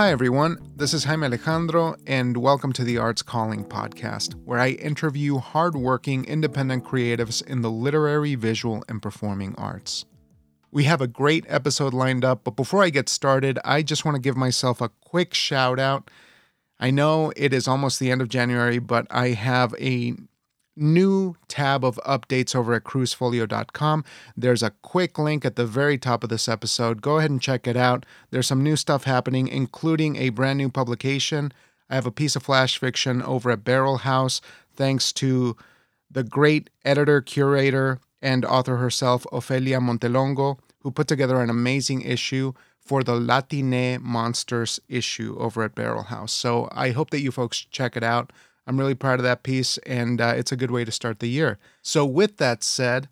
Hi, 0.00 0.12
everyone. 0.12 0.56
This 0.76 0.94
is 0.94 1.04
Jaime 1.04 1.26
Alejandro, 1.26 1.94
and 2.06 2.34
welcome 2.38 2.72
to 2.72 2.84
the 2.84 2.96
Arts 2.96 3.20
Calling 3.20 3.66
podcast, 3.66 4.32
where 4.46 4.58
I 4.58 4.70
interview 4.70 5.36
hardworking 5.36 6.24
independent 6.24 6.86
creatives 6.86 7.46
in 7.46 7.60
the 7.60 7.70
literary, 7.70 8.34
visual, 8.34 8.82
and 8.88 9.02
performing 9.02 9.54
arts. 9.58 10.06
We 10.70 10.84
have 10.84 11.02
a 11.02 11.06
great 11.06 11.44
episode 11.48 11.92
lined 11.92 12.24
up, 12.24 12.44
but 12.44 12.56
before 12.56 12.82
I 12.82 12.88
get 12.88 13.10
started, 13.10 13.58
I 13.62 13.82
just 13.82 14.06
want 14.06 14.14
to 14.14 14.22
give 14.22 14.38
myself 14.38 14.80
a 14.80 14.88
quick 14.88 15.34
shout 15.34 15.78
out. 15.78 16.10
I 16.78 16.90
know 16.90 17.30
it 17.36 17.52
is 17.52 17.68
almost 17.68 18.00
the 18.00 18.10
end 18.10 18.22
of 18.22 18.30
January, 18.30 18.78
but 18.78 19.06
I 19.10 19.28
have 19.32 19.74
a 19.78 20.14
new 20.80 21.36
tab 21.48 21.84
of 21.84 22.00
updates 22.06 22.54
over 22.56 22.74
at 22.74 22.84
cruisefolio.com. 22.84 24.04
There's 24.36 24.62
a 24.62 24.70
quick 24.82 25.18
link 25.18 25.44
at 25.44 25.56
the 25.56 25.66
very 25.66 25.98
top 25.98 26.24
of 26.24 26.30
this 26.30 26.48
episode. 26.48 27.02
Go 27.02 27.18
ahead 27.18 27.30
and 27.30 27.42
check 27.42 27.66
it 27.66 27.76
out. 27.76 28.06
There's 28.30 28.46
some 28.46 28.62
new 28.62 28.76
stuff 28.76 29.04
happening, 29.04 29.46
including 29.48 30.16
a 30.16 30.30
brand 30.30 30.58
new 30.58 30.70
publication. 30.70 31.52
I 31.88 31.94
have 31.94 32.06
a 32.06 32.12
piece 32.12 32.36
of 32.36 32.42
flash 32.42 32.78
fiction 32.78 33.20
over 33.22 33.50
at 33.50 33.64
Barrel 33.64 33.98
House, 33.98 34.40
thanks 34.74 35.12
to 35.14 35.56
the 36.10 36.24
great 36.24 36.70
editor, 36.84 37.20
curator, 37.20 38.00
and 38.22 38.44
author 38.44 38.76
herself, 38.76 39.24
Ofelia 39.32 39.80
Montelongo, 39.80 40.58
who 40.80 40.90
put 40.90 41.08
together 41.08 41.40
an 41.40 41.50
amazing 41.50 42.02
issue 42.02 42.52
for 42.80 43.02
the 43.04 43.14
Latine 43.14 44.00
Monsters 44.02 44.80
issue 44.88 45.36
over 45.38 45.62
at 45.62 45.74
Barrel 45.74 46.04
House. 46.04 46.32
So 46.32 46.68
I 46.72 46.90
hope 46.90 47.10
that 47.10 47.20
you 47.20 47.30
folks 47.30 47.66
check 47.70 47.96
it 47.96 48.02
out. 48.02 48.32
I'm 48.70 48.78
really 48.78 48.94
proud 48.94 49.18
of 49.18 49.24
that 49.24 49.42
piece, 49.42 49.78
and 49.78 50.20
uh, 50.20 50.34
it's 50.36 50.52
a 50.52 50.56
good 50.56 50.70
way 50.70 50.84
to 50.84 50.92
start 50.92 51.18
the 51.18 51.26
year. 51.26 51.58
So, 51.82 52.06
with 52.06 52.36
that 52.36 52.62
said, 52.62 53.08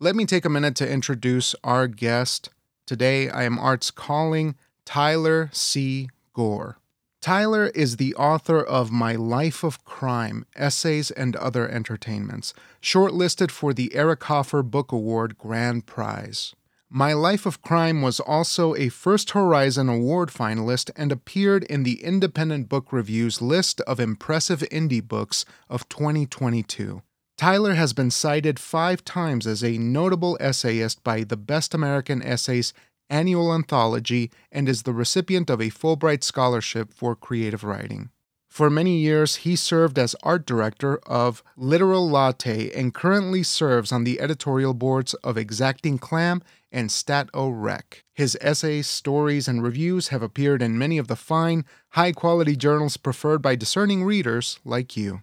let 0.00 0.16
me 0.16 0.24
take 0.24 0.46
a 0.46 0.48
minute 0.48 0.74
to 0.76 0.90
introduce 0.90 1.54
our 1.62 1.88
guest. 1.88 2.48
Today, 2.86 3.28
I 3.28 3.42
am 3.42 3.58
Arts 3.58 3.90
Calling 3.90 4.54
Tyler 4.86 5.50
C. 5.52 6.08
Gore. 6.32 6.78
Tyler 7.20 7.66
is 7.74 7.98
the 7.98 8.14
author 8.14 8.62
of 8.62 8.90
My 8.90 9.14
Life 9.14 9.62
of 9.62 9.84
Crime 9.84 10.46
Essays 10.56 11.10
and 11.10 11.36
Other 11.36 11.68
Entertainments, 11.68 12.54
shortlisted 12.80 13.50
for 13.50 13.74
the 13.74 13.94
Eric 13.94 14.24
Hoffer 14.24 14.62
Book 14.62 14.90
Award 14.90 15.36
Grand 15.36 15.84
Prize. 15.84 16.54
My 16.96 17.12
Life 17.12 17.44
of 17.44 17.60
Crime 17.60 18.02
was 18.02 18.20
also 18.20 18.76
a 18.76 18.88
First 18.88 19.32
Horizon 19.32 19.88
Award 19.88 20.28
finalist 20.28 20.92
and 20.94 21.10
appeared 21.10 21.64
in 21.64 21.82
the 21.82 22.00
Independent 22.04 22.68
Book 22.68 22.92
Review's 22.92 23.42
list 23.42 23.80
of 23.80 23.98
impressive 23.98 24.60
indie 24.70 25.02
books 25.02 25.44
of 25.68 25.88
2022. 25.88 27.02
Tyler 27.36 27.74
has 27.74 27.92
been 27.92 28.12
cited 28.12 28.60
five 28.60 29.04
times 29.04 29.44
as 29.44 29.64
a 29.64 29.76
notable 29.76 30.38
essayist 30.38 31.02
by 31.02 31.24
the 31.24 31.36
Best 31.36 31.74
American 31.74 32.22
Essays 32.22 32.72
annual 33.10 33.52
anthology 33.52 34.30
and 34.52 34.68
is 34.68 34.84
the 34.84 34.94
recipient 34.94 35.50
of 35.50 35.60
a 35.60 35.70
Fulbright 35.70 36.22
Scholarship 36.22 36.94
for 36.94 37.16
creative 37.16 37.64
writing. 37.64 38.10
For 38.54 38.70
many 38.70 38.98
years, 38.98 39.34
he 39.42 39.56
served 39.56 39.98
as 39.98 40.14
art 40.22 40.46
director 40.46 40.98
of 41.08 41.42
Literal 41.56 42.08
Latte 42.08 42.70
and 42.70 42.94
currently 42.94 43.42
serves 43.42 43.90
on 43.90 44.04
the 44.04 44.20
editorial 44.20 44.74
boards 44.74 45.12
of 45.24 45.36
Exacting 45.36 45.98
Clam 45.98 46.40
and 46.74 46.90
StatORec. 46.90 48.02
His 48.12 48.36
essays, 48.40 48.88
stories, 48.88 49.46
and 49.46 49.62
reviews 49.62 50.08
have 50.08 50.22
appeared 50.22 50.60
in 50.60 50.76
many 50.76 50.98
of 50.98 51.06
the 51.06 51.16
fine, 51.16 51.64
high 51.90 52.12
quality 52.12 52.56
journals 52.56 52.96
preferred 52.96 53.40
by 53.40 53.54
discerning 53.54 54.04
readers 54.04 54.58
like 54.64 54.96
you. 54.96 55.22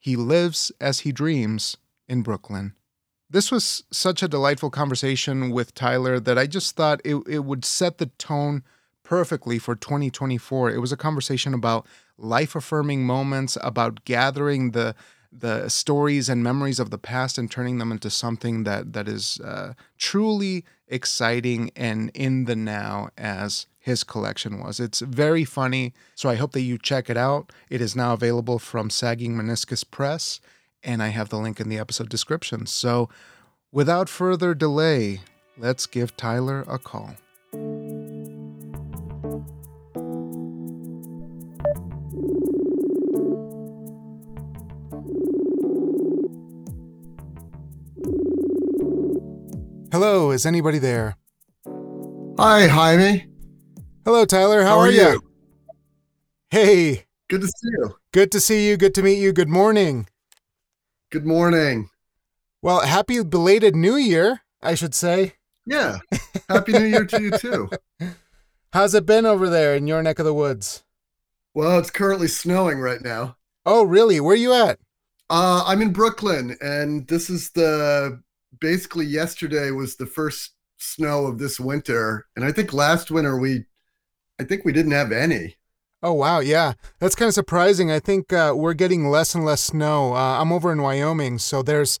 He 0.00 0.16
lives 0.16 0.72
as 0.80 1.00
he 1.00 1.12
dreams 1.12 1.76
in 2.08 2.22
Brooklyn. 2.22 2.72
This 3.28 3.52
was 3.52 3.84
such 3.92 4.22
a 4.22 4.28
delightful 4.28 4.70
conversation 4.70 5.50
with 5.50 5.74
Tyler 5.74 6.18
that 6.18 6.38
I 6.38 6.46
just 6.46 6.74
thought 6.74 7.02
it, 7.04 7.16
it 7.28 7.44
would 7.44 7.66
set 7.66 7.98
the 7.98 8.06
tone 8.06 8.62
perfectly 9.04 9.58
for 9.58 9.76
2024. 9.76 10.70
It 10.70 10.78
was 10.78 10.92
a 10.92 10.96
conversation 10.96 11.52
about 11.52 11.86
life 12.16 12.56
affirming 12.56 13.04
moments, 13.04 13.58
about 13.62 14.04
gathering 14.04 14.70
the 14.70 14.94
the 15.30 15.68
stories 15.68 16.30
and 16.30 16.42
memories 16.42 16.80
of 16.80 16.90
the 16.90 16.96
past 16.96 17.36
and 17.36 17.50
turning 17.50 17.76
them 17.76 17.92
into 17.92 18.08
something 18.08 18.64
that 18.64 18.94
that 18.94 19.06
is 19.06 19.38
uh, 19.40 19.74
truly 19.98 20.64
exciting 20.88 21.70
and 21.76 22.10
in 22.14 22.44
the 22.44 22.56
now 22.56 23.10
as 23.16 23.66
his 23.78 24.04
collection 24.04 24.60
was. 24.60 24.80
It's 24.80 25.00
very 25.00 25.44
funny, 25.44 25.94
so 26.14 26.28
I 26.28 26.34
hope 26.34 26.52
that 26.52 26.60
you 26.60 26.78
check 26.78 27.08
it 27.08 27.16
out. 27.16 27.52
It 27.70 27.80
is 27.80 27.96
now 27.96 28.12
available 28.12 28.58
from 28.58 28.90
Sagging 28.90 29.34
Meniscus 29.34 29.88
Press, 29.88 30.40
and 30.82 31.02
I 31.02 31.08
have 31.08 31.30
the 31.30 31.38
link 31.38 31.60
in 31.60 31.68
the 31.68 31.78
episode 31.78 32.08
description. 32.08 32.66
So, 32.66 33.08
without 33.72 34.08
further 34.08 34.54
delay, 34.54 35.20
let's 35.56 35.86
give 35.86 36.16
Tyler 36.16 36.64
a 36.68 36.78
call. 36.78 37.16
Hello, 49.90 50.30
is 50.30 50.44
anybody 50.44 50.78
there? 50.78 51.16
Hi, 52.38 52.66
Jaime. 52.68 53.26
Hello, 54.04 54.24
Tyler. 54.24 54.62
How, 54.62 54.68
How 54.70 54.78
are, 54.78 54.86
are 54.86 54.90
you? 54.90 55.00
you? 55.00 55.22
Hey, 56.50 57.04
Good 57.28 57.40
to 57.42 57.46
see 57.46 57.68
you. 57.78 57.94
good 58.12 58.32
to 58.32 58.40
see 58.40 58.68
you. 58.68 58.76
Good 58.76 58.94
to 58.94 59.02
meet 59.02 59.18
you. 59.18 59.32
Good 59.32 59.48
morning. 59.48 60.06
Good 61.10 61.26
morning. 61.26 61.88
Well, 62.62 62.80
happy 62.80 63.22
belated 63.22 63.74
New 63.76 63.96
Year, 63.96 64.42
I 64.62 64.74
should 64.74 64.94
say. 64.94 65.34
Yeah. 65.66 65.98
Happy 66.48 66.72
New 66.72 66.84
Year 66.84 67.04
to 67.06 67.22
you 67.22 67.30
too. 67.32 67.70
How's 68.72 68.94
it 68.94 69.06
been 69.06 69.24
over 69.26 69.48
there 69.48 69.74
in 69.74 69.86
your 69.86 70.02
neck 70.02 70.18
of 70.18 70.24
the 70.26 70.34
woods? 70.34 70.84
Well, 71.54 71.78
it's 71.78 71.90
currently 71.90 72.28
snowing 72.28 72.78
right 72.78 73.00
now. 73.02 73.36
Oh, 73.64 73.84
really? 73.84 74.20
Where 74.20 74.32
are 74.34 74.36
you 74.36 74.52
at? 74.52 74.78
Uh, 75.30 75.62
I'm 75.66 75.82
in 75.82 75.92
Brooklyn, 75.92 76.56
and 76.62 77.06
this 77.08 77.28
is 77.28 77.50
the 77.50 78.22
basically 78.60 79.06
yesterday 79.06 79.70
was 79.70 79.96
the 79.96 80.06
first 80.06 80.52
snow 80.78 81.26
of 81.26 81.38
this 81.38 81.58
winter, 81.58 82.26
and 82.36 82.44
I 82.44 82.52
think 82.52 82.72
last 82.72 83.10
winter 83.10 83.38
we, 83.38 83.64
I 84.40 84.44
think 84.44 84.64
we 84.64 84.72
didn't 84.72 84.92
have 84.92 85.12
any. 85.12 85.56
Oh, 86.02 86.12
wow. 86.12 86.38
Yeah. 86.38 86.74
That's 87.00 87.16
kind 87.16 87.28
of 87.28 87.34
surprising. 87.34 87.90
I 87.90 87.98
think 87.98 88.32
uh, 88.32 88.52
we're 88.54 88.74
getting 88.74 89.10
less 89.10 89.34
and 89.34 89.44
less 89.44 89.62
snow. 89.62 90.14
Uh, 90.14 90.40
I'm 90.40 90.52
over 90.52 90.70
in 90.70 90.80
Wyoming, 90.80 91.38
so 91.38 91.62
there's, 91.62 91.98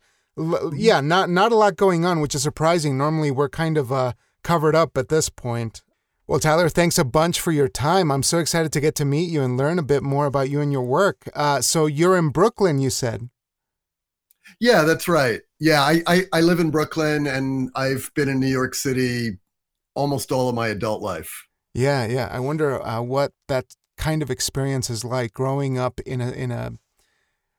yeah, 0.72 1.00
not, 1.00 1.28
not 1.28 1.50
a 1.50 1.56
lot 1.56 1.74
going 1.74 2.04
on, 2.04 2.20
which 2.20 2.34
is 2.34 2.42
surprising. 2.44 2.96
Normally, 2.96 3.32
we're 3.32 3.48
kind 3.48 3.76
of 3.76 3.90
uh, 3.90 4.12
covered 4.44 4.76
up 4.76 4.96
at 4.96 5.08
this 5.08 5.28
point. 5.28 5.82
Well, 6.28 6.38
Tyler, 6.38 6.68
thanks 6.68 6.98
a 6.98 7.04
bunch 7.04 7.40
for 7.40 7.50
your 7.50 7.68
time. 7.68 8.12
I'm 8.12 8.22
so 8.22 8.38
excited 8.38 8.72
to 8.72 8.80
get 8.80 8.94
to 8.96 9.04
meet 9.04 9.30
you 9.30 9.42
and 9.42 9.56
learn 9.56 9.78
a 9.78 9.82
bit 9.82 10.02
more 10.02 10.26
about 10.26 10.50
you 10.50 10.60
and 10.60 10.70
your 10.70 10.82
work. 10.82 11.28
Uh, 11.34 11.60
so 11.60 11.86
you're 11.86 12.16
in 12.16 12.28
Brooklyn, 12.28 12.78
you 12.78 12.90
said. 12.90 13.30
Yeah, 14.60 14.82
that's 14.82 15.08
right. 15.08 15.40
Yeah, 15.60 15.82
I, 15.82 16.02
I 16.06 16.24
I 16.32 16.40
live 16.40 16.60
in 16.60 16.70
Brooklyn, 16.70 17.26
and 17.26 17.70
I've 17.74 18.10
been 18.14 18.28
in 18.28 18.40
New 18.40 18.48
York 18.48 18.74
City 18.74 19.38
almost 19.94 20.30
all 20.30 20.48
of 20.48 20.54
my 20.54 20.68
adult 20.68 21.02
life. 21.02 21.46
Yeah, 21.74 22.06
yeah. 22.06 22.28
I 22.30 22.40
wonder 22.40 22.80
uh, 22.84 23.02
what 23.02 23.32
that 23.48 23.74
kind 23.96 24.22
of 24.22 24.30
experience 24.30 24.88
is 24.88 25.04
like 25.04 25.32
growing 25.32 25.78
up 25.78 26.00
in 26.00 26.20
a 26.20 26.30
in 26.30 26.50
a 26.50 26.72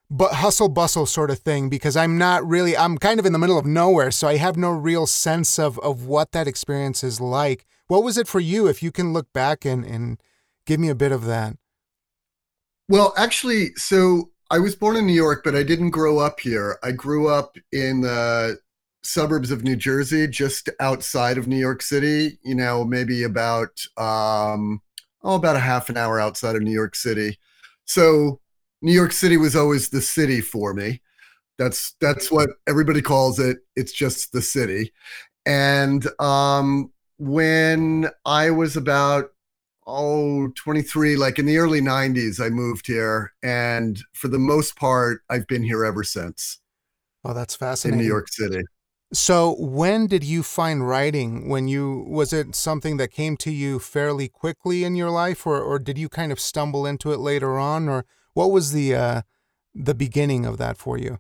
but 0.10 0.36
hustle 0.36 0.70
bustle 0.70 1.06
sort 1.06 1.30
of 1.30 1.40
thing 1.40 1.70
because 1.70 1.96
I'm 1.96 2.18
not 2.18 2.48
really 2.48 2.76
I'm 2.76 2.98
kind 2.98 3.20
of 3.20 3.26
in 3.26 3.34
the 3.34 3.40
middle 3.40 3.60
of 3.60 3.66
nowhere, 3.66 4.12
so 4.12 4.28
I 4.28 4.38
have 4.38 4.58
no 4.58 4.72
real 4.72 5.06
sense 5.06 5.60
of 5.60 5.78
of 5.80 6.06
what 6.06 6.32
that 6.32 6.48
experience 6.48 7.04
is 7.04 7.22
like. 7.22 7.66
What 7.88 8.04
was 8.04 8.18
it 8.18 8.28
for 8.28 8.40
you 8.40 8.68
if 8.68 8.82
you 8.82 8.92
can 8.92 9.14
look 9.14 9.32
back 9.34 9.66
and 9.66 9.86
and 9.86 10.20
give 10.66 10.80
me 10.80 10.90
a 10.90 10.96
bit 10.96 11.12
of 11.12 11.26
that? 11.26 11.58
Well, 12.88 13.14
actually, 13.16 13.76
so 13.76 14.32
I 14.50 14.60
was 14.60 14.76
born 14.76 14.96
in 14.96 15.06
New 15.06 15.14
York, 15.14 15.44
but 15.44 15.56
I 15.56 15.64
didn't 15.64 15.92
grow 15.92 16.20
up 16.20 16.40
here. 16.40 16.80
I 16.84 16.92
grew 16.92 17.28
up 17.28 17.56
in 17.72 18.02
the 18.02 18.60
suburbs 19.04 19.52
of 19.52 19.64
New 19.64 19.76
Jersey, 19.76 20.28
just 20.28 20.70
outside 20.80 21.38
of 21.38 21.48
New 21.48 21.58
York 21.58 21.82
City, 21.82 22.40
you 22.44 22.56
know, 22.56 22.84
maybe 22.84 23.24
about 23.24 23.86
um 23.98 24.82
oh, 25.24 25.36
about 25.36 25.56
a 25.56 25.60
half 25.60 25.90
an 25.90 25.98
hour 25.98 26.20
outside 26.20 26.56
of 26.56 26.64
New 26.64 26.72
York 26.72 26.96
City. 26.96 27.38
So 27.86 28.40
New 28.82 28.94
York 28.94 29.12
City 29.12 29.38
was 29.38 29.56
always 29.56 29.90
the 29.90 30.02
city 30.02 30.42
for 30.42 30.74
me. 30.74 31.02
That's 31.58 31.96
that's 32.02 32.32
what 32.32 32.50
everybody 32.68 33.02
calls 33.02 33.40
it. 33.40 33.60
It's 33.76 33.94
just 33.94 34.32
the 34.32 34.42
city. 34.42 34.94
And 35.46 36.08
um 36.20 36.92
when 37.18 38.10
I 38.26 38.50
was 38.52 38.78
about 38.78 39.32
oh 39.90 40.50
23 40.56 41.16
like 41.16 41.40
in 41.40 41.46
the 41.46 41.58
early 41.58 41.82
90s 41.82 42.40
i 42.40 42.50
moved 42.50 42.88
here 42.88 43.34
and 43.44 44.04
for 44.14 44.28
the 44.28 44.40
most 44.40 44.76
part 44.76 45.22
i've 45.30 45.48
been 45.48 45.64
here 45.64 45.84
ever 45.86 46.04
since 46.04 46.60
Oh, 47.24 47.34
that's 47.34 47.56
fascinating. 47.56 48.00
in 48.00 48.06
new 48.06 48.08
york 48.12 48.28
city 48.30 48.62
So, 49.14 49.56
when 49.60 50.08
did 50.08 50.24
you 50.24 50.44
find 50.44 50.88
writing? 50.88 51.50
When 51.50 51.68
you 51.68 52.06
was 52.10 52.32
it 52.34 52.56
something 52.56 52.98
that 52.98 53.12
came 53.12 53.38
to 53.38 53.52
you 53.52 53.80
fairly 53.80 54.28
quickly 54.30 54.84
in 54.84 54.96
your 54.96 55.10
life, 55.10 55.48
or 55.48 55.60
or 55.62 55.80
did 55.80 55.98
you 55.98 56.10
kind 56.10 56.32
of 56.32 56.40
stumble 56.40 56.86
into 56.86 57.12
it 57.14 57.20
later 57.20 57.58
on, 57.58 57.90
or 57.90 58.06
what 58.36 58.52
was 58.52 58.72
the 58.72 58.96
uh, 58.96 59.22
the 59.74 59.96
beginning 59.96 60.46
of 60.46 60.58
that 60.58 60.78
for 60.78 60.98
you? 61.00 61.20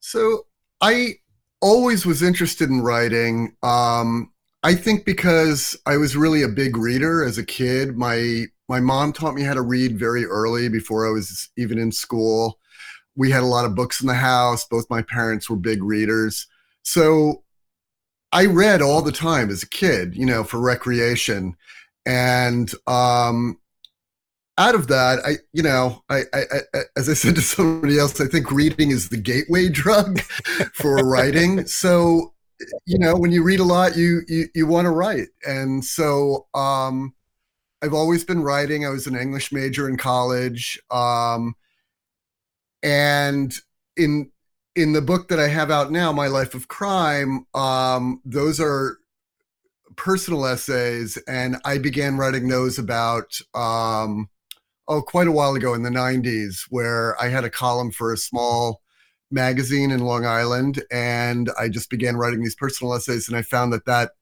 so 0.00 0.46
i 0.80 1.14
always 1.60 2.04
was 2.04 2.22
interested 2.22 2.68
in 2.68 2.80
writing 2.82 3.56
um 3.62 4.30
I 4.64 4.74
think 4.74 5.04
because 5.04 5.76
I 5.84 5.98
was 5.98 6.16
really 6.16 6.42
a 6.42 6.48
big 6.48 6.78
reader 6.78 7.22
as 7.22 7.36
a 7.36 7.44
kid. 7.44 7.98
My 7.98 8.46
my 8.66 8.80
mom 8.80 9.12
taught 9.12 9.34
me 9.34 9.42
how 9.42 9.52
to 9.52 9.60
read 9.60 9.98
very 9.98 10.24
early 10.24 10.70
before 10.70 11.06
I 11.06 11.10
was 11.10 11.50
even 11.58 11.78
in 11.78 11.92
school. 11.92 12.58
We 13.14 13.30
had 13.30 13.42
a 13.42 13.46
lot 13.46 13.66
of 13.66 13.74
books 13.74 14.00
in 14.00 14.06
the 14.06 14.14
house. 14.14 14.64
Both 14.64 14.88
my 14.88 15.02
parents 15.02 15.50
were 15.50 15.56
big 15.56 15.82
readers. 15.82 16.46
So 16.82 17.44
I 18.32 18.46
read 18.46 18.80
all 18.80 19.02
the 19.02 19.12
time 19.12 19.50
as 19.50 19.62
a 19.62 19.68
kid, 19.68 20.16
you 20.16 20.24
know, 20.24 20.42
for 20.44 20.58
recreation. 20.58 21.56
And 22.06 22.72
um, 22.86 23.58
out 24.56 24.74
of 24.74 24.88
that, 24.88 25.20
I, 25.26 25.34
you 25.52 25.62
know, 25.62 26.02
I, 26.08 26.22
I, 26.32 26.42
I, 26.74 26.80
as 26.96 27.08
I 27.08 27.14
said 27.14 27.34
to 27.34 27.42
somebody 27.42 27.98
else, 27.98 28.20
I 28.20 28.26
think 28.26 28.50
reading 28.50 28.90
is 28.90 29.10
the 29.10 29.18
gateway 29.18 29.68
drug 29.70 30.20
for 30.72 30.96
writing. 30.96 31.66
So, 31.66 32.33
you 32.86 32.98
know, 32.98 33.16
when 33.16 33.32
you 33.32 33.42
read 33.42 33.60
a 33.60 33.64
lot, 33.64 33.96
you 33.96 34.22
you, 34.28 34.46
you 34.54 34.66
want 34.66 34.86
to 34.86 34.90
write, 34.90 35.28
and 35.46 35.84
so 35.84 36.46
um, 36.54 37.14
I've 37.82 37.94
always 37.94 38.24
been 38.24 38.42
writing. 38.42 38.86
I 38.86 38.90
was 38.90 39.06
an 39.06 39.16
English 39.16 39.52
major 39.52 39.88
in 39.88 39.96
college, 39.96 40.80
um, 40.90 41.54
and 42.82 43.54
in 43.96 44.30
in 44.76 44.92
the 44.92 45.02
book 45.02 45.28
that 45.28 45.40
I 45.40 45.48
have 45.48 45.70
out 45.70 45.92
now, 45.92 46.12
My 46.12 46.26
Life 46.26 46.54
of 46.54 46.68
Crime, 46.68 47.46
um, 47.54 48.20
those 48.24 48.60
are 48.60 48.98
personal 49.96 50.46
essays, 50.46 51.16
and 51.28 51.56
I 51.64 51.78
began 51.78 52.16
writing 52.16 52.48
those 52.48 52.78
about 52.78 53.38
um, 53.54 54.28
oh 54.88 55.02
quite 55.02 55.28
a 55.28 55.32
while 55.32 55.54
ago 55.54 55.74
in 55.74 55.82
the 55.82 55.90
'90s, 55.90 56.66
where 56.70 57.20
I 57.22 57.28
had 57.28 57.44
a 57.44 57.50
column 57.50 57.90
for 57.90 58.12
a 58.12 58.18
small 58.18 58.82
magazine 59.34 59.90
in 59.90 60.00
Long 60.00 60.24
Island, 60.24 60.82
and 60.90 61.50
I 61.58 61.68
just 61.68 61.90
began 61.90 62.16
writing 62.16 62.42
these 62.42 62.54
personal 62.54 62.94
essays, 62.94 63.28
and 63.28 63.36
I 63.36 63.42
found 63.42 63.72
that 63.72 63.84
that 63.86 64.12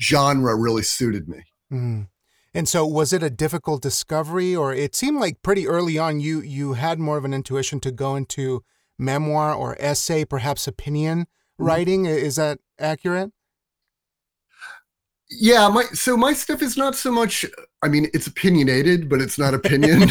genre 0.00 0.56
really 0.56 0.82
suited 0.82 1.28
me. 1.28 1.44
Mm. 1.72 2.08
And 2.54 2.68
so, 2.68 2.86
was 2.86 3.12
it 3.12 3.22
a 3.22 3.30
difficult 3.30 3.82
discovery, 3.82 4.56
or 4.56 4.74
it 4.74 4.96
seemed 4.96 5.20
like 5.20 5.42
pretty 5.42 5.68
early 5.68 5.98
on 5.98 6.20
you 6.20 6.40
you 6.40 6.72
had 6.74 6.98
more 6.98 7.16
of 7.16 7.24
an 7.24 7.32
intuition 7.32 7.80
to 7.80 7.92
go 7.92 8.16
into 8.16 8.64
memoir 8.98 9.54
or 9.54 9.76
essay, 9.80 10.24
perhaps 10.24 10.66
opinion 10.66 11.20
mm-hmm. 11.20 11.64
writing. 11.64 12.06
Is 12.06 12.36
that 12.36 12.58
accurate? 12.78 13.32
Yeah, 15.30 15.68
my 15.68 15.84
so 15.94 16.16
my 16.16 16.34
stuff 16.34 16.60
is 16.60 16.76
not 16.76 16.94
so 16.94 17.10
much. 17.10 17.46
I 17.82 17.88
mean, 17.88 18.08
it's 18.12 18.26
opinionated, 18.26 19.08
but 19.08 19.22
it's 19.22 19.38
not 19.38 19.54
opinion. 19.54 20.10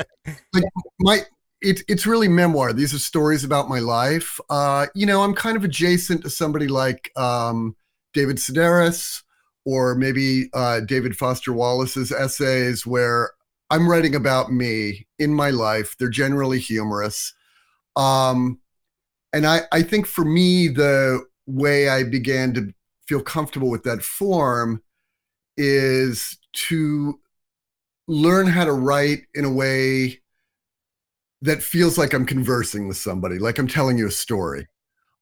like 0.54 0.64
my 0.98 1.24
it's 1.62 1.82
it's 1.88 2.06
really 2.06 2.28
memoir. 2.28 2.72
These 2.72 2.94
are 2.94 2.98
stories 2.98 3.44
about 3.44 3.68
my 3.68 3.78
life. 3.78 4.40
Uh, 4.50 4.86
you 4.94 5.06
know, 5.06 5.22
I'm 5.22 5.34
kind 5.34 5.56
of 5.56 5.64
adjacent 5.64 6.22
to 6.22 6.30
somebody 6.30 6.68
like 6.68 7.10
um, 7.16 7.76
David 8.12 8.36
Sedaris 8.36 9.22
or 9.64 9.94
maybe 9.94 10.50
uh, 10.54 10.80
David 10.80 11.16
Foster 11.16 11.52
Wallace's 11.52 12.10
essays, 12.10 12.84
where 12.84 13.30
I'm 13.70 13.88
writing 13.88 14.14
about 14.14 14.52
me 14.52 15.06
in 15.18 15.32
my 15.32 15.50
life. 15.50 15.96
They're 15.98 16.08
generally 16.08 16.58
humorous. 16.58 17.32
Um, 17.94 18.58
and 19.32 19.46
I, 19.46 19.62
I 19.70 19.82
think 19.82 20.06
for 20.06 20.24
me, 20.24 20.68
the 20.68 21.24
way 21.46 21.88
I 21.88 22.02
began 22.02 22.52
to 22.54 22.74
feel 23.06 23.22
comfortable 23.22 23.70
with 23.70 23.84
that 23.84 24.02
form 24.02 24.82
is 25.56 26.38
to 26.52 27.20
learn 28.08 28.46
how 28.46 28.64
to 28.64 28.72
write 28.72 29.22
in 29.34 29.44
a 29.44 29.52
way 29.52 30.21
that 31.42 31.62
feels 31.62 31.98
like 31.98 32.14
I'm 32.14 32.24
conversing 32.24 32.88
with 32.88 32.96
somebody, 32.96 33.38
like 33.38 33.58
I'm 33.58 33.68
telling 33.68 33.98
you 33.98 34.06
a 34.06 34.12
story. 34.12 34.66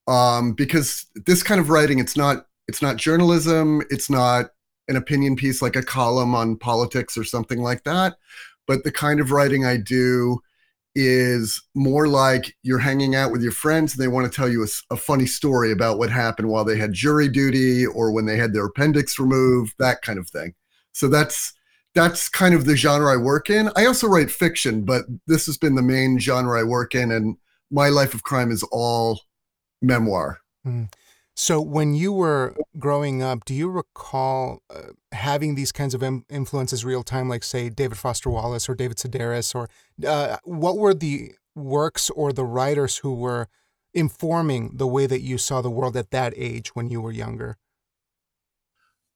Um, 0.06 0.52
because 0.52 1.06
this 1.14 1.42
kind 1.42 1.60
of 1.60 1.70
writing, 1.70 1.98
it's 1.98 2.16
not 2.16 2.46
it's 2.68 2.82
not 2.82 2.96
journalism, 2.96 3.82
it's 3.90 4.08
not 4.08 4.50
an 4.88 4.96
opinion 4.96 5.36
piece 5.36 5.62
like 5.62 5.76
a 5.76 5.82
column 5.82 6.34
on 6.34 6.56
politics 6.56 7.16
or 7.16 7.24
something 7.24 7.60
like 7.60 7.84
that. 7.84 8.16
But 8.66 8.84
the 8.84 8.92
kind 8.92 9.20
of 9.20 9.30
writing 9.32 9.64
I 9.64 9.76
do 9.76 10.40
is 10.94 11.62
more 11.74 12.08
like 12.08 12.56
you're 12.62 12.78
hanging 12.78 13.14
out 13.14 13.30
with 13.30 13.42
your 13.42 13.52
friends 13.52 13.94
and 13.94 14.02
they 14.02 14.08
want 14.08 14.30
to 14.30 14.36
tell 14.36 14.48
you 14.48 14.64
a, 14.64 14.94
a, 14.94 14.96
funny 14.96 15.26
story 15.26 15.70
about 15.70 15.98
what 15.98 16.10
happened 16.10 16.48
while 16.48 16.64
they 16.64 16.76
had 16.76 16.92
jury 16.92 17.28
duty 17.28 17.86
or 17.86 18.10
when 18.10 18.26
they 18.26 18.36
had 18.36 18.52
their 18.52 18.66
appendix 18.66 19.16
removed 19.18 19.72
that 19.78 20.02
kind 20.02 20.18
of 20.18 20.28
thing 20.28 20.52
so 20.92 21.06
that's 21.06 21.52
that's 21.94 22.28
kind 22.28 22.54
of 22.54 22.64
the 22.64 22.76
genre 22.76 23.12
i 23.12 23.16
work 23.16 23.50
in 23.50 23.70
i 23.76 23.84
also 23.84 24.06
write 24.06 24.30
fiction 24.30 24.84
but 24.84 25.04
this 25.26 25.46
has 25.46 25.56
been 25.58 25.74
the 25.74 25.82
main 25.82 26.18
genre 26.18 26.60
i 26.60 26.62
work 26.64 26.94
in 26.94 27.10
and 27.10 27.36
my 27.70 27.88
life 27.88 28.14
of 28.14 28.22
crime 28.22 28.50
is 28.50 28.62
all 28.72 29.20
memoir 29.82 30.40
mm. 30.66 30.88
So, 31.40 31.58
when 31.58 31.94
you 31.94 32.12
were 32.12 32.54
growing 32.78 33.22
up, 33.22 33.46
do 33.46 33.54
you 33.54 33.70
recall 33.70 34.60
uh, 34.68 34.92
having 35.12 35.54
these 35.54 35.72
kinds 35.72 35.94
of 35.94 36.02
Im- 36.02 36.26
influences 36.28 36.84
real 36.84 37.02
time, 37.02 37.30
like, 37.30 37.44
say, 37.44 37.70
David 37.70 37.96
Foster 37.96 38.28
Wallace 38.28 38.68
or 38.68 38.74
David 38.74 38.98
Sedaris? 38.98 39.54
Or 39.54 39.70
uh, 40.06 40.36
what 40.44 40.76
were 40.76 40.92
the 40.92 41.32
works 41.54 42.10
or 42.10 42.34
the 42.34 42.44
writers 42.44 42.98
who 42.98 43.14
were 43.14 43.48
informing 43.94 44.76
the 44.76 44.86
way 44.86 45.06
that 45.06 45.22
you 45.22 45.38
saw 45.38 45.62
the 45.62 45.70
world 45.70 45.96
at 45.96 46.10
that 46.10 46.34
age 46.36 46.74
when 46.74 46.90
you 46.90 47.00
were 47.00 47.10
younger? 47.10 47.56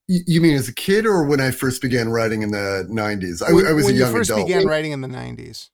You 0.07 0.41
mean 0.41 0.55
as 0.55 0.69
a 0.69 0.75
kid 0.75 1.07
or 1.07 1.25
when 1.25 1.41
I 1.41 1.51
first 1.51 1.81
began 1.81 2.11
writing 2.11 2.43
in 2.43 2.51
the 2.51 2.87
90s? 2.91 3.43
I, 3.43 3.53
when, 3.53 3.67
I 3.67 3.73
was 3.73 3.89
a 3.89 3.93
young 3.93 4.11
you 4.11 4.19
first 4.19 4.31
adult. 4.31 4.47
began 4.47 4.67
writing 4.67 4.93
in 4.93 5.01
the 5.01 5.09
90s. 5.09 5.71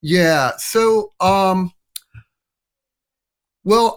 Yeah. 0.00 0.52
So, 0.58 1.12
um, 1.20 1.72
well, 3.64 3.96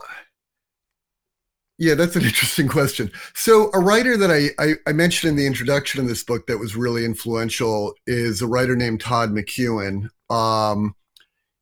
yeah, 1.77 1.95
that's 1.95 2.15
an 2.15 2.23
interesting 2.25 2.67
question. 2.67 3.11
So, 3.33 3.71
a 3.73 3.79
writer 3.79 4.15
that 4.15 4.31
I, 4.31 4.49
I, 4.63 4.73
I, 4.87 4.93
mentioned 4.93 5.31
in 5.31 5.35
the 5.35 5.47
introduction 5.47 5.99
of 5.99 6.07
this 6.07 6.23
book 6.23 6.45
that 6.47 6.59
was 6.59 6.75
really 6.75 7.03
influential 7.03 7.95
is 8.05 8.41
a 8.41 8.47
writer 8.47 8.75
named 8.75 9.01
Todd 9.01 9.31
McEwen. 9.31 10.09
Um, 10.29 10.95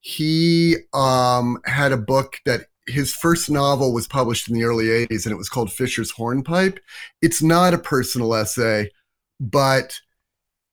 he 0.01 0.75
um, 0.93 1.59
had 1.65 1.93
a 1.93 1.97
book 1.97 2.35
that 2.45 2.67
his 2.87 3.13
first 3.13 3.49
novel 3.49 3.93
was 3.93 4.07
published 4.07 4.49
in 4.49 4.55
the 4.55 4.63
early 4.63 4.85
80s, 4.85 5.25
and 5.25 5.33
it 5.33 5.37
was 5.37 5.49
called 5.49 5.71
Fisher's 5.71 6.11
Hornpipe. 6.11 6.79
It's 7.21 7.41
not 7.41 7.73
a 7.73 7.77
personal 7.77 8.33
essay, 8.35 8.89
but 9.39 9.99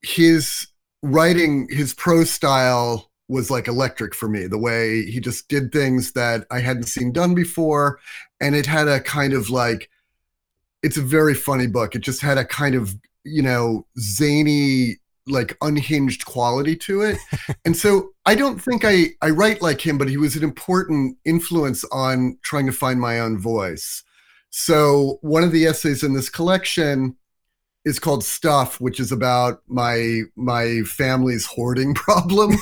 his 0.01 0.67
writing, 1.01 1.67
his 1.69 1.93
prose 1.93 2.29
style 2.29 3.09
was 3.27 3.49
like 3.49 3.69
electric 3.69 4.13
for 4.13 4.27
me 4.27 4.45
the 4.45 4.57
way 4.57 5.05
he 5.05 5.21
just 5.21 5.47
did 5.47 5.71
things 5.71 6.11
that 6.11 6.45
I 6.51 6.59
hadn't 6.59 6.89
seen 6.89 7.13
done 7.13 7.33
before 7.33 7.97
and 8.41 8.55
it 8.55 8.65
had 8.65 8.89
a 8.89 8.99
kind 8.99 9.31
of 9.31 9.49
like 9.49 9.89
it's 10.83 10.97
a 10.97 11.01
very 11.01 11.35
funny 11.35 11.67
book. 11.67 11.95
It 11.95 11.99
just 11.99 12.21
had 12.21 12.37
a 12.37 12.45
kind 12.45 12.75
of, 12.75 12.95
you 13.23 13.41
know, 13.41 13.85
zany 13.99 14.97
like 15.27 15.55
unhinged 15.61 16.25
quality 16.25 16.75
to 16.75 17.01
it. 17.01 17.17
and 17.65 17.77
so 17.77 18.10
I 18.25 18.35
don't 18.35 18.61
think 18.61 18.83
I 18.85 19.11
I 19.21 19.29
write 19.29 19.61
like 19.61 19.85
him, 19.85 19.97
but 19.97 20.09
he 20.09 20.17
was 20.17 20.35
an 20.35 20.43
important 20.43 21.17
influence 21.25 21.83
on 21.91 22.37
trying 22.43 22.67
to 22.67 22.71
find 22.71 22.99
my 22.99 23.19
own 23.19 23.39
voice. 23.39 24.03
So 24.51 25.17
one 25.21 25.43
of 25.43 25.51
the 25.51 25.65
essays 25.65 26.03
in 26.03 26.13
this 26.13 26.29
collection 26.29 27.15
is 27.83 27.99
called 27.99 28.23
Stuff, 28.23 28.79
which 28.79 28.99
is 28.99 29.11
about 29.11 29.61
my 29.67 30.21
my 30.35 30.81
family's 30.85 31.45
hoarding 31.45 31.93
problem. 31.95 32.55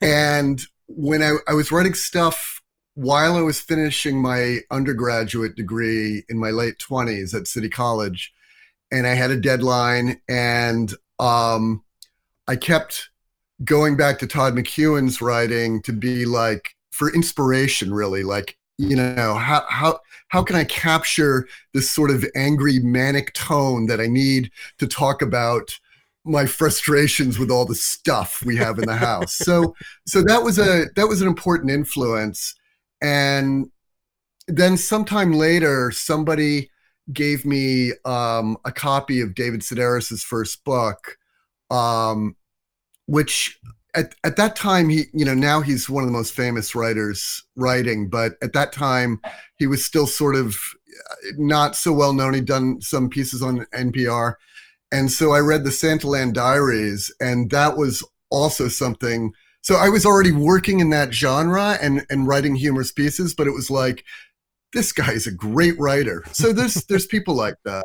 and 0.00 0.62
when 0.86 1.22
I, 1.22 1.36
I 1.48 1.54
was 1.54 1.72
writing 1.72 1.94
stuff 1.94 2.60
while 2.94 3.36
I 3.36 3.40
was 3.40 3.60
finishing 3.60 4.20
my 4.20 4.58
undergraduate 4.70 5.56
degree 5.56 6.24
in 6.28 6.38
my 6.38 6.50
late 6.50 6.78
20s 6.78 7.34
at 7.34 7.46
City 7.46 7.68
College, 7.68 8.32
and 8.90 9.06
I 9.06 9.14
had 9.14 9.30
a 9.30 9.40
deadline, 9.40 10.20
and 10.28 10.92
um, 11.18 11.84
I 12.48 12.56
kept 12.56 13.09
going 13.64 13.96
back 13.96 14.18
to 14.18 14.26
Todd 14.26 14.54
McEwen's 14.54 15.20
writing 15.20 15.82
to 15.82 15.92
be 15.92 16.24
like 16.24 16.74
for 16.90 17.12
inspiration, 17.12 17.92
really, 17.92 18.22
like 18.22 18.56
you 18.78 18.96
know 18.96 19.34
how 19.34 19.64
how 19.68 20.00
how 20.28 20.42
can 20.42 20.56
I 20.56 20.64
capture 20.64 21.46
this 21.74 21.90
sort 21.90 22.10
of 22.10 22.24
angry 22.34 22.78
manic 22.78 23.34
tone 23.34 23.86
that 23.86 24.00
I 24.00 24.06
need 24.06 24.50
to 24.78 24.86
talk 24.86 25.22
about 25.22 25.78
my 26.24 26.46
frustrations 26.46 27.38
with 27.38 27.50
all 27.50 27.64
the 27.64 27.74
stuff 27.74 28.42
we 28.44 28.56
have 28.56 28.78
in 28.78 28.86
the 28.86 28.96
house. 28.96 29.34
so 29.34 29.74
so 30.06 30.22
that 30.22 30.42
was 30.42 30.58
a 30.58 30.86
that 30.96 31.08
was 31.08 31.20
an 31.20 31.28
important 31.28 31.70
influence 31.70 32.54
and 33.02 33.70
then 34.46 34.76
sometime 34.76 35.32
later 35.32 35.90
somebody 35.90 36.70
gave 37.12 37.44
me 37.44 37.92
um, 38.04 38.56
a 38.64 38.72
copy 38.72 39.20
of 39.20 39.34
David 39.34 39.60
Sedaris's 39.60 40.22
first 40.22 40.64
book 40.64 41.16
um, 41.70 42.36
which 43.10 43.58
at, 43.94 44.14
at 44.22 44.36
that 44.36 44.54
time 44.54 44.88
he 44.88 45.04
you 45.12 45.24
know 45.24 45.34
now 45.34 45.60
he's 45.60 45.90
one 45.90 46.04
of 46.04 46.08
the 46.08 46.16
most 46.16 46.32
famous 46.32 46.74
writers 46.74 47.44
writing 47.56 48.08
but 48.08 48.34
at 48.40 48.52
that 48.52 48.72
time 48.72 49.20
he 49.58 49.66
was 49.66 49.84
still 49.84 50.06
sort 50.06 50.36
of 50.36 50.56
uh, 51.10 51.14
not 51.36 51.74
so 51.74 51.92
well 51.92 52.12
known. 52.12 52.34
He'd 52.34 52.44
done 52.44 52.80
some 52.80 53.08
pieces 53.08 53.42
on 53.42 53.66
npr 53.74 54.34
and 54.92 55.10
so 55.10 55.32
i 55.32 55.40
read 55.40 55.64
the 55.64 55.70
santaland 55.70 56.34
diaries 56.34 57.12
and 57.20 57.50
that 57.50 57.76
was 57.76 58.04
also 58.30 58.68
something 58.68 59.32
so 59.62 59.74
i 59.74 59.88
was 59.88 60.06
already 60.06 60.32
working 60.32 60.78
in 60.78 60.90
that 60.90 61.12
genre 61.12 61.78
and 61.82 62.06
and 62.10 62.28
writing 62.28 62.54
humorous 62.54 62.92
pieces 62.92 63.34
but 63.34 63.48
it 63.48 63.52
was 63.52 63.70
like 63.70 64.04
this 64.72 64.92
guy 64.92 65.12
is 65.12 65.26
a 65.26 65.32
great 65.32 65.78
writer. 65.78 66.22
So 66.32 66.52
there's 66.52 66.74
there's 66.84 67.06
people 67.06 67.34
like 67.34 67.56
that 67.64 67.84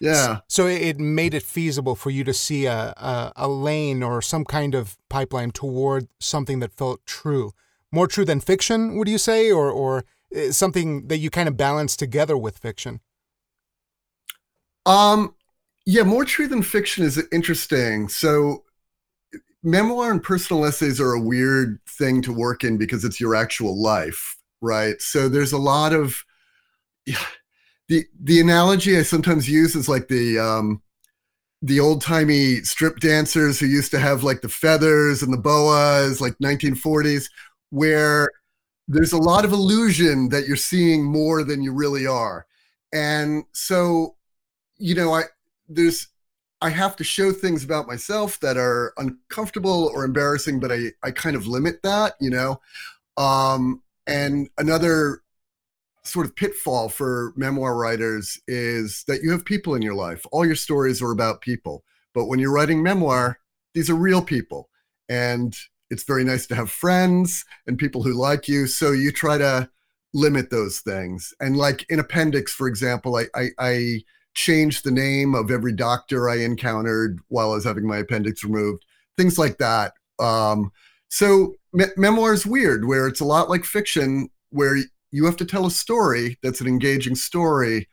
Yeah. 0.00 0.38
So 0.48 0.66
it 0.66 0.98
made 0.98 1.34
it 1.34 1.42
feasible 1.42 1.94
for 1.94 2.08
you 2.08 2.24
to 2.24 2.32
see 2.32 2.64
a, 2.64 2.94
a, 2.96 3.32
a 3.36 3.48
lane 3.48 4.02
or 4.02 4.22
some 4.22 4.46
kind 4.46 4.74
of 4.74 4.96
pipeline 5.10 5.50
toward 5.50 6.08
something 6.18 6.60
that 6.60 6.72
felt 6.72 7.04
true, 7.04 7.52
more 7.92 8.06
true 8.06 8.24
than 8.24 8.40
fiction. 8.40 8.96
Would 8.96 9.08
you 9.08 9.18
say, 9.18 9.52
or 9.52 9.70
or 9.70 10.06
eh, 10.34 10.52
something 10.52 11.08
that 11.08 11.18
you 11.18 11.28
kind 11.28 11.48
of 11.48 11.56
balance 11.58 11.96
together 11.96 12.36
with 12.36 12.56
fiction? 12.56 13.00
Um, 14.86 15.34
yeah, 15.84 16.02
more 16.02 16.24
true 16.24 16.48
than 16.48 16.62
fiction 16.62 17.04
is 17.04 17.22
interesting. 17.30 18.08
So 18.08 18.64
memoir 19.62 20.10
and 20.10 20.22
personal 20.22 20.64
essays 20.64 20.98
are 20.98 21.12
a 21.12 21.20
weird 21.20 21.78
thing 21.86 22.22
to 22.22 22.32
work 22.32 22.64
in 22.64 22.78
because 22.78 23.04
it's 23.04 23.20
your 23.20 23.34
actual 23.34 23.80
life, 23.80 24.38
right? 24.62 25.00
So 25.02 25.28
there's 25.28 25.52
a 25.52 25.58
lot 25.58 25.92
of 25.92 26.24
the 27.90 28.06
the 28.22 28.40
analogy 28.40 28.96
I 28.96 29.02
sometimes 29.02 29.50
use 29.50 29.74
is 29.74 29.88
like 29.88 30.06
the 30.06 30.38
um, 30.38 30.80
the 31.60 31.80
old 31.80 32.00
timey 32.00 32.62
strip 32.62 33.00
dancers 33.00 33.58
who 33.58 33.66
used 33.66 33.90
to 33.90 33.98
have 33.98 34.22
like 34.22 34.42
the 34.42 34.48
feathers 34.48 35.22
and 35.22 35.32
the 35.32 35.36
boas, 35.38 36.20
like 36.20 36.38
1940s, 36.38 37.26
where 37.70 38.30
there's 38.86 39.12
a 39.12 39.18
lot 39.18 39.44
of 39.44 39.52
illusion 39.52 40.28
that 40.28 40.46
you're 40.46 40.56
seeing 40.56 41.04
more 41.04 41.42
than 41.42 41.62
you 41.62 41.72
really 41.72 42.06
are, 42.06 42.46
and 42.92 43.44
so 43.52 44.14
you 44.78 44.94
know 44.94 45.12
I 45.12 45.24
there's 45.68 46.06
I 46.62 46.70
have 46.70 46.94
to 46.96 47.04
show 47.04 47.32
things 47.32 47.64
about 47.64 47.88
myself 47.88 48.38
that 48.38 48.56
are 48.56 48.92
uncomfortable 48.98 49.90
or 49.94 50.04
embarrassing, 50.04 50.60
but 50.60 50.70
I, 50.70 50.92
I 51.02 51.10
kind 51.10 51.34
of 51.34 51.46
limit 51.46 51.82
that, 51.82 52.14
you 52.20 52.28
know. 52.28 52.60
Um, 53.16 53.82
and 54.06 54.50
another 54.58 55.22
sort 56.04 56.26
of 56.26 56.36
pitfall 56.36 56.88
for 56.88 57.32
memoir 57.36 57.76
writers 57.76 58.40
is 58.48 59.04
that 59.06 59.22
you 59.22 59.30
have 59.30 59.44
people 59.44 59.74
in 59.74 59.82
your 59.82 59.94
life. 59.94 60.24
All 60.32 60.46
your 60.46 60.54
stories 60.54 61.02
are 61.02 61.12
about 61.12 61.40
people. 61.42 61.84
But 62.14 62.26
when 62.26 62.38
you're 62.38 62.52
writing 62.52 62.82
memoir, 62.82 63.38
these 63.74 63.90
are 63.90 63.94
real 63.94 64.22
people. 64.22 64.68
And 65.08 65.54
it's 65.90 66.04
very 66.04 66.24
nice 66.24 66.46
to 66.46 66.54
have 66.54 66.70
friends 66.70 67.44
and 67.66 67.78
people 67.78 68.02
who 68.02 68.14
like 68.14 68.48
you. 68.48 68.66
So 68.66 68.92
you 68.92 69.12
try 69.12 69.38
to 69.38 69.68
limit 70.14 70.50
those 70.50 70.80
things. 70.80 71.34
And 71.40 71.56
like 71.56 71.84
in 71.88 71.98
Appendix, 71.98 72.52
for 72.52 72.66
example, 72.66 73.16
I, 73.16 73.26
I, 73.34 73.48
I 73.58 74.02
changed 74.34 74.84
the 74.84 74.90
name 74.90 75.34
of 75.34 75.50
every 75.50 75.72
doctor 75.72 76.28
I 76.28 76.36
encountered 76.38 77.18
while 77.28 77.52
I 77.52 77.54
was 77.56 77.64
having 77.64 77.86
my 77.86 77.98
appendix 77.98 78.44
removed, 78.44 78.84
things 79.16 79.38
like 79.38 79.58
that. 79.58 79.92
Um, 80.18 80.72
so 81.08 81.54
me- 81.72 81.86
memoir 81.96 82.32
is 82.32 82.46
weird, 82.46 82.86
where 82.86 83.06
it's 83.06 83.20
a 83.20 83.24
lot 83.24 83.50
like 83.50 83.64
fiction, 83.64 84.28
where 84.50 84.78
you 85.10 85.24
have 85.24 85.36
to 85.38 85.44
tell 85.44 85.66
a 85.66 85.70
story 85.70 86.38
that's 86.42 86.60
an 86.60 86.66
engaging 86.66 87.14
story, 87.14 87.88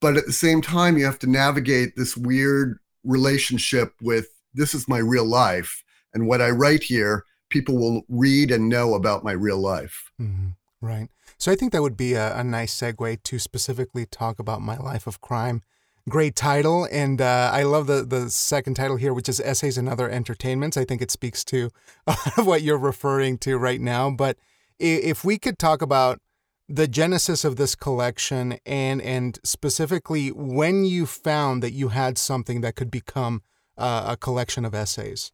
but 0.00 0.16
at 0.16 0.26
the 0.26 0.32
same 0.32 0.60
time 0.60 0.98
you 0.98 1.04
have 1.04 1.18
to 1.20 1.30
navigate 1.30 1.96
this 1.96 2.16
weird 2.16 2.78
relationship 3.04 3.92
with 4.00 4.26
this 4.54 4.74
is 4.74 4.88
my 4.88 4.98
real 4.98 5.24
life, 5.24 5.82
and 6.12 6.26
what 6.26 6.40
I 6.40 6.50
write 6.50 6.84
here, 6.84 7.24
people 7.50 7.76
will 7.76 8.02
read 8.08 8.50
and 8.50 8.68
know 8.68 8.94
about 8.94 9.24
my 9.24 9.32
real 9.32 9.58
life. 9.58 10.10
Mm-hmm. 10.20 10.50
Right. 10.80 11.08
So 11.38 11.50
I 11.50 11.56
think 11.56 11.72
that 11.72 11.82
would 11.82 11.96
be 11.96 12.14
a, 12.14 12.36
a, 12.36 12.44
nice 12.44 12.74
segue 12.74 13.22
to 13.22 13.38
specifically 13.38 14.06
talk 14.06 14.38
about 14.38 14.60
my 14.60 14.76
life 14.76 15.06
of 15.06 15.20
crime. 15.20 15.62
Great 16.08 16.36
title, 16.36 16.86
and 16.92 17.20
uh, 17.20 17.50
I 17.52 17.62
love 17.62 17.86
the 17.86 18.04
the 18.04 18.28
second 18.28 18.74
title 18.74 18.96
here, 18.96 19.14
which 19.14 19.28
is 19.28 19.40
essays 19.40 19.78
and 19.78 19.88
other 19.88 20.10
entertainments. 20.10 20.76
I 20.76 20.84
think 20.84 21.00
it 21.00 21.10
speaks 21.10 21.42
to 21.46 21.70
what 22.36 22.60
you're 22.60 22.76
referring 22.76 23.38
to 23.38 23.56
right 23.56 23.80
now. 23.80 24.10
But 24.10 24.36
if 24.78 25.24
we 25.24 25.38
could 25.38 25.58
talk 25.58 25.80
about 25.80 26.20
the 26.68 26.88
genesis 26.88 27.44
of 27.44 27.56
this 27.56 27.74
collection 27.74 28.58
and 28.64 29.02
and 29.02 29.38
specifically 29.44 30.28
when 30.28 30.84
you 30.84 31.06
found 31.06 31.62
that 31.62 31.72
you 31.72 31.88
had 31.88 32.16
something 32.16 32.62
that 32.62 32.74
could 32.74 32.90
become 32.90 33.42
uh, 33.76 34.04
a 34.08 34.16
collection 34.16 34.64
of 34.64 34.74
essays. 34.74 35.32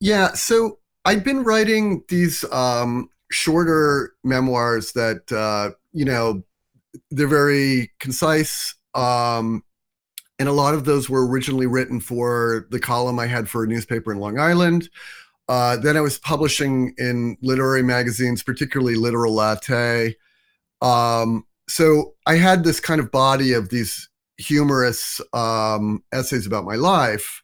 Yeah, 0.00 0.34
so 0.34 0.78
I'd 1.04 1.24
been 1.24 1.42
writing 1.42 2.04
these 2.08 2.44
um, 2.52 3.08
shorter 3.30 4.14
memoirs 4.22 4.92
that 4.92 5.30
uh, 5.32 5.74
you 5.92 6.04
know 6.04 6.42
they're 7.10 7.26
very 7.26 7.92
concise 7.98 8.74
um, 8.94 9.62
and 10.38 10.48
a 10.48 10.52
lot 10.52 10.74
of 10.74 10.84
those 10.84 11.08
were 11.08 11.26
originally 11.26 11.66
written 11.66 12.00
for 12.00 12.66
the 12.70 12.80
column 12.80 13.18
i 13.18 13.26
had 13.26 13.48
for 13.48 13.64
a 13.64 13.66
newspaper 13.66 14.12
in 14.12 14.18
long 14.18 14.38
island 14.38 14.88
uh, 15.48 15.76
then 15.76 15.96
i 15.96 16.00
was 16.00 16.18
publishing 16.18 16.94
in 16.98 17.36
literary 17.42 17.82
magazines 17.82 18.42
particularly 18.42 18.96
literal 18.96 19.34
latte. 19.34 20.14
Um, 20.82 21.46
so 21.68 22.14
i 22.26 22.36
had 22.36 22.64
this 22.64 22.80
kind 22.80 23.00
of 23.00 23.10
body 23.10 23.52
of 23.52 23.70
these 23.70 24.08
humorous 24.38 25.20
um, 25.32 26.02
essays 26.12 26.46
about 26.46 26.64
my 26.64 26.74
life. 26.74 27.42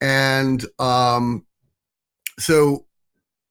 And 0.00 0.64
um, 0.78 1.46
so 2.38 2.86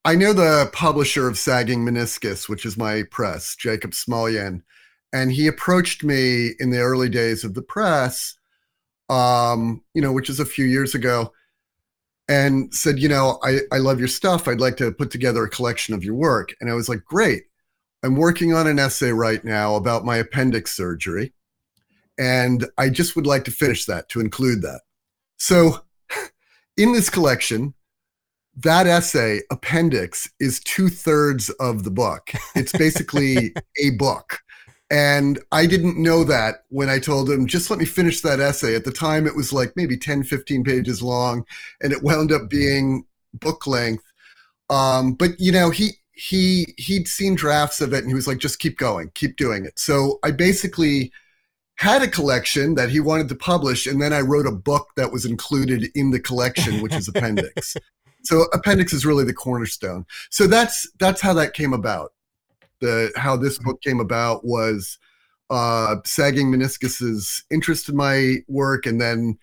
I 0.05 0.15
know 0.15 0.33
the 0.33 0.69
publisher 0.74 1.27
of 1.27 1.38
Sagging 1.38 1.86
Meniscus, 1.86 2.50
which 2.50 2.65
is 2.65 2.77
my 2.77 3.03
press, 3.12 3.55
Jacob 3.55 3.91
Smullyan, 3.91 4.62
and 5.13 5.31
he 5.31 5.48
approached 5.48 6.03
me 6.03 6.51
in 6.60 6.72
the 6.72 6.79
early 6.79 7.10
days 7.10 7.43
of 7.43 7.53
the 7.53 7.62
press, 7.62 8.36
um, 9.10 9.83
you 9.93 10.01
know, 10.01 10.12
which 10.12 10.29
is 10.29 10.39
a 10.39 10.45
few 10.45 10.65
years 10.65 10.93
ago, 10.95 11.31
and 12.27 12.74
said, 12.74 13.00
you 13.00 13.10
know, 13.10 13.39
I, 13.44 13.60
I 13.72 13.77
love 13.77 14.00
your 14.00 14.08
stuff. 14.08 14.48
I'd 14.48 14.62
like 14.62 14.77
to 14.77 14.92
put 14.92 15.12
together 15.12 15.44
a 15.44 15.50
collection 15.50 15.94
of 15.94 16.03
your 16.03 16.15
work. 16.15 16.53
And 16.62 16.70
I 16.70 16.74
was 16.74 16.88
like, 16.88 17.03
great. 17.03 17.44
I'm 18.03 18.15
working 18.15 18.53
on 18.53 18.68
an 18.68 18.80
essay 18.80 19.12
right 19.12 19.44
now 19.44 19.75
about 19.75 20.06
my 20.06 20.18
appendix 20.18 20.75
surgery. 20.75 21.34
And 22.18 22.65
I 22.77 22.89
just 22.89 23.15
would 23.15 23.25
like 23.25 23.44
to 23.46 23.51
finish 23.51 23.86
that 23.86 24.10
to 24.10 24.20
include 24.20 24.62
that. 24.62 24.82
So 25.38 25.80
in 26.77 26.94
this 26.94 27.10
collection, 27.10 27.74
that 28.58 28.88
essay 28.88 29.42
appendix 29.51 30.30
is 30.39 30.60
two 30.60 30.89
thirds 30.89 31.50
of 31.51 31.84
the 31.84 31.92
book. 31.92 32.32
It's 32.56 32.72
basically 32.72 33.53
a 33.84 33.92
book. 33.92 34.39
And 34.93 35.39
I 35.51 35.65
didn't 35.65 35.97
know 35.97 36.23
that 36.25 36.65
when 36.69 36.88
I 36.88 37.00
told 37.00 37.27
him, 37.27 37.47
just 37.47 37.71
let 37.71 37.79
me 37.79 37.85
finish 37.85 38.21
that 38.21 38.39
essay. 38.39 38.75
At 38.75 38.85
the 38.85 38.91
time, 38.91 39.25
it 39.25 39.35
was 39.35 39.51
like 39.51 39.73
maybe 39.75 39.97
10, 39.97 40.23
15 40.23 40.63
pages 40.63 41.01
long, 41.01 41.47
and 41.81 41.91
it 41.91 42.03
wound 42.03 42.31
up 42.31 42.47
being 42.47 43.03
book 43.33 43.65
length. 43.65 44.03
Um, 44.69 45.13
but, 45.13 45.31
you 45.39 45.51
know, 45.51 45.71
he, 45.71 45.93
he, 46.12 46.75
he'd 46.77 47.07
seen 47.07 47.33
drafts 47.33 47.81
of 47.81 47.91
it 47.91 48.01
and 48.03 48.07
he 48.07 48.13
was 48.13 48.27
like, 48.27 48.38
just 48.38 48.59
keep 48.59 48.77
going, 48.77 49.09
keep 49.15 49.35
doing 49.35 49.65
it. 49.65 49.79
So 49.79 50.19
I 50.23 50.29
basically 50.29 51.12
had 51.73 52.03
a 52.03 52.07
collection 52.07 52.75
that 52.75 52.91
he 52.91 53.00
wanted 53.00 53.29
to 53.29 53.35
publish, 53.35 53.88
and 53.88 54.00
then 54.00 54.13
I 54.13 54.21
wrote 54.21 54.45
a 54.45 54.51
book 54.51 54.89
that 54.95 55.12
was 55.12 55.25
included 55.25 55.89
in 55.95 56.12
the 56.12 56.19
collection, 56.19 56.83
which 56.83 56.93
is 56.93 57.07
appendix. 57.15 57.75
so 58.21 58.43
appendix 58.53 58.93
is 58.93 59.05
really 59.05 59.25
the 59.25 59.33
cornerstone 59.33 60.05
so 60.29 60.47
that's 60.47 60.89
that's 60.97 61.19
how 61.19 61.33
that 61.33 61.53
came 61.53 61.73
about 61.73 62.12
the 62.83 63.11
how 63.15 63.37
this 63.37 63.57
book 63.57 63.81
came 63.81 63.99
about 63.99 64.45
was 64.45 64.99
uh 65.49 65.95
sagging 66.05 66.51
meniscus's 66.51 67.43
interest 67.49 67.89
in 67.89 67.95
my 67.95 68.35
work 68.47 68.85
and 68.85 68.99
then 68.99 69.37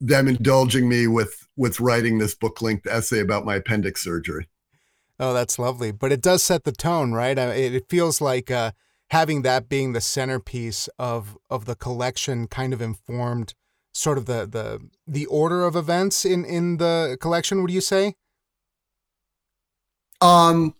them 0.00 0.26
indulging 0.26 0.88
me 0.88 1.06
with 1.06 1.46
with 1.56 1.80
writing 1.80 2.18
this 2.18 2.34
book 2.34 2.60
length 2.60 2.86
essay 2.86 3.20
about 3.20 3.44
my 3.44 3.56
appendix 3.56 4.02
surgery. 4.02 4.48
Oh 5.20 5.32
that's 5.32 5.58
lovely. 5.58 5.92
But 5.92 6.10
it 6.10 6.20
does 6.20 6.42
set 6.42 6.64
the 6.64 6.72
tone 6.72 7.12
right? 7.12 7.38
It 7.38 7.88
feels 7.88 8.20
like 8.20 8.50
uh 8.50 8.72
having 9.10 9.42
that 9.42 9.68
being 9.68 9.92
the 9.92 10.00
centerpiece 10.00 10.88
of 10.98 11.36
of 11.50 11.66
the 11.66 11.76
collection 11.76 12.46
kind 12.46 12.72
of 12.72 12.80
informed 12.80 13.54
sort 13.92 14.18
of 14.18 14.26
the 14.26 14.46
the 14.46 14.80
the 15.06 15.26
order 15.26 15.64
of 15.64 15.76
events 15.76 16.24
in 16.24 16.44
in 16.44 16.78
the 16.78 17.16
collection 17.20 17.62
would 17.62 17.70
you 17.70 17.80
say? 17.80 18.14
Um 20.20 20.74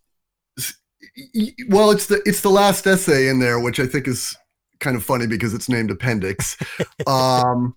well 1.69 1.91
it's 1.91 2.07
the 2.07 2.23
it's 2.25 2.41
the 2.41 2.51
last 2.51 2.87
essay 2.87 3.29
in 3.29 3.39
there 3.39 3.59
which 3.59 3.81
i 3.81 3.87
think 3.87 4.07
is 4.07 4.37
kind 4.81 4.97
of 4.97 5.05
funny 5.05 5.27
because 5.27 5.55
it's 5.55 5.69
named 5.69 5.91
appendix 5.91 6.57
um 7.07 7.75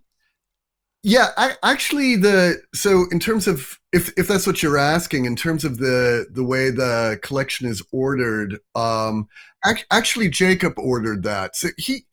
yeah 1.04 1.30
I, 1.38 1.56
actually 1.64 2.16
the 2.16 2.62
so 2.74 3.06
in 3.12 3.20
terms 3.20 3.48
of 3.48 3.80
if 3.94 4.12
if 4.18 4.28
that's 4.28 4.48
what 4.48 4.64
you're 4.64 4.78
asking 4.78 5.26
in 5.26 5.36
terms 5.36 5.64
of 5.64 5.78
the 5.78 6.28
the 6.32 6.44
way 6.44 6.70
the 6.70 7.20
collection 7.22 7.68
is 7.68 7.84
ordered 7.92 8.60
um 8.74 9.28
ac- 9.66 9.86
actually 9.92 10.30
jacob 10.30 10.74
ordered 10.78 11.24
that 11.24 11.56
so 11.56 11.70
he 11.78 12.06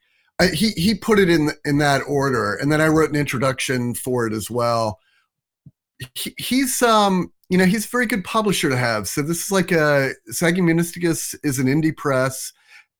he 0.50 0.70
he 0.70 0.94
put 0.94 1.18
it 1.18 1.28
in 1.28 1.50
in 1.64 1.78
that 1.78 2.02
order, 2.06 2.54
and 2.54 2.70
then 2.72 2.80
I 2.80 2.88
wrote 2.88 3.10
an 3.10 3.16
introduction 3.16 3.94
for 3.94 4.26
it 4.26 4.32
as 4.32 4.50
well. 4.50 4.98
He, 6.14 6.34
he's 6.38 6.82
um 6.82 7.32
you 7.48 7.58
know 7.58 7.64
he's 7.64 7.86
a 7.86 7.88
very 7.88 8.06
good 8.06 8.24
publisher 8.24 8.68
to 8.68 8.76
have. 8.76 9.08
So 9.08 9.22
this 9.22 9.44
is 9.44 9.52
like 9.52 9.72
a 9.72 10.12
Sagging 10.28 10.66
Meniscus 10.66 11.34
is 11.42 11.58
an 11.58 11.66
indie 11.66 11.96
press, 11.96 12.52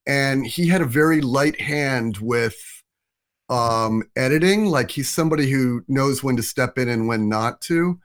and 0.05 0.45
he 0.45 0.67
had 0.67 0.81
a 0.81 0.85
very 0.85 1.21
light 1.21 1.59
hand 1.59 2.17
with 2.17 2.55
um 3.49 4.03
editing. 4.15 4.65
Like 4.65 4.91
he's 4.91 5.09
somebody 5.09 5.49
who 5.49 5.83
knows 5.87 6.23
when 6.23 6.35
to 6.37 6.43
step 6.43 6.77
in 6.77 6.89
and 6.89 7.07
when 7.07 7.29
not 7.29 7.61
to. 7.61 7.99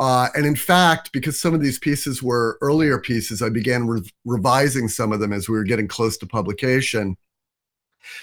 Uh, 0.00 0.28
and 0.36 0.46
in 0.46 0.54
fact, 0.54 1.10
because 1.12 1.40
some 1.40 1.54
of 1.54 1.60
these 1.60 1.80
pieces 1.80 2.22
were 2.22 2.56
earlier 2.60 3.00
pieces, 3.00 3.42
I 3.42 3.48
began 3.48 3.88
re- 3.88 4.08
revising 4.24 4.86
some 4.86 5.12
of 5.12 5.18
them 5.18 5.32
as 5.32 5.48
we 5.48 5.56
were 5.56 5.64
getting 5.64 5.88
close 5.88 6.16
to 6.18 6.26
publication 6.26 7.16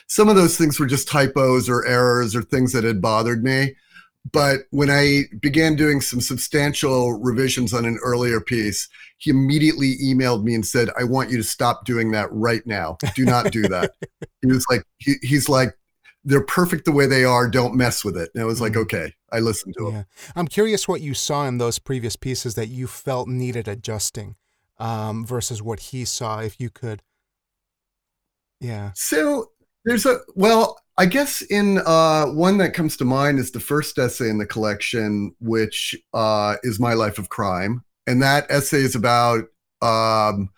some 0.07 0.29
of 0.29 0.35
those 0.35 0.57
things 0.57 0.79
were 0.79 0.85
just 0.85 1.07
typos 1.07 1.69
or 1.69 1.85
errors 1.85 2.35
or 2.35 2.41
things 2.41 2.71
that 2.73 2.83
had 2.83 3.01
bothered 3.01 3.43
me. 3.43 3.75
But 4.31 4.61
when 4.71 4.89
I 4.89 5.23
began 5.39 5.75
doing 5.75 6.01
some 6.01 6.19
substantial 6.19 7.13
revisions 7.13 7.73
on 7.73 7.85
an 7.85 7.99
earlier 8.03 8.41
piece, 8.41 8.89
he 9.17 9.29
immediately 9.29 9.95
emailed 10.03 10.43
me 10.43 10.55
and 10.55 10.65
said, 10.65 10.89
I 10.99 11.03
want 11.03 11.29
you 11.29 11.37
to 11.37 11.43
stop 11.43 11.85
doing 11.85 12.11
that 12.11 12.31
right 12.31 12.65
now. 12.65 12.97
Do 13.13 13.23
not 13.23 13.51
do 13.51 13.63
that. 13.63 13.91
he 14.41 14.47
was 14.47 14.65
like, 14.69 14.83
he, 14.97 15.15
he's 15.21 15.47
like, 15.47 15.77
they're 16.23 16.43
perfect 16.43 16.85
the 16.85 16.91
way 16.91 17.05
they 17.05 17.23
are. 17.23 17.47
Don't 17.47 17.75
mess 17.75 18.03
with 18.03 18.17
it. 18.17 18.31
And 18.33 18.41
I 18.41 18.45
was 18.45 18.59
like, 18.59 18.71
mm-hmm. 18.71 18.81
okay, 18.81 19.13
I 19.31 19.39
listened 19.39 19.75
to 19.77 19.85
yeah. 19.85 19.91
him. 19.91 20.05
I'm 20.35 20.47
curious 20.47 20.87
what 20.87 21.01
you 21.01 21.13
saw 21.13 21.45
in 21.45 21.59
those 21.59 21.77
previous 21.77 22.15
pieces 22.15 22.55
that 22.55 22.67
you 22.67 22.87
felt 22.87 23.27
needed 23.27 23.67
adjusting 23.67 24.35
um, 24.79 25.23
versus 25.23 25.61
what 25.61 25.79
he 25.79 26.03
saw, 26.03 26.39
if 26.39 26.59
you 26.59 26.71
could. 26.71 27.03
Yeah. 28.59 28.91
So 28.95 29.51
there's 29.85 30.05
a, 30.05 30.19
well, 30.35 30.79
I 30.97 31.05
guess 31.05 31.41
in 31.41 31.79
uh, 31.85 32.25
one 32.27 32.57
that 32.57 32.73
comes 32.73 32.97
to 32.97 33.05
mind 33.05 33.39
is 33.39 33.51
the 33.51 33.59
first 33.59 33.97
essay 33.97 34.29
in 34.29 34.37
the 34.37 34.45
collection, 34.45 35.35
which 35.39 35.95
uh, 36.13 36.55
is 36.63 36.79
My 36.79 36.93
Life 36.93 37.19
of 37.19 37.29
Crime. 37.29 37.83
And 38.07 38.21
that 38.21 38.45
essay 38.49 38.79
is 38.79 38.95
about, 38.95 39.45
um, 39.81 40.49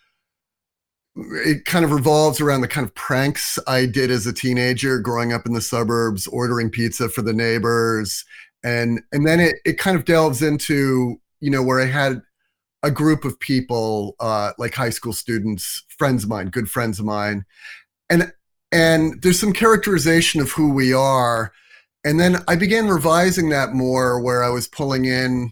it 1.15 1.65
kind 1.65 1.84
of 1.84 1.91
revolves 1.91 2.39
around 2.39 2.62
the 2.62 2.67
kind 2.67 2.86
of 2.86 2.93
pranks 2.93 3.57
I 3.67 3.88
did 3.88 4.12
as 4.12 4.27
a 4.27 4.34
teenager 4.34 5.00
growing 5.00 5.34
up 5.34 5.48
in 5.48 5.53
the 5.53 5.62
suburbs, 5.62 6.27
ordering 6.27 6.69
pizza 6.69 7.10
for 7.10 7.24
the 7.24 7.34
neighbors. 7.34 8.24
And, 8.63 9.01
and 9.12 9.25
then 9.25 9.39
it, 9.39 9.55
it 9.65 9.79
kind 9.79 9.98
of 9.98 10.05
delves 10.05 10.41
into, 10.41 11.19
you 11.39 11.50
know, 11.50 11.63
where 11.63 11.79
I 11.79 11.86
had 11.86 12.22
a 12.84 12.91
group 12.91 13.25
of 13.25 13.39
people, 13.39 14.15
uh, 14.19 14.51
like 14.60 14.75
high 14.75 14.91
school 14.91 15.13
students, 15.13 15.84
friends 15.89 16.24
of 16.24 16.29
mine, 16.29 16.50
good 16.50 16.69
friends 16.69 17.00
of 17.00 17.05
mine. 17.05 17.43
And 18.10 18.31
and 18.71 19.21
there's 19.21 19.39
some 19.39 19.53
characterization 19.53 20.41
of 20.41 20.51
who 20.51 20.71
we 20.71 20.93
are. 20.93 21.51
And 22.03 22.19
then 22.19 22.38
I 22.47 22.55
began 22.55 22.88
revising 22.88 23.50
that 23.50 23.74
more 23.74 24.21
where 24.21 24.43
I 24.43 24.50
was 24.50 24.67
pulling 24.67 25.05
in, 25.05 25.51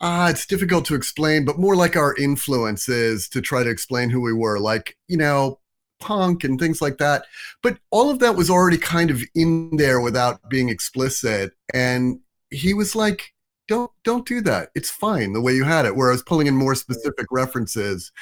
ah, 0.00 0.28
it's 0.28 0.46
difficult 0.46 0.84
to 0.86 0.94
explain, 0.94 1.44
but 1.44 1.58
more 1.58 1.76
like 1.76 1.96
our 1.96 2.14
influences 2.16 3.28
to 3.30 3.40
try 3.40 3.62
to 3.62 3.70
explain 3.70 4.10
who 4.10 4.20
we 4.20 4.32
were, 4.32 4.58
like, 4.58 4.96
you 5.08 5.16
know, 5.16 5.58
punk 5.98 6.44
and 6.44 6.58
things 6.58 6.82
like 6.82 6.98
that. 6.98 7.24
But 7.62 7.78
all 7.90 8.10
of 8.10 8.18
that 8.18 8.36
was 8.36 8.50
already 8.50 8.78
kind 8.78 9.10
of 9.10 9.22
in 9.34 9.76
there 9.76 10.00
without 10.00 10.46
being 10.50 10.68
explicit. 10.68 11.52
And 11.72 12.20
he 12.50 12.74
was 12.74 12.94
like, 12.94 13.32
don't 13.68 13.90
don't 14.04 14.26
do 14.26 14.40
that. 14.42 14.70
It's 14.74 14.90
fine 14.90 15.32
the 15.32 15.40
way 15.40 15.54
you 15.54 15.64
had 15.64 15.86
it. 15.86 15.96
Where 15.96 16.08
I 16.08 16.12
was 16.12 16.22
pulling 16.22 16.46
in 16.46 16.56
more 16.56 16.74
specific 16.74 17.26
references. 17.30 18.12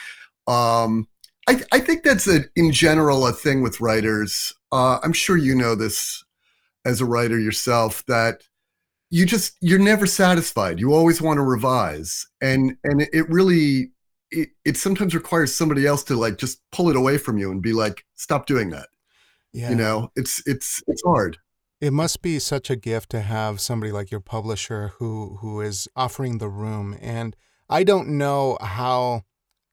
Um, 0.46 1.08
I, 1.46 1.60
I 1.72 1.80
think 1.80 2.04
that's 2.04 2.26
a, 2.26 2.44
in 2.56 2.72
general 2.72 3.26
a 3.26 3.32
thing 3.32 3.62
with 3.62 3.80
writers. 3.80 4.54
Uh, 4.72 4.98
I'm 5.02 5.12
sure 5.12 5.36
you 5.36 5.54
know 5.54 5.74
this 5.74 6.24
as 6.84 7.00
a 7.00 7.04
writer 7.04 7.38
yourself 7.38 8.04
that 8.06 8.42
you 9.10 9.26
just 9.26 9.56
you're 9.60 9.78
never 9.78 10.06
satisfied. 10.06 10.80
You 10.80 10.92
always 10.92 11.22
want 11.22 11.38
to 11.38 11.42
revise, 11.42 12.26
and 12.40 12.76
and 12.82 13.02
it 13.12 13.28
really 13.30 13.92
it, 14.30 14.50
it 14.64 14.76
sometimes 14.76 15.14
requires 15.14 15.54
somebody 15.54 15.86
else 15.86 16.02
to 16.04 16.16
like 16.16 16.38
just 16.38 16.60
pull 16.72 16.88
it 16.90 16.96
away 16.96 17.18
from 17.18 17.38
you 17.38 17.50
and 17.50 17.62
be 17.62 17.72
like, 17.72 18.04
stop 18.14 18.46
doing 18.46 18.70
that. 18.70 18.88
Yeah. 19.52 19.70
You 19.70 19.76
know, 19.76 20.10
it's 20.16 20.42
it's 20.46 20.82
it's 20.86 21.02
hard. 21.04 21.38
It 21.80 21.92
must 21.92 22.22
be 22.22 22.38
such 22.38 22.70
a 22.70 22.76
gift 22.76 23.10
to 23.10 23.20
have 23.20 23.60
somebody 23.60 23.92
like 23.92 24.10
your 24.10 24.20
publisher 24.20 24.92
who 24.98 25.38
who 25.40 25.60
is 25.60 25.88
offering 25.94 26.38
the 26.38 26.48
room. 26.48 26.96
And 27.00 27.36
I 27.68 27.84
don't 27.84 28.18
know 28.18 28.58
how 28.60 29.22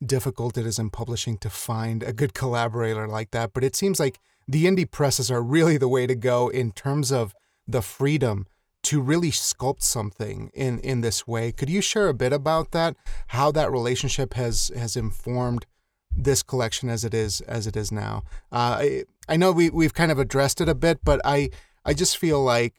difficult 0.06 0.58
it 0.58 0.66
is 0.66 0.78
in 0.78 0.90
publishing 0.90 1.38
to 1.38 1.50
find 1.50 2.02
a 2.02 2.12
good 2.12 2.34
collaborator 2.34 3.06
like 3.06 3.30
that. 3.30 3.52
But 3.52 3.64
it 3.64 3.76
seems 3.76 4.00
like 4.00 4.18
the 4.46 4.64
indie 4.66 4.90
presses 4.90 5.30
are 5.30 5.42
really 5.42 5.76
the 5.76 5.88
way 5.88 6.06
to 6.06 6.14
go 6.14 6.48
in 6.48 6.72
terms 6.72 7.12
of 7.12 7.34
the 7.66 7.82
freedom 7.82 8.46
to 8.82 9.00
really 9.00 9.30
sculpt 9.30 9.82
something 9.82 10.50
in 10.54 10.80
in 10.80 11.00
this 11.00 11.26
way. 11.26 11.52
Could 11.52 11.70
you 11.70 11.80
share 11.80 12.08
a 12.08 12.14
bit 12.14 12.32
about 12.32 12.72
that? 12.72 12.96
How 13.28 13.52
that 13.52 13.70
relationship 13.70 14.34
has 14.34 14.70
has 14.76 14.96
informed 14.96 15.66
this 16.14 16.42
collection 16.42 16.88
as 16.88 17.04
it 17.04 17.14
is 17.14 17.40
as 17.42 17.66
it 17.66 17.76
is 17.76 17.92
now. 17.92 18.24
Uh, 18.50 18.76
I 18.80 19.04
I 19.28 19.36
know 19.36 19.52
we 19.52 19.70
we've 19.70 19.94
kind 19.94 20.10
of 20.10 20.18
addressed 20.18 20.60
it 20.60 20.68
a 20.68 20.74
bit, 20.74 21.00
but 21.04 21.20
I 21.24 21.50
I 21.84 21.94
just 21.94 22.18
feel 22.18 22.42
like 22.42 22.74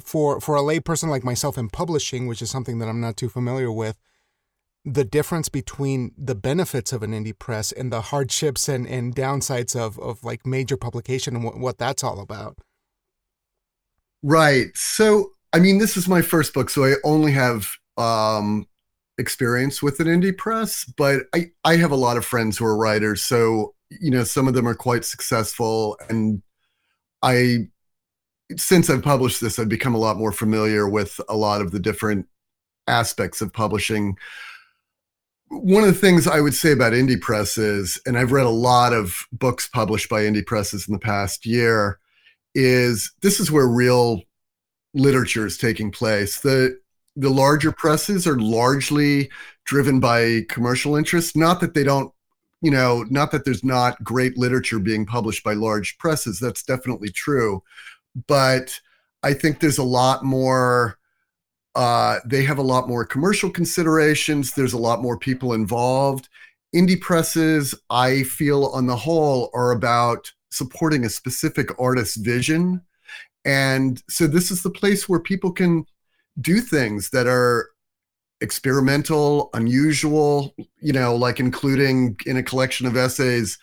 for 0.00 0.40
for 0.40 0.56
a 0.56 0.62
layperson 0.62 1.08
like 1.08 1.24
myself 1.24 1.56
in 1.56 1.68
publishing, 1.68 2.26
which 2.26 2.42
is 2.42 2.50
something 2.50 2.78
that 2.78 2.88
I'm 2.88 3.00
not 3.00 3.16
too 3.16 3.28
familiar 3.28 3.72
with, 3.72 3.98
the 4.84 5.04
difference 5.04 5.48
between 5.48 6.12
the 6.18 6.34
benefits 6.34 6.92
of 6.92 7.02
an 7.02 7.12
indie 7.12 7.38
press 7.38 7.72
and 7.72 7.90
the 7.90 8.02
hardships 8.02 8.68
and, 8.68 8.86
and 8.86 9.16
downsides 9.16 9.74
of, 9.74 9.98
of 9.98 10.22
like 10.22 10.46
major 10.46 10.76
publication 10.76 11.34
and 11.34 11.44
what, 11.44 11.58
what 11.58 11.78
that's 11.78 12.04
all 12.04 12.20
about. 12.20 12.58
Right. 14.22 14.68
So, 14.74 15.30
I 15.52 15.58
mean, 15.58 15.78
this 15.78 15.96
is 15.96 16.06
my 16.06 16.20
first 16.20 16.52
book, 16.52 16.68
so 16.68 16.84
I 16.84 16.94
only 17.02 17.32
have 17.32 17.68
um, 17.96 18.66
experience 19.16 19.82
with 19.82 20.00
an 20.00 20.06
indie 20.06 20.36
press, 20.36 20.84
but 20.84 21.22
I, 21.34 21.50
I 21.64 21.76
have 21.76 21.92
a 21.92 21.96
lot 21.96 22.16
of 22.16 22.24
friends 22.24 22.58
who 22.58 22.66
are 22.66 22.76
writers. 22.76 23.24
So, 23.24 23.74
you 23.88 24.10
know, 24.10 24.24
some 24.24 24.48
of 24.48 24.54
them 24.54 24.68
are 24.68 24.74
quite 24.74 25.04
successful. 25.04 25.98
And 26.08 26.42
I, 27.22 27.68
since 28.56 28.90
I've 28.90 29.02
published 29.02 29.40
this, 29.40 29.58
I've 29.58 29.68
become 29.68 29.94
a 29.94 29.98
lot 29.98 30.18
more 30.18 30.32
familiar 30.32 30.88
with 30.88 31.20
a 31.28 31.36
lot 31.36 31.62
of 31.62 31.70
the 31.70 31.80
different 31.80 32.26
aspects 32.86 33.40
of 33.40 33.52
publishing 33.52 34.16
one 35.62 35.82
of 35.84 35.88
the 35.88 36.00
things 36.00 36.26
I 36.26 36.40
would 36.40 36.54
say 36.54 36.72
about 36.72 36.92
indie 36.92 37.20
press 37.20 37.58
is, 37.58 38.00
and 38.06 38.18
I've 38.18 38.32
read 38.32 38.46
a 38.46 38.50
lot 38.50 38.92
of 38.92 39.26
books 39.32 39.68
published 39.68 40.08
by 40.08 40.22
indie 40.22 40.44
presses 40.44 40.86
in 40.88 40.92
the 40.92 40.98
past 40.98 41.46
year, 41.46 41.98
is 42.54 43.12
this 43.22 43.40
is 43.40 43.50
where 43.50 43.66
real 43.66 44.22
literature 44.94 45.46
is 45.46 45.58
taking 45.58 45.90
place. 45.90 46.40
The 46.40 46.78
the 47.16 47.30
larger 47.30 47.70
presses 47.70 48.26
are 48.26 48.38
largely 48.38 49.30
driven 49.64 50.00
by 50.00 50.42
commercial 50.48 50.96
interests. 50.96 51.36
Not 51.36 51.60
that 51.60 51.74
they 51.74 51.84
don't, 51.84 52.12
you 52.60 52.70
know, 52.70 53.04
not 53.08 53.30
that 53.30 53.44
there's 53.44 53.64
not 53.64 54.02
great 54.02 54.36
literature 54.36 54.80
being 54.80 55.06
published 55.06 55.44
by 55.44 55.52
large 55.52 55.96
presses. 55.98 56.40
That's 56.40 56.64
definitely 56.64 57.10
true. 57.10 57.62
But 58.26 58.80
I 59.22 59.32
think 59.32 59.60
there's 59.60 59.78
a 59.78 59.84
lot 59.84 60.24
more 60.24 60.98
uh, 61.74 62.18
they 62.24 62.44
have 62.44 62.58
a 62.58 62.62
lot 62.62 62.88
more 62.88 63.04
commercial 63.04 63.50
considerations. 63.50 64.52
There's 64.52 64.72
a 64.72 64.78
lot 64.78 65.02
more 65.02 65.18
people 65.18 65.52
involved. 65.52 66.28
Indie 66.74 67.00
presses, 67.00 67.74
I 67.90 68.24
feel 68.24 68.66
on 68.66 68.86
the 68.86 68.96
whole, 68.96 69.50
are 69.54 69.72
about 69.72 70.32
supporting 70.50 71.04
a 71.04 71.10
specific 71.10 71.68
artist's 71.80 72.16
vision. 72.16 72.80
And 73.44 74.02
so 74.08 74.26
this 74.26 74.50
is 74.50 74.62
the 74.62 74.70
place 74.70 75.08
where 75.08 75.20
people 75.20 75.52
can 75.52 75.84
do 76.40 76.60
things 76.60 77.10
that 77.10 77.26
are 77.26 77.70
experimental, 78.40 79.50
unusual, 79.54 80.54
you 80.80 80.92
know, 80.92 81.14
like 81.14 81.40
including 81.40 82.16
in 82.26 82.36
a 82.36 82.42
collection 82.42 82.86
of 82.86 82.96
essays, 82.96 83.58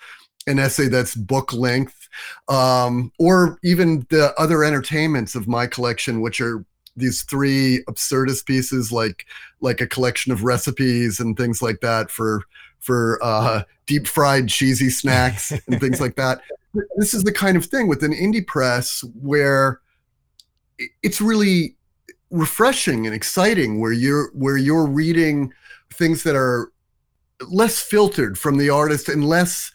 an 0.48 0.60
essay 0.60 0.88
that's 0.88 1.16
book 1.16 1.54
length, 1.54 2.08
um, 2.48 3.12
or 3.20 3.60
even 3.64 4.06
the 4.10 4.34
other 4.38 4.64
entertainments 4.64 5.36
of 5.36 5.48
my 5.48 5.68
collection, 5.68 6.22
which 6.22 6.42
are 6.42 6.66
these 6.96 7.24
three 7.24 7.84
absurdist 7.88 8.46
pieces 8.46 8.92
like 8.92 9.26
like 9.62 9.82
a 9.82 9.88
collection 9.88 10.32
of 10.32 10.44
recipes 10.44 11.20
and 11.20 11.38
things 11.38 11.62
like 11.62 11.80
that 11.82 12.12
for 12.12 12.44
for 12.80 13.20
uh, 13.22 13.64
deep 13.86 14.08
fried 14.08 14.50
cheesy 14.50 14.90
snacks 14.90 15.52
and 15.68 15.80
things 15.80 16.02
like 16.02 16.16
that. 16.16 16.42
This 16.98 17.14
is 17.14 17.24
the 17.24 17.32
kind 17.32 17.56
of 17.58 17.66
thing 17.66 17.88
with 17.88 18.04
an 18.04 18.14
indie 18.14 18.46
press 18.46 19.04
where 19.22 19.82
it's 21.04 21.22
really 21.22 21.76
refreshing 22.32 23.06
and 23.06 23.14
exciting 23.14 23.80
where 23.80 23.92
you're 23.92 24.32
where 24.34 24.58
you're 24.58 24.88
reading 24.88 25.54
things 25.94 26.24
that 26.24 26.36
are 26.36 26.72
less 27.50 27.80
filtered 27.80 28.40
from 28.40 28.58
the 28.58 28.70
artist 28.70 29.10
and 29.10 29.28
less 29.28 29.72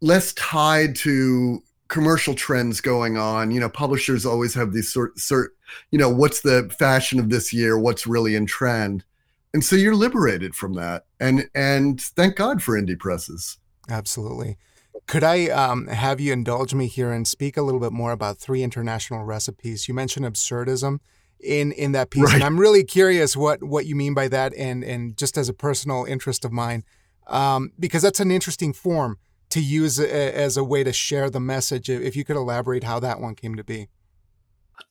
less 0.00 0.34
tied 0.34 0.94
to 0.94 1.62
commercial 1.88 2.34
trends 2.34 2.80
going 2.80 3.16
on. 3.16 3.50
You 3.50 3.60
know, 3.60 3.68
publishers 3.68 4.26
always 4.26 4.54
have 4.54 4.72
these 4.72 4.92
sort 4.92 5.18
sort 5.18 5.52
you 5.90 5.98
know, 5.98 6.10
what's 6.10 6.40
the 6.40 6.72
fashion 6.78 7.18
of 7.18 7.30
this 7.30 7.52
year, 7.52 7.78
what's 7.78 8.06
really 8.06 8.34
in 8.34 8.46
trend. 8.46 9.04
And 9.52 9.64
so 9.64 9.76
you're 9.76 9.94
liberated 9.94 10.54
from 10.54 10.74
that. 10.74 11.04
And 11.18 11.48
and 11.54 12.00
thank 12.00 12.36
God 12.36 12.62
for 12.62 12.80
indie 12.80 12.98
presses. 12.98 13.58
Absolutely. 13.88 14.58
Could 15.06 15.22
I 15.22 15.46
um, 15.48 15.86
have 15.86 16.20
you 16.20 16.32
indulge 16.32 16.74
me 16.74 16.88
here 16.88 17.12
and 17.12 17.26
speak 17.26 17.56
a 17.56 17.62
little 17.62 17.80
bit 17.80 17.92
more 17.92 18.12
about 18.12 18.38
three 18.38 18.62
international 18.62 19.24
recipes? 19.24 19.88
You 19.88 19.94
mentioned 19.94 20.26
absurdism 20.26 20.98
in 21.40 21.72
in 21.72 21.92
that 21.92 22.10
piece, 22.10 22.24
right. 22.24 22.34
and 22.34 22.44
I'm 22.44 22.58
really 22.58 22.82
curious 22.82 23.36
what 23.36 23.62
what 23.62 23.86
you 23.86 23.94
mean 23.94 24.14
by 24.14 24.28
that, 24.28 24.52
and 24.54 24.82
and 24.82 25.16
just 25.16 25.38
as 25.38 25.48
a 25.48 25.54
personal 25.54 26.04
interest 26.04 26.44
of 26.44 26.52
mine, 26.52 26.82
um, 27.28 27.70
because 27.78 28.02
that's 28.02 28.20
an 28.20 28.32
interesting 28.32 28.72
form 28.72 29.18
to 29.56 29.62
use 29.62 29.98
a, 29.98 30.36
as 30.36 30.56
a 30.56 30.64
way 30.64 30.84
to 30.84 30.92
share 30.92 31.30
the 31.30 31.40
message. 31.40 31.88
If 31.88 32.14
you 32.14 32.24
could 32.24 32.36
elaborate 32.36 32.84
how 32.84 33.00
that 33.00 33.20
one 33.20 33.34
came 33.34 33.56
to 33.56 33.64
be. 33.64 33.88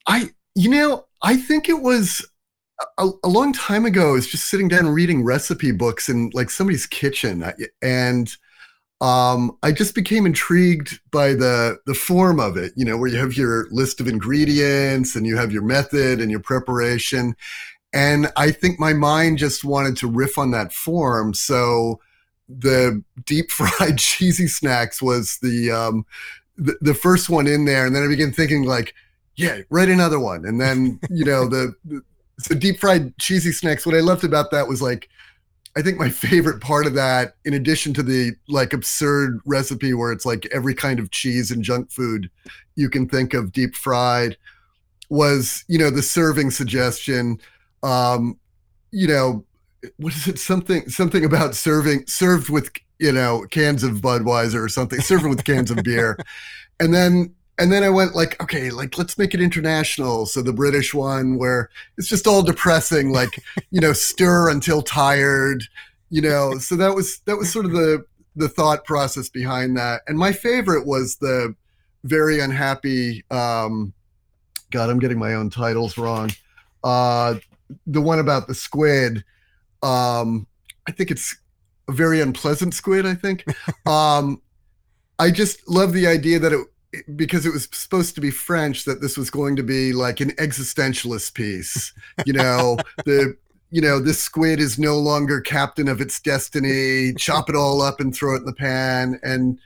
I 0.08 0.32
you 0.56 0.70
know, 0.70 1.06
I 1.22 1.38
think 1.38 1.70
it 1.70 1.82
was 1.82 2.26
a, 2.98 3.10
a, 3.24 3.28
long 3.28 3.54
time 3.54 3.86
ago. 3.86 4.10
I 4.10 4.14
was 4.14 4.28
just 4.28 4.50
sitting 4.50 4.68
down 4.68 4.88
reading 4.88 5.24
recipe 5.24 5.72
books 5.72 6.10
in 6.10 6.32
like 6.34 6.50
somebody's 6.50 6.86
kitchen, 6.86 7.52
and 7.82 8.36
um, 9.02 9.58
I 9.64 9.72
just 9.72 9.94
became 9.94 10.26
intrigued 10.26 11.00
by 11.12 11.34
the 11.34 11.78
the 11.86 11.94
form 11.94 12.40
of 12.40 12.58
it. 12.58 12.74
You 12.76 12.86
know, 12.86 12.98
where 12.98 13.10
you 13.10 13.18
have 13.18 13.38
your 13.38 13.68
list 13.70 14.00
of 14.00 14.08
ingredients 14.08 15.16
and 15.16 15.28
you 15.28 15.38
have 15.38 15.52
your 15.52 15.62
method 15.62 16.22
and 16.22 16.32
your 16.32 16.40
preparation, 16.40 17.36
and 17.94 18.32
I 18.36 18.52
think 18.52 18.80
my 18.80 18.94
mind 18.94 19.38
just 19.38 19.64
wanted 19.64 19.98
to 19.98 20.08
riff 20.08 20.38
on 20.38 20.52
that 20.52 20.74
form. 20.74 21.34
So 21.34 22.00
the 22.48 23.04
deep 23.26 23.52
fried 23.52 23.98
cheesy 24.00 24.48
snacks 24.48 25.02
was 25.02 25.38
the 25.42 25.72
um, 25.72 26.06
the, 26.58 26.78
the 26.82 26.94
first 26.94 27.30
one 27.30 27.48
in 27.48 27.66
there, 27.66 27.86
and 27.86 27.96
then 27.96 28.04
I 28.04 28.08
began 28.08 28.32
thinking 28.32 28.64
like, 28.64 28.94
yeah, 29.36 29.62
write 29.70 29.90
another 29.90 30.20
one, 30.20 30.46
and 30.46 30.60
then 30.60 31.00
you 31.10 31.26
know 31.26 31.48
the, 31.48 31.74
the 31.86 32.02
so 32.40 32.56
deep 32.56 32.80
fried 32.80 33.18
cheesy 33.18 33.52
snacks. 33.52 33.86
What 33.86 33.96
I 33.96 34.02
loved 34.02 34.24
about 34.24 34.52
that 34.52 34.68
was 34.68 34.82
like 34.82 35.10
I 35.78 35.82
think 35.82 36.00
my 36.00 36.10
favorite 36.10 36.62
part 36.62 36.86
of 36.86 36.94
that, 36.94 37.36
in 37.44 37.54
addition 37.54 37.94
to 37.96 38.04
the 38.04 38.34
like 38.48 38.72
absurd 38.72 39.42
recipe 39.46 39.94
where 39.94 40.12
it's 40.12 40.26
like 40.26 40.48
every 40.54 40.74
kind 40.74 41.00
of 41.00 41.12
cheese 41.12 41.52
and 41.52 41.64
junk 41.64 41.92
food 41.92 42.30
you 42.76 42.90
can 42.90 43.10
think 43.10 43.34
of 43.34 43.52
deep 43.52 43.76
fried, 43.76 44.38
was 45.10 45.66
you 45.68 45.78
know 45.78 45.90
the 45.90 46.02
serving 46.02 46.52
suggestion. 46.52 47.40
Um, 47.84 48.40
you 48.92 49.08
know, 49.08 49.44
what 49.98 50.16
is 50.16 50.28
it? 50.28 50.40
Something 50.40 50.90
something 50.90 51.26
about 51.26 51.56
serving 51.56 52.06
served 52.08 52.50
with 52.50 52.70
you 53.00 53.12
know 53.12 53.46
cans 53.52 53.84
of 53.84 54.02
Budweiser 54.02 54.64
or 54.64 54.70
something, 54.70 55.02
served 55.02 55.26
with 55.26 55.44
cans 55.44 55.72
of 55.72 55.84
beer, 55.84 56.18
and 56.80 56.94
then 56.94 57.34
and 57.58 57.72
then 57.72 57.84
I 57.84 57.90
went 57.90 58.16
like, 58.16 58.42
okay, 58.44 58.70
like 58.70 58.98
let's 58.98 59.18
make 59.18 59.34
it 59.34 59.42
international. 59.42 60.26
So 60.26 60.42
the 60.42 60.54
British 60.54 60.94
one 60.94 61.38
where 61.38 61.70
it's 61.98 62.08
just 62.08 62.28
all 62.28 62.44
depressing, 62.44 63.12
like 63.12 63.42
you 63.72 63.80
know, 63.82 63.94
stir 63.94 64.50
until 64.50 64.82
tired, 64.82 65.64
you 66.10 66.22
know. 66.22 66.58
So 66.58 66.76
that 66.76 66.94
was 66.94 67.20
that 67.26 67.38
was 67.38 67.52
sort 67.52 67.66
of 67.66 67.72
the 67.72 68.06
the 68.36 68.50
thought 68.50 68.84
process 68.84 69.30
behind 69.30 69.78
that. 69.78 70.02
And 70.08 70.18
my 70.18 70.34
favorite 70.34 70.86
was 70.86 71.16
the 71.18 71.56
very 72.04 72.40
unhappy. 72.40 73.24
Um, 73.32 73.94
God, 74.72 74.90
I'm 74.90 75.00
getting 75.00 75.20
my 75.20 75.36
own 75.36 75.50
titles 75.50 75.98
wrong. 75.98 76.32
Uh, 76.84 77.36
the 77.88 78.02
one 78.02 78.20
about 78.20 78.48
the 78.48 78.56
squid. 78.56 79.24
Um, 79.84 80.48
I 80.88 80.92
think 80.92 81.12
it's 81.12 81.36
a 81.88 81.92
very 81.92 82.22
unpleasant 82.22 82.74
squid. 82.74 83.06
I 83.06 83.16
think. 83.16 83.46
Um, 83.86 84.42
I 85.20 85.32
just 85.32 85.68
love 85.70 85.94
the 85.94 86.08
idea 86.08 86.40
that 86.40 86.52
it 86.52 86.60
because 87.16 87.46
it 87.46 87.54
was 87.54 87.68
supposed 87.72 88.16
to 88.16 88.22
be 88.22 88.32
French 88.32 88.86
that 88.86 89.02
this 89.02 89.18
was 89.18 89.30
going 89.30 89.56
to 89.56 89.64
be 89.64 89.94
like 89.94 90.20
an 90.22 90.32
existentialist 90.32 91.34
piece. 91.34 91.94
You 92.26 92.34
know, 92.34 92.78
the 93.06 93.36
you 93.72 93.82
know, 93.82 94.00
this 94.00 94.22
squid 94.22 94.60
is 94.60 94.80
no 94.80 94.98
longer 94.98 95.42
captain 95.42 95.88
of 95.88 96.00
its 96.00 96.20
destiny. 96.22 97.14
Chop 97.18 97.50
it 97.50 97.56
all 97.56 97.82
up 97.82 98.00
and 98.00 98.16
throw 98.16 98.36
it 98.36 98.40
in 98.40 98.46
the 98.46 98.54
pan. 98.54 99.20
And 99.24 99.60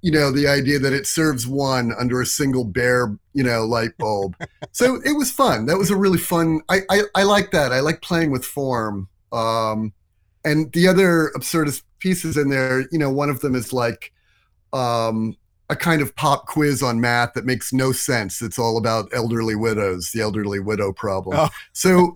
you 0.00 0.10
know, 0.10 0.32
the 0.32 0.48
idea 0.48 0.80
that 0.80 0.92
it 0.92 1.06
serves 1.06 1.46
one 1.46 1.92
under 1.96 2.20
a 2.20 2.26
single 2.26 2.64
bare, 2.64 3.16
you 3.34 3.44
know, 3.44 3.64
light 3.64 3.96
bulb. 3.98 4.36
so 4.72 4.96
it 5.04 5.16
was 5.16 5.30
fun. 5.30 5.66
That 5.66 5.78
was 5.78 5.90
a 5.90 5.96
really 5.96 6.18
fun. 6.18 6.60
I 6.68 6.80
I, 6.90 7.02
I 7.14 7.22
like 7.22 7.50
that. 7.52 7.72
I 7.72 7.80
like 7.80 8.02
playing 8.02 8.30
with 8.30 8.44
form. 8.44 9.08
Um, 9.32 9.92
and 10.44 10.72
the 10.72 10.88
other 10.88 11.30
absurdist 11.36 11.82
pieces 11.98 12.36
in 12.36 12.48
there, 12.48 12.80
you 12.90 12.98
know, 12.98 13.10
one 13.10 13.30
of 13.30 13.40
them 13.40 13.54
is 13.54 13.72
like 13.72 14.12
um, 14.72 15.36
a 15.70 15.76
kind 15.76 16.02
of 16.02 16.14
pop 16.16 16.46
quiz 16.46 16.82
on 16.82 17.00
math 17.00 17.34
that 17.34 17.46
makes 17.46 17.72
no 17.72 17.92
sense. 17.92 18.42
It's 18.42 18.58
all 18.58 18.76
about 18.76 19.08
elderly 19.12 19.54
widows, 19.54 20.10
the 20.12 20.20
elderly 20.20 20.60
widow 20.60 20.92
problem. 20.92 21.38
Oh. 21.38 21.48
so 21.72 22.12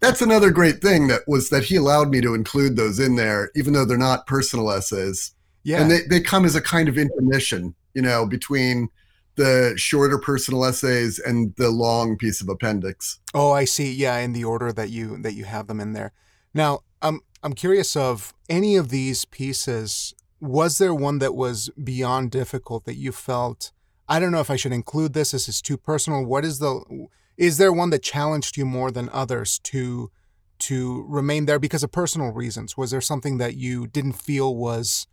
that's 0.00 0.22
another 0.22 0.50
great 0.50 0.80
thing 0.80 1.06
that 1.08 1.22
was 1.26 1.50
that 1.50 1.64
he 1.64 1.76
allowed 1.76 2.08
me 2.08 2.20
to 2.20 2.34
include 2.34 2.76
those 2.76 2.98
in 2.98 3.16
there, 3.16 3.50
even 3.54 3.72
though 3.72 3.84
they're 3.84 3.98
not 3.98 4.26
personal 4.26 4.70
essays. 4.70 5.32
Yeah. 5.62 5.82
And 5.82 5.90
they, 5.90 6.00
they 6.08 6.20
come 6.20 6.44
as 6.44 6.54
a 6.54 6.60
kind 6.60 6.88
of 6.88 6.96
intermission, 6.96 7.74
you 7.94 8.02
know, 8.02 8.26
between 8.26 8.88
the 9.36 9.74
shorter 9.76 10.18
personal 10.18 10.64
essays 10.64 11.18
and 11.18 11.54
the 11.56 11.70
long 11.70 12.16
piece 12.16 12.40
of 12.40 12.48
appendix. 12.48 13.20
Oh, 13.34 13.52
I 13.52 13.66
see. 13.66 13.92
Yeah, 13.92 14.16
in 14.18 14.32
the 14.32 14.44
order 14.44 14.72
that 14.72 14.90
you 14.90 15.18
that 15.18 15.34
you 15.34 15.44
have 15.44 15.66
them 15.66 15.80
in 15.80 15.92
there. 15.92 16.12
Now, 16.56 16.80
I'm 17.02 17.20
I'm 17.42 17.52
curious 17.52 17.94
of 17.94 18.34
any 18.48 18.76
of 18.76 18.88
these 18.88 19.24
pieces 19.24 20.14
was 20.40 20.78
there 20.78 20.94
one 20.94 21.18
that 21.18 21.34
was 21.34 21.70
beyond 21.82 22.30
difficult 22.30 22.84
that 22.84 22.96
you 22.96 23.10
felt 23.10 23.72
i 24.06 24.20
don't 24.20 24.30
know 24.30 24.40
if 24.40 24.50
i 24.50 24.54
should 24.56 24.70
include 24.72 25.14
this 25.14 25.30
this 25.30 25.48
is 25.48 25.62
too 25.62 25.78
personal 25.78 26.22
what 26.22 26.44
is 26.44 26.58
the 26.58 27.08
is 27.36 27.56
there 27.56 27.72
one 27.72 27.88
that 27.88 28.02
challenged 28.02 28.56
you 28.58 28.66
more 28.66 28.90
than 28.90 29.08
others 29.12 29.58
to 29.60 30.10
to 30.58 31.04
remain 31.08 31.46
there 31.46 31.58
because 31.58 31.82
of 31.82 31.92
personal 31.92 32.32
reasons? 32.32 32.76
Was 32.76 32.90
there 32.90 33.00
something 33.00 33.38
that 33.38 33.56
you 33.56 33.86
didn't 33.86 34.14
feel 34.14 34.56
was 34.56 35.06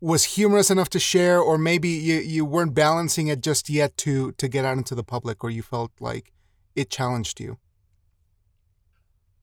was 0.00 0.24
humorous 0.24 0.70
enough 0.70 0.88
to 0.88 0.98
share 0.98 1.40
or 1.40 1.58
maybe 1.58 1.88
you, 1.88 2.20
you 2.20 2.42
weren't 2.44 2.72
balancing 2.72 3.26
it 3.26 3.42
just 3.42 3.68
yet 3.68 3.96
to 3.98 4.32
to 4.32 4.48
get 4.48 4.64
out 4.64 4.78
into 4.78 4.94
the 4.94 5.04
public 5.04 5.44
or 5.44 5.50
you 5.50 5.62
felt 5.62 5.92
like 6.00 6.32
it 6.74 6.88
challenged 6.88 7.38
you 7.38 7.58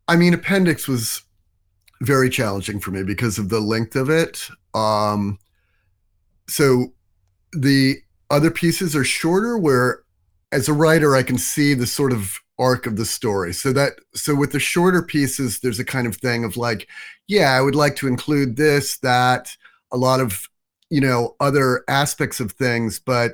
i 0.07 0.15
mean 0.15 0.33
appendix 0.33 0.87
was 0.87 1.23
very 2.01 2.29
challenging 2.29 2.79
for 2.79 2.91
me 2.91 3.03
because 3.03 3.37
of 3.37 3.49
the 3.49 3.59
length 3.59 3.95
of 3.95 4.09
it. 4.09 4.49
Um, 4.73 5.39
so 6.47 6.93
the 7.53 7.95
other 8.29 8.51
pieces 8.51 8.95
are 8.95 9.03
shorter 9.03 9.57
where 9.57 10.03
as 10.51 10.67
a 10.67 10.73
writer 10.73 11.15
I 11.15 11.23
can 11.23 11.37
see 11.37 11.73
the 11.73 11.87
sort 11.87 12.13
of 12.13 12.39
arc 12.59 12.85
of 12.85 12.97
the 12.97 13.05
story. 13.05 13.53
So 13.53 13.73
that 13.73 13.93
so 14.13 14.35
with 14.35 14.51
the 14.51 14.59
shorter 14.59 15.01
pieces 15.01 15.59
there's 15.59 15.79
a 15.79 15.85
kind 15.85 16.07
of 16.07 16.15
thing 16.15 16.43
of 16.43 16.57
like 16.57 16.87
yeah, 17.27 17.51
I 17.51 17.61
would 17.61 17.75
like 17.75 17.95
to 17.97 18.07
include 18.07 18.55
this 18.55 18.97
that 18.99 19.55
a 19.91 19.97
lot 19.97 20.19
of 20.19 20.47
you 20.89 21.01
know 21.01 21.35
other 21.39 21.83
aspects 21.87 22.39
of 22.39 22.51
things 22.53 22.99
but 22.99 23.33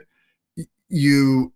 you 0.90 1.54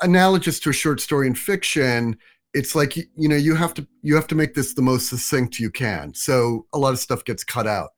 analogous 0.00 0.60
to 0.60 0.70
a 0.70 0.72
short 0.72 1.00
story 1.00 1.26
in 1.26 1.34
fiction 1.34 2.16
it's 2.54 2.74
like 2.74 2.96
you 2.96 3.28
know 3.28 3.36
you 3.36 3.54
have 3.54 3.74
to 3.74 3.86
you 4.02 4.14
have 4.14 4.26
to 4.28 4.34
make 4.34 4.54
this 4.54 4.74
the 4.74 4.82
most 4.82 5.08
succinct 5.08 5.58
you 5.58 5.70
can. 5.70 6.14
So 6.14 6.66
a 6.72 6.78
lot 6.78 6.92
of 6.92 6.98
stuff 6.98 7.24
gets 7.24 7.44
cut 7.44 7.66
out. 7.66 7.90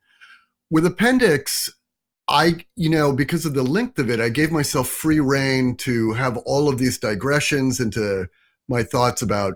With 0.70 0.86
appendix 0.86 1.70
i 2.28 2.54
you 2.76 2.88
know 2.88 3.12
because 3.12 3.44
of 3.44 3.52
the 3.52 3.64
length 3.64 3.98
of 3.98 4.08
it 4.08 4.20
i 4.20 4.28
gave 4.28 4.52
myself 4.52 4.86
free 4.86 5.18
reign 5.18 5.74
to 5.74 6.12
have 6.12 6.36
all 6.46 6.68
of 6.68 6.78
these 6.78 6.96
digressions 6.96 7.80
into 7.80 8.28
my 8.68 8.84
thoughts 8.84 9.22
about 9.22 9.54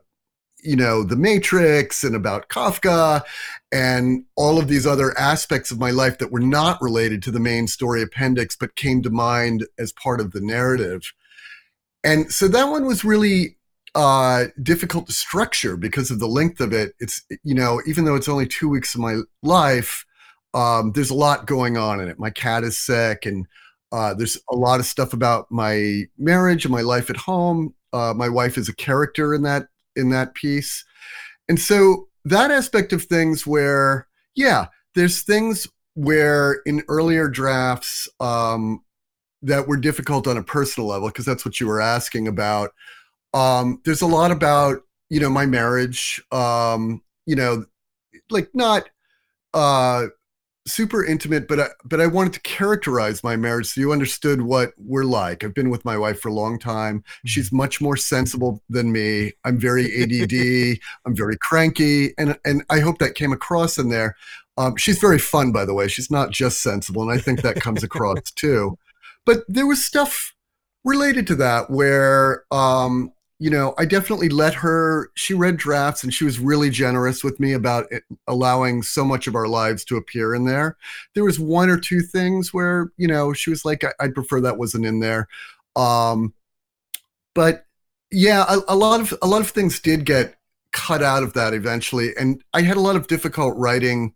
you 0.63 0.75
know 0.75 1.05
the 1.05 1.17
matrix 1.17 2.03
and 2.03 2.17
about 2.17 2.49
kafka 2.49 3.23
and 3.73 4.25
all 4.37 4.59
of 4.59 4.69
these 4.69 4.87
other 4.87 5.17
aspects 5.19 5.71
of 5.71 5.79
my 5.79 5.91
life 5.91 6.19
that 6.19 6.33
were 6.33 6.41
not 6.41 6.81
related 6.81 7.23
to 7.23 7.31
the 7.31 7.41
main 7.41 7.67
story 7.67 8.03
appendix 8.03 8.57
but 8.57 8.75
came 8.75 9.03
to 9.03 9.11
mind 9.11 9.67
as 9.79 9.93
part 9.93 10.21
of 10.21 10.33
the 10.33 10.41
narrative. 10.41 11.13
And 12.03 12.33
so 12.33 12.49
that 12.49 12.71
one 12.71 12.87
was 12.87 13.05
really 13.05 13.57
uh, 13.97 14.45
difficult 14.63 15.07
to 15.07 15.13
structure 15.13 15.75
because 15.75 16.11
of 16.11 16.21
the 16.21 16.29
length 16.29 16.61
of 16.61 16.73
it. 16.73 16.93
It's 17.01 17.23
you 17.43 17.55
know 17.55 17.81
even 17.87 18.05
though 18.05 18.15
it's 18.15 18.29
only 18.29 18.47
two 18.47 18.69
weeks 18.69 18.95
of 18.95 19.01
my 19.01 19.21
life, 19.43 20.05
um, 20.55 20.93
there's 20.93 21.11
a 21.11 21.15
lot 21.15 21.47
going 21.47 21.79
on 21.79 22.01
in 22.01 22.09
it. 22.09 22.19
My 22.19 22.31
cat 22.31 22.63
is 22.63 22.79
sick, 22.79 23.25
and 23.25 23.47
uh, 23.91 24.13
there's 24.13 24.39
a 24.51 24.55
lot 24.55 24.81
of 24.81 24.87
stuff 24.87 25.15
about 25.15 25.51
my 25.51 26.05
marriage 26.19 26.67
and 26.67 26.73
my 26.73 26.83
life 26.83 27.09
at 27.09 27.17
home. 27.17 27.75
Uh, 27.95 28.13
my 28.15 28.29
wife 28.29 28.59
is 28.59 28.69
a 28.69 28.77
character 28.77 29.35
in 29.35 29.43
that 29.43 29.69
in 29.97 30.11
that 30.11 30.35
piece, 30.35 30.85
and 31.49 31.59
so 31.59 32.07
that 32.27 32.51
aspect 32.51 32.93
of 32.93 33.03
things 33.03 33.47
where 33.47 34.07
yeah, 34.35 34.67
there's 34.95 35.23
things 35.23 35.67
where 35.95 36.61
in 36.67 36.83
earlier 36.89 37.29
drafts 37.29 38.07
um, 38.21 38.85
that 39.41 39.67
were 39.67 39.79
difficult 39.79 40.27
on 40.27 40.37
a 40.37 40.43
personal 40.43 40.87
level 40.87 41.09
because 41.09 41.25
that's 41.25 41.47
what 41.47 41.59
you 41.59 41.67
were 41.67 41.81
asking 41.81 42.29
about 42.29 42.73
um, 43.37 43.83
there's 43.85 44.01
a 44.01 44.07
lot 44.07 44.31
about 44.31 44.79
you 45.11 45.21
know 45.21 45.29
my 45.29 45.45
marriage. 45.45 46.23
Um, 46.33 47.03
you 47.27 47.37
know, 47.37 47.67
like 48.31 48.49
not 48.55 48.89
uh, 49.53 50.07
super 50.67 51.05
intimate, 51.05 51.47
but 51.47 51.61
I, 51.61 51.67
but 51.85 52.01
I 52.01 52.07
wanted 52.07 52.33
to 52.35 52.41
characterize 52.41 53.23
my 53.23 53.37
marriage 53.37 53.67
so 53.67 53.81
you 53.81 53.93
understood 53.93 54.43
what 54.43 54.73
we're 54.79 55.05
like. 55.05 55.45
I've 55.45 55.55
been 55.55 55.69
with 55.69 55.85
my 55.85 55.99
wife 55.99 56.21
for 56.21 56.29
a 56.29 56.35
long 56.35 56.59
time. 56.59 57.01
Mm-hmm. 57.01 57.27
She's 57.27 57.53
much 57.53 57.81
more 57.81 57.97
sensible 57.97 58.63
than 58.71 58.91
me. 58.91 59.33
I'm 59.45 59.59
very 59.59 59.85
ADD. 60.03 60.79
I'm 61.07 61.15
very 61.15 61.37
cranky, 61.37 62.15
and 62.17 62.39
and 62.47 62.65
I 62.71 62.81
hope 62.81 62.99
that 62.99 63.17
came 63.17 63.33
across 63.33 63.77
in 63.77 63.91
there. 63.91 64.17
Um, 64.57 64.77
she's 64.77 64.99
very 64.99 65.19
fun, 65.19 65.53
by 65.53 65.67
the 65.67 65.75
way. 65.75 65.89
She's 65.89 66.11
not 66.11 66.31
just 66.31 66.63
sensible, 66.63 67.03
and 67.03 67.11
I 67.11 67.21
think 67.21 67.43
that 67.43 67.61
comes 67.61 67.83
across 67.85 68.31
too. 68.31 68.79
But 69.27 69.45
there 69.47 69.67
was 69.67 69.85
stuff 69.85 70.33
related 70.85 71.27
to 71.27 71.35
that 71.35 71.69
where 71.69 72.45
um, 72.51 73.13
you 73.39 73.51
know, 73.51 73.75
I 73.77 73.85
definitely 73.85 74.31
let 74.31 74.55
her, 74.55 75.11
she 75.15 75.35
read 75.35 75.59
drafts 75.59 76.03
and 76.03 76.13
she 76.13 76.25
was 76.25 76.39
really 76.39 76.71
generous 76.71 77.23
with 77.23 77.39
me 77.39 77.53
about 77.53 77.87
it, 77.91 78.03
allowing 78.27 78.83
so 78.83 79.05
much 79.05 79.27
of 79.27 79.35
our 79.35 79.47
lives 79.47 79.85
to 79.87 79.97
appear 79.97 80.35
in 80.35 80.47
there. 80.47 80.77
There 81.15 81.25
was 81.25 81.39
one 81.39 81.69
or 81.69 81.79
two 81.79 82.01
things 82.01 82.55
where, 82.55 82.91
you 82.97 83.07
know, 83.07 83.35
she 83.35 83.51
was 83.51 83.65
like, 83.65 83.85
I, 83.85 83.93
would 84.01 84.15
prefer 84.15 84.41
that 84.41 84.57
wasn't 84.57 84.87
in 84.87 85.01
there. 85.01 85.29
Um, 85.75 86.33
but 87.35 87.67
yeah, 88.11 88.47
a, 88.49 88.61
a 88.69 88.77
lot 88.77 89.01
of, 89.01 89.15
a 89.21 89.27
lot 89.27 89.43
of 89.43 89.51
things 89.51 89.81
did 89.81 90.07
get 90.07 90.37
cut 90.73 91.03
out 91.03 91.23
of 91.23 91.35
that 91.35 91.53
eventually. 91.53 92.17
And 92.17 92.43
I 92.55 92.63
had 92.63 92.79
a 92.79 92.81
lot 92.81 92.97
of 92.97 93.07
difficult 93.07 93.55
writing 93.59 94.15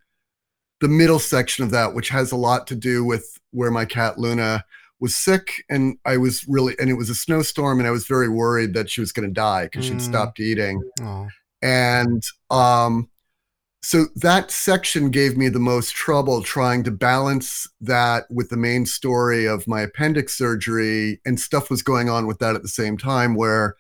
the 0.81 0.89
middle 0.89 1.19
section 1.19 1.63
of 1.63 1.71
that, 1.73 1.95
which 1.95 2.09
has 2.09 2.33
a 2.33 2.37
lot 2.37 2.67
to 2.69 2.75
do 2.75 3.05
with 3.05 3.39
where 3.51 3.71
my 3.71 3.85
cat 3.85 4.19
Luna 4.19 4.65
was 5.01 5.17
sick 5.17 5.65
and 5.69 5.99
I 6.05 6.17
was 6.17 6.47
really 6.47 6.77
and 6.79 6.91
it 6.91 6.95
was 6.95 7.11
a 7.11 7.15
snowstorm 7.15 7.79
and 7.79 7.89
I 7.89 7.91
was 7.91 8.07
very 8.07 8.29
worried 8.29 8.75
that 8.75 8.91
she 8.91 9.01
was 9.01 9.13
going 9.13 9.29
to 9.29 9.33
die 9.33 9.65
because 9.65 9.87
mm. 9.87 9.91
she'd 9.91 10.03
stopped 10.03 10.41
eating. 10.41 10.83
Oh. 11.03 11.29
And 11.63 12.23
um 12.51 13.09
so 13.83 14.07
that 14.17 14.51
section 14.51 15.11
gave 15.11 15.39
me 15.39 15.49
the 15.49 15.59
most 15.59 15.93
trouble 15.93 16.43
trying 16.43 16.85
to 16.85 16.91
balance 16.91 17.67
that 17.81 18.31
with 18.31 18.51
the 18.51 18.57
main 18.57 18.85
story 18.85 19.47
of 19.47 19.67
my 19.67 19.81
appendix 19.81 20.37
surgery 20.37 21.19
and 21.25 21.41
stuff 21.41 21.71
was 21.71 21.83
going 21.83 22.11
on 22.11 22.27
with 22.27 22.39
that 22.41 22.55
at 22.55 22.61
the 22.61 22.69
same 22.69 22.99
time 22.99 23.35
where 23.35 23.77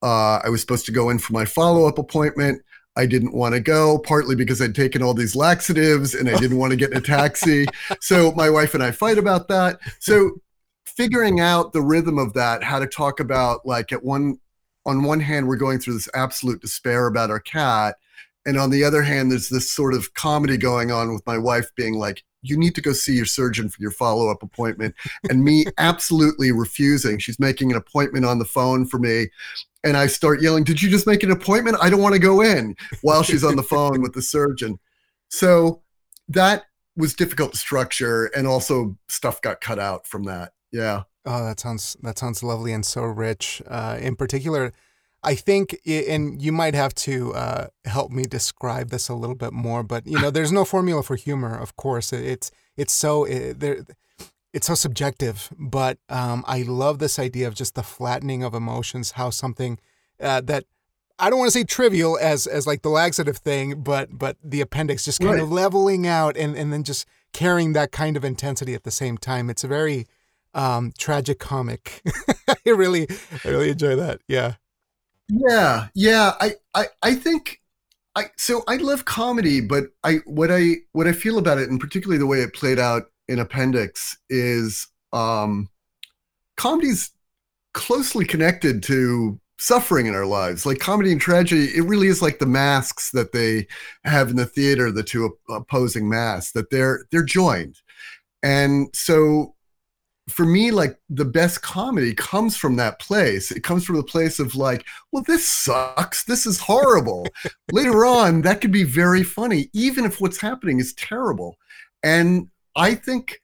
uh, 0.00 0.38
I 0.44 0.48
was 0.48 0.60
supposed 0.60 0.86
to 0.86 0.92
go 0.92 1.10
in 1.10 1.18
for 1.18 1.32
my 1.32 1.44
follow-up 1.44 1.98
appointment 1.98 2.62
I 2.96 3.06
didn't 3.06 3.32
want 3.32 3.54
to 3.54 3.60
go, 3.60 3.98
partly 3.98 4.34
because 4.34 4.60
I'd 4.60 4.74
taken 4.74 5.02
all 5.02 5.14
these 5.14 5.34
laxatives 5.34 6.14
and 6.14 6.28
I 6.28 6.36
didn't 6.38 6.58
want 6.58 6.72
to 6.72 6.76
get 6.76 6.90
in 6.90 6.98
a 6.98 7.00
taxi. 7.00 7.66
so 8.00 8.32
my 8.32 8.50
wife 8.50 8.74
and 8.74 8.82
I 8.82 8.90
fight 8.90 9.18
about 9.18 9.48
that. 9.48 9.78
So 9.98 10.32
figuring 10.96 11.40
out 11.40 11.72
the 11.72 11.82
rhythm 11.82 12.18
of 12.18 12.32
that, 12.34 12.62
how 12.62 12.78
to 12.78 12.86
talk 12.86 13.20
about 13.20 13.64
like 13.64 13.92
at 13.92 14.04
one 14.04 14.38
on 14.84 15.04
one 15.04 15.20
hand, 15.20 15.46
we're 15.46 15.56
going 15.56 15.78
through 15.78 15.94
this 15.94 16.08
absolute 16.14 16.60
despair 16.60 17.06
about 17.06 17.30
our 17.30 17.38
cat. 17.38 17.96
And 18.44 18.58
on 18.58 18.70
the 18.70 18.82
other 18.82 19.02
hand, 19.02 19.30
there's 19.30 19.48
this 19.48 19.72
sort 19.72 19.94
of 19.94 20.12
comedy 20.14 20.56
going 20.56 20.90
on 20.90 21.12
with 21.12 21.24
my 21.24 21.38
wife 21.38 21.70
being 21.76 21.94
like, 21.94 22.24
you 22.44 22.56
need 22.56 22.74
to 22.74 22.80
go 22.80 22.92
see 22.92 23.14
your 23.14 23.24
surgeon 23.24 23.68
for 23.68 23.80
your 23.80 23.92
follow-up 23.92 24.42
appointment 24.42 24.96
and 25.30 25.44
me 25.44 25.64
absolutely 25.78 26.50
refusing 26.50 27.18
she's 27.18 27.38
making 27.38 27.70
an 27.70 27.76
appointment 27.76 28.24
on 28.26 28.40
the 28.40 28.44
phone 28.44 28.84
for 28.84 28.98
me 28.98 29.28
and 29.84 29.96
I 29.96 30.06
start 30.06 30.40
yelling, 30.40 30.64
Did 30.64 30.80
you 30.80 30.90
just 30.90 31.06
make 31.06 31.22
an 31.22 31.30
appointment? 31.30 31.76
I 31.80 31.90
don't 31.90 32.02
want 32.02 32.14
to 32.14 32.20
go 32.20 32.40
in 32.40 32.76
while 33.02 33.22
she's 33.22 33.44
on 33.44 33.56
the 33.56 33.62
phone 33.62 34.00
with 34.00 34.12
the 34.12 34.22
surgeon. 34.22 34.78
So 35.28 35.82
that 36.28 36.64
was 36.96 37.14
difficult 37.14 37.52
to 37.52 37.58
structure 37.58 38.26
and 38.26 38.46
also 38.46 38.96
stuff 39.08 39.40
got 39.40 39.60
cut 39.60 39.78
out 39.78 40.06
from 40.06 40.24
that. 40.24 40.52
Yeah. 40.72 41.02
Oh, 41.24 41.44
that 41.44 41.60
sounds 41.60 41.96
that 42.02 42.18
sounds 42.18 42.42
lovely 42.42 42.72
and 42.72 42.84
so 42.84 43.02
rich. 43.02 43.62
Uh, 43.68 43.98
in 44.00 44.16
particular, 44.16 44.72
I 45.22 45.36
think, 45.36 45.78
and 45.86 46.42
you 46.42 46.50
might 46.50 46.74
have 46.74 46.94
to 46.96 47.32
uh, 47.34 47.66
help 47.84 48.10
me 48.10 48.24
describe 48.24 48.90
this 48.90 49.08
a 49.08 49.14
little 49.14 49.36
bit 49.36 49.52
more. 49.52 49.84
But 49.84 50.06
you 50.06 50.20
know, 50.20 50.30
there's 50.36 50.50
no 50.50 50.64
formula 50.64 51.02
for 51.02 51.14
humor. 51.14 51.56
Of 51.56 51.76
course, 51.76 52.12
it's 52.12 52.50
it's 52.76 52.92
so 52.92 53.24
it, 53.24 53.60
there 53.60 53.84
it's 54.52 54.66
so 54.66 54.74
subjective, 54.74 55.50
but 55.58 55.98
um, 56.08 56.44
I 56.46 56.62
love 56.62 56.98
this 56.98 57.18
idea 57.18 57.48
of 57.48 57.54
just 57.54 57.74
the 57.74 57.82
flattening 57.82 58.42
of 58.42 58.52
emotions. 58.52 59.12
How 59.12 59.30
something 59.30 59.78
uh, 60.20 60.40
that 60.42 60.64
I 61.18 61.30
don't 61.30 61.38
want 61.38 61.52
to 61.52 61.58
say 61.58 61.64
trivial 61.64 62.18
as 62.20 62.46
as 62.46 62.66
like 62.66 62.82
the 62.82 62.88
laxative 62.88 63.38
thing, 63.38 63.82
but 63.82 64.18
but 64.18 64.36
the 64.42 64.60
appendix 64.60 65.04
just 65.04 65.20
kind 65.20 65.34
right. 65.34 65.42
of 65.42 65.52
leveling 65.52 66.06
out 66.06 66.36
and 66.36 66.56
and 66.56 66.72
then 66.72 66.82
just 66.82 67.06
carrying 67.32 67.72
that 67.72 67.92
kind 67.92 68.16
of 68.16 68.24
intensity 68.24 68.74
at 68.74 68.82
the 68.82 68.90
same 68.90 69.16
time. 69.16 69.48
It's 69.48 69.64
a 69.64 69.68
very 69.68 70.06
um, 70.54 70.92
tragic 70.98 71.38
comic. 71.38 72.02
I 72.48 72.70
really 72.70 73.08
I 73.44 73.48
really 73.48 73.70
enjoy 73.70 73.96
that. 73.96 74.20
Yeah. 74.28 74.54
Yeah, 75.28 75.88
yeah. 75.94 76.32
I 76.40 76.54
I 76.74 76.86
I 77.02 77.14
think 77.14 77.60
I 78.14 78.26
so 78.36 78.62
I 78.68 78.76
love 78.76 79.04
comedy, 79.04 79.60
but 79.60 79.84
I 80.04 80.16
what 80.26 80.50
I 80.50 80.76
what 80.92 81.06
I 81.06 81.12
feel 81.12 81.38
about 81.38 81.58
it, 81.58 81.70
and 81.70 81.80
particularly 81.80 82.18
the 82.18 82.26
way 82.26 82.40
it 82.40 82.54
played 82.54 82.78
out 82.78 83.04
in 83.28 83.38
appendix 83.38 84.18
is 84.28 84.88
um, 85.12 85.68
comedy's 86.56 87.10
closely 87.72 88.24
connected 88.24 88.82
to 88.82 89.40
suffering 89.58 90.06
in 90.06 90.14
our 90.14 90.26
lives 90.26 90.66
like 90.66 90.80
comedy 90.80 91.12
and 91.12 91.20
tragedy 91.20 91.66
it 91.76 91.84
really 91.84 92.08
is 92.08 92.20
like 92.20 92.40
the 92.40 92.46
masks 92.46 93.12
that 93.12 93.30
they 93.30 93.64
have 94.02 94.28
in 94.28 94.34
the 94.34 94.44
theater 94.44 94.90
the 94.90 95.04
two 95.04 95.38
opposing 95.48 96.08
masks 96.08 96.50
that 96.50 96.68
they're 96.70 97.04
they're 97.12 97.22
joined 97.22 97.76
and 98.42 98.88
so 98.92 99.54
for 100.28 100.46
me 100.46 100.70
like 100.70 100.98
the 101.10 101.24
best 101.24 101.62
comedy 101.62 102.14
comes 102.14 102.56
from 102.56 102.76
that 102.76 103.00
place. 103.00 103.50
It 103.50 103.64
comes 103.64 103.84
from 103.84 103.96
the 103.96 104.02
place 104.02 104.38
of 104.38 104.54
like 104.54 104.86
well 105.10 105.24
this 105.26 105.46
sucks. 105.46 106.24
This 106.24 106.46
is 106.46 106.60
horrible. 106.60 107.26
Later 107.72 108.04
on 108.04 108.42
that 108.42 108.60
could 108.60 108.72
be 108.72 108.84
very 108.84 109.22
funny 109.22 109.68
even 109.72 110.04
if 110.04 110.20
what's 110.20 110.40
happening 110.40 110.78
is 110.78 110.94
terrible. 110.94 111.56
And 112.02 112.48
I 112.76 112.94
think 112.94 113.40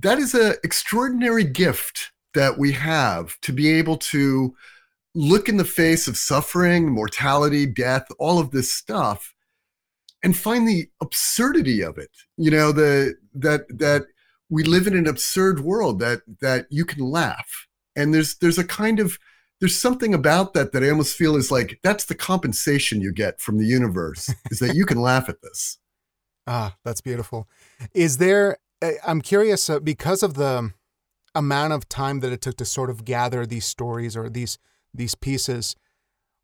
that 0.00 0.18
is 0.18 0.34
an 0.34 0.54
extraordinary 0.62 1.44
gift 1.44 2.12
that 2.34 2.58
we 2.58 2.72
have 2.72 3.40
to 3.42 3.52
be 3.52 3.70
able 3.70 3.96
to 3.96 4.54
look 5.14 5.48
in 5.48 5.56
the 5.56 5.64
face 5.64 6.08
of 6.08 6.16
suffering, 6.16 6.90
mortality, 6.90 7.64
death, 7.66 8.06
all 8.18 8.38
of 8.38 8.50
this 8.50 8.72
stuff 8.72 9.34
and 10.24 10.36
find 10.36 10.66
the 10.66 10.88
absurdity 11.02 11.82
of 11.82 11.98
it. 11.98 12.10
You 12.36 12.50
know, 12.50 12.72
the 12.72 13.14
that 13.34 13.66
that 13.78 14.06
we 14.54 14.62
live 14.62 14.86
in 14.86 14.96
an 14.96 15.08
absurd 15.08 15.58
world 15.60 15.98
that 15.98 16.20
that 16.40 16.66
you 16.70 16.84
can 16.84 17.04
laugh. 17.04 17.66
And 17.96 18.14
there's 18.14 18.36
there's 18.36 18.58
a 18.58 18.64
kind 18.64 19.00
of 19.00 19.18
there's 19.60 19.76
something 19.76 20.14
about 20.14 20.54
that 20.54 20.70
that 20.72 20.84
I 20.84 20.90
almost 20.90 21.16
feel 21.16 21.34
is 21.34 21.50
like 21.50 21.80
that's 21.82 22.04
the 22.04 22.14
compensation 22.14 23.00
you 23.00 23.12
get 23.12 23.40
from 23.40 23.58
the 23.58 23.66
universe 23.66 24.32
is 24.52 24.60
that 24.60 24.76
you 24.76 24.86
can 24.86 25.00
laugh 25.00 25.28
at 25.28 25.42
this. 25.42 25.78
Ah, 26.46 26.76
that's 26.84 27.00
beautiful. 27.00 27.48
Is 27.94 28.18
there? 28.18 28.58
I'm 29.04 29.22
curious 29.22 29.68
uh, 29.68 29.80
because 29.80 30.22
of 30.22 30.34
the 30.34 30.72
amount 31.34 31.72
of 31.72 31.88
time 31.88 32.20
that 32.20 32.32
it 32.32 32.40
took 32.40 32.56
to 32.58 32.64
sort 32.64 32.90
of 32.90 33.04
gather 33.04 33.46
these 33.46 33.64
stories 33.64 34.16
or 34.16 34.28
these 34.30 34.58
these 34.92 35.16
pieces. 35.16 35.74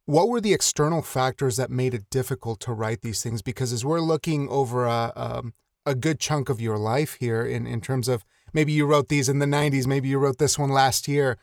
What 0.06 0.28
were 0.28 0.40
the 0.40 0.54
external 0.54 1.02
factors 1.02 1.56
that 1.58 1.70
made 1.70 1.94
it 1.94 2.10
difficult 2.10 2.58
to 2.60 2.72
write 2.72 3.02
these 3.02 3.22
things? 3.22 3.40
Because 3.40 3.72
as 3.72 3.84
we're 3.84 4.00
looking 4.00 4.48
over 4.48 4.86
a 4.86 5.12
um, 5.14 5.54
a 5.86 5.94
good 5.94 6.20
chunk 6.20 6.48
of 6.48 6.60
your 6.60 6.78
life 6.78 7.16
here, 7.20 7.44
in 7.44 7.66
in 7.66 7.80
terms 7.80 8.08
of 8.08 8.24
maybe 8.52 8.72
you 8.72 8.86
wrote 8.86 9.08
these 9.08 9.28
in 9.28 9.38
the 9.38 9.46
'90s, 9.46 9.86
maybe 9.86 10.08
you 10.08 10.18
wrote 10.18 10.38
this 10.38 10.58
one 10.58 10.70
last 10.70 11.08
year. 11.08 11.38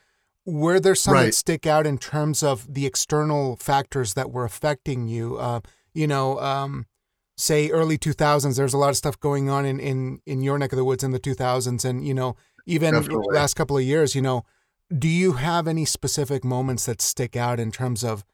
Were 0.45 0.79
there 0.79 0.95
some 0.95 1.13
right. 1.13 1.25
that 1.25 1.33
stick 1.33 1.67
out 1.67 1.85
in 1.85 1.97
terms 1.97 2.41
of 2.41 2.73
the 2.73 2.85
external 2.85 3.57
factors 3.57 4.13
that 4.13 4.31
were 4.31 4.45
affecting 4.45 5.07
you? 5.07 5.37
Uh, 5.37 5.59
you 5.93 6.07
know, 6.07 6.39
um, 6.39 6.85
say 7.37 7.69
early 7.69 7.97
2000s 7.97 8.57
there's 8.57 8.73
a 8.73 8.77
lot 8.77 8.89
of 8.89 8.97
stuff 8.97 9.19
going 9.19 9.49
on 9.49 9.65
in 9.65 9.79
in 9.79 10.19
in 10.25 10.41
your 10.41 10.57
neck 10.57 10.71
of 10.71 10.77
the 10.77 10.83
woods 10.83 11.03
in 11.03 11.11
the 11.11 11.19
2000s 11.19 11.85
and 11.85 12.05
you 12.05 12.13
know 12.13 12.35
even 12.65 12.93
Definitely. 12.93 13.35
last 13.35 13.53
couple 13.53 13.77
of 13.77 13.83
years 13.83 14.15
you 14.15 14.21
know 14.21 14.43
do 14.97 15.07
you 15.07 15.33
have 15.33 15.67
any 15.67 15.85
specific 15.85 16.43
moments 16.43 16.87
that 16.87 17.01
stick 17.01 17.35
out 17.35 17.59
in 17.59 17.71
terms 17.71 18.03
of 18.03 18.25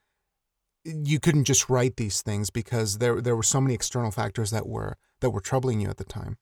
you 0.85 1.19
couldn't 1.19 1.43
just 1.45 1.69
write 1.69 1.97
these 1.97 2.21
things 2.21 2.49
because 2.49 2.99
there 2.99 3.21
there 3.21 3.35
were 3.35 3.43
so 3.43 3.59
many 3.59 3.73
external 3.73 4.11
factors 4.11 4.51
that 4.51 4.67
were 4.67 4.97
that 5.23 5.31
were 5.31 5.41
troubling 5.41 5.81
you 5.81 5.89
at 5.89 5.97
the 5.97 6.03
time? 6.03 6.38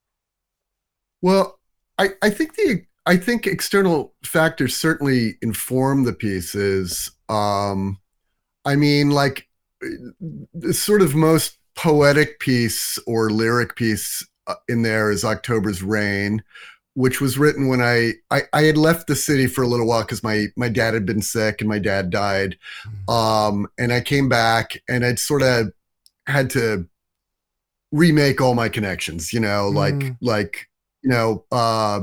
Well 1.22 1.60
i 1.98 2.10
i 2.22 2.30
think 2.30 2.56
the 2.56 2.84
i 3.06 3.16
think 3.16 3.48
external 3.48 4.14
factors 4.24 4.76
certainly 4.76 5.38
inform 5.42 6.04
the 6.04 6.14
pieces. 6.14 7.12
Um 7.30 8.00
i 8.66 8.76
mean 8.76 9.10
like 9.10 9.48
the 10.54 10.74
sort 10.74 11.02
of 11.02 11.16
most 11.16 11.58
poetic 11.76 12.40
piece 12.40 13.00
or 13.08 13.30
lyric 13.30 13.76
piece 13.76 14.28
uh, 14.48 14.56
in 14.68 14.82
there 14.82 15.12
is 15.12 15.24
October's 15.24 15.82
Rain, 15.82 16.44
which 16.94 17.22
was 17.22 17.38
written 17.38 17.68
when 17.68 17.82
I, 17.82 18.14
I, 18.30 18.42
I 18.54 18.64
had 18.64 18.78
left 18.78 19.08
the 19.08 19.16
city 19.16 19.48
for 19.48 19.64
a 19.64 19.68
little 19.68 19.88
while 19.88 20.02
because 20.02 20.24
my 20.24 20.48
my 20.56 20.70
dad 20.70 20.94
had 20.94 21.06
been 21.06 21.22
sick 21.22 21.62
and 21.62 21.70
my 21.70 21.80
dad 21.80 22.10
died, 22.10 22.58
mm-hmm. 22.86 23.10
um, 23.10 23.68
and 23.78 23.92
I 23.94 24.02
came 24.02 24.30
back 24.30 24.82
and 24.90 25.06
I'd 25.06 25.20
sort 25.20 25.42
of 25.42 25.72
had 26.28 26.50
to 26.52 26.88
remake 27.92 28.42
all 28.42 28.56
my 28.56 28.70
connections, 28.70 29.34
you 29.34 29.40
know, 29.40 29.70
like 29.70 29.96
mm. 29.96 30.18
like 30.22 30.68
you 31.04 31.10
know, 31.10 31.46
uh, 31.52 32.02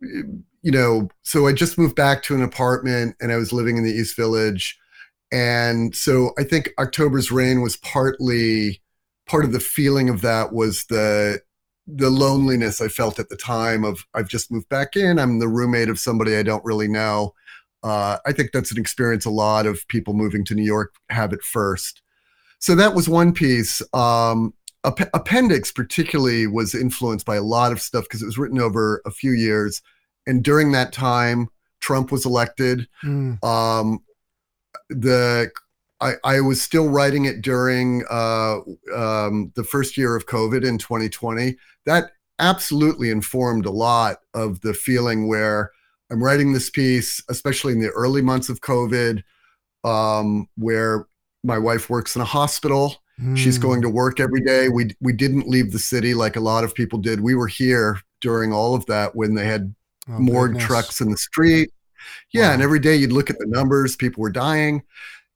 you 0.00 0.70
know, 0.70 1.08
so 1.22 1.46
I 1.46 1.52
just 1.52 1.78
moved 1.78 1.96
back 1.96 2.22
to 2.24 2.34
an 2.34 2.42
apartment 2.42 3.16
and 3.20 3.32
I 3.32 3.36
was 3.36 3.52
living 3.52 3.76
in 3.76 3.84
the 3.84 3.92
East 3.92 4.16
Village 4.16 4.78
and 5.30 5.94
so 5.94 6.32
I 6.38 6.44
think 6.44 6.70
October's 6.78 7.30
Rain 7.30 7.60
was 7.60 7.76
partly 7.78 8.80
part 9.26 9.44
of 9.44 9.52
the 9.52 9.60
feeling 9.60 10.08
of 10.08 10.22
that 10.22 10.52
was 10.52 10.84
the 10.84 11.40
the 11.86 12.10
loneliness 12.10 12.80
I 12.80 12.88
felt 12.88 13.18
at 13.18 13.28
the 13.30 13.36
time 13.36 13.84
of 13.84 14.06
I've 14.14 14.28
just 14.28 14.50
moved 14.50 14.68
back 14.68 14.94
in. 14.94 15.18
I'm 15.18 15.38
the 15.38 15.48
roommate 15.48 15.88
of 15.88 15.98
somebody 15.98 16.36
I 16.36 16.42
don't 16.42 16.64
really 16.64 16.88
know. 16.88 17.34
Uh, 17.82 18.18
I 18.26 18.32
think 18.32 18.52
that's 18.52 18.72
an 18.72 18.78
experience 18.78 19.24
a 19.24 19.30
lot 19.30 19.64
of 19.64 19.86
people 19.88 20.12
moving 20.12 20.44
to 20.46 20.54
New 20.54 20.64
York 20.64 20.94
have 21.08 21.32
at 21.32 21.42
first. 21.42 22.02
So 22.58 22.74
that 22.74 22.94
was 22.94 23.08
one 23.08 23.32
piece. 23.32 23.80
Um, 23.94 24.52
App- 24.88 25.10
Appendix 25.14 25.72
particularly 25.72 26.46
was 26.46 26.74
influenced 26.74 27.26
by 27.26 27.36
a 27.36 27.42
lot 27.42 27.72
of 27.72 27.80
stuff 27.80 28.04
because 28.04 28.22
it 28.22 28.26
was 28.26 28.38
written 28.38 28.60
over 28.60 29.02
a 29.04 29.10
few 29.10 29.32
years, 29.32 29.82
and 30.26 30.42
during 30.42 30.72
that 30.72 30.92
time, 30.92 31.48
Trump 31.80 32.10
was 32.10 32.26
elected. 32.26 32.88
Mm. 33.04 33.42
Um, 33.44 34.00
the 34.88 35.50
I, 36.00 36.14
I 36.24 36.40
was 36.40 36.62
still 36.62 36.88
writing 36.88 37.24
it 37.24 37.42
during 37.42 38.04
uh, 38.08 38.58
um, 38.94 39.52
the 39.56 39.64
first 39.64 39.96
year 39.96 40.14
of 40.14 40.26
COVID 40.26 40.64
in 40.64 40.78
2020. 40.78 41.56
That 41.86 42.12
absolutely 42.38 43.10
informed 43.10 43.66
a 43.66 43.70
lot 43.70 44.18
of 44.34 44.60
the 44.60 44.74
feeling 44.74 45.26
where 45.26 45.72
I'm 46.10 46.22
writing 46.22 46.52
this 46.52 46.70
piece, 46.70 47.22
especially 47.28 47.72
in 47.72 47.80
the 47.80 47.90
early 47.90 48.22
months 48.22 48.48
of 48.48 48.60
COVID, 48.60 49.22
um, 49.84 50.48
where 50.56 51.06
my 51.42 51.58
wife 51.58 51.90
works 51.90 52.14
in 52.16 52.22
a 52.22 52.26
hospital 52.26 53.02
Mm. 53.20 53.36
She's 53.36 53.56
hmm. 53.56 53.62
going 53.62 53.82
to 53.82 53.88
work 53.88 54.20
every 54.20 54.40
day. 54.40 54.68
We 54.68 54.94
we 55.00 55.12
didn't 55.12 55.48
leave 55.48 55.72
the 55.72 55.78
city 55.78 56.14
like 56.14 56.36
a 56.36 56.40
lot 56.40 56.64
of 56.64 56.74
people 56.74 56.98
did. 56.98 57.20
We 57.20 57.34
were 57.34 57.48
here 57.48 58.00
during 58.20 58.52
all 58.52 58.74
of 58.74 58.86
that 58.86 59.14
when 59.14 59.34
they 59.34 59.46
had 59.46 59.74
oh, 60.08 60.18
morgue 60.18 60.52
goodness. 60.52 60.66
trucks 60.66 61.00
in 61.00 61.10
the 61.10 61.16
street. 61.16 61.70
Yeah, 62.32 62.48
wow. 62.48 62.54
and 62.54 62.62
every 62.62 62.78
day 62.78 62.96
you'd 62.96 63.12
look 63.12 63.30
at 63.30 63.38
the 63.38 63.46
numbers, 63.46 63.96
people 63.96 64.22
were 64.22 64.30
dying. 64.30 64.82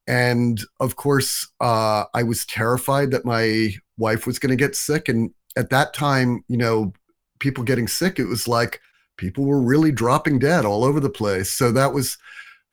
And 0.07 0.61
of 0.79 0.95
course, 0.95 1.47
uh, 1.61 2.05
I 2.13 2.23
was 2.23 2.45
terrified 2.45 3.11
that 3.11 3.25
my 3.25 3.73
wife 3.97 4.27
was 4.27 4.39
going 4.39 4.49
to 4.49 4.55
get 4.55 4.75
sick. 4.75 5.07
And 5.07 5.31
at 5.55 5.69
that 5.69 5.93
time, 5.93 6.43
you 6.47 6.57
know, 6.57 6.93
people 7.39 7.63
getting 7.63 7.87
sick, 7.87 8.19
it 8.19 8.25
was 8.25 8.47
like 8.47 8.81
people 9.17 9.45
were 9.45 9.61
really 9.61 9.91
dropping 9.91 10.39
dead 10.39 10.65
all 10.65 10.83
over 10.83 10.99
the 10.99 11.09
place. 11.09 11.51
So 11.51 11.71
that 11.71 11.93
was 11.93 12.17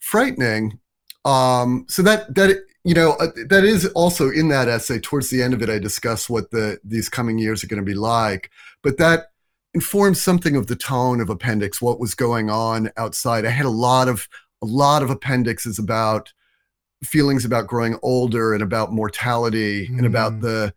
frightening. 0.01 0.79
Um, 1.25 1.85
so 1.89 2.03
that 2.03 2.35
that 2.35 2.65
you 2.85 2.95
know 2.95 3.13
uh, 3.13 3.29
that 3.49 3.65
is 3.65 3.87
also 3.89 4.31
in 4.31 4.49
that 4.49 4.69
essay. 4.69 4.99
Towards 4.99 5.31
the 5.31 5.43
end 5.43 5.55
of 5.55 5.63
it, 5.63 5.71
I 5.71 5.79
discuss 5.79 6.31
what 6.31 6.51
the 6.51 6.79
these 6.85 7.09
coming 7.09 7.39
years 7.39 7.63
are 7.63 7.69
going 7.69 7.83
to 7.83 7.87
be 7.87 7.95
like. 7.95 8.51
But 8.83 8.99
that 8.99 9.27
informs 9.75 10.21
something 10.21 10.57
of 10.57 10.67
the 10.67 10.77
tone 10.77 11.21
of 11.21 11.31
appendix, 11.31 11.81
what 11.81 12.01
was 12.01 12.15
going 12.15 12.51
on 12.51 12.91
outside. 12.97 13.45
I 13.45 13.51
had 13.51 13.67
a 13.67 13.71
lot 13.71 14.09
of 14.09 14.29
a 14.63 14.67
lot 14.67 15.03
of 15.03 15.11
appendixes 15.11 15.79
about 15.79 16.33
feelings 17.05 17.45
about 17.45 17.67
growing 17.67 17.99
older 18.03 18.53
and 18.53 18.63
about 18.63 18.93
mortality 18.93 19.89
mm. 19.89 19.99
and 19.99 20.07
about 20.07 20.35
mm. 20.35 20.43
the 20.43 20.75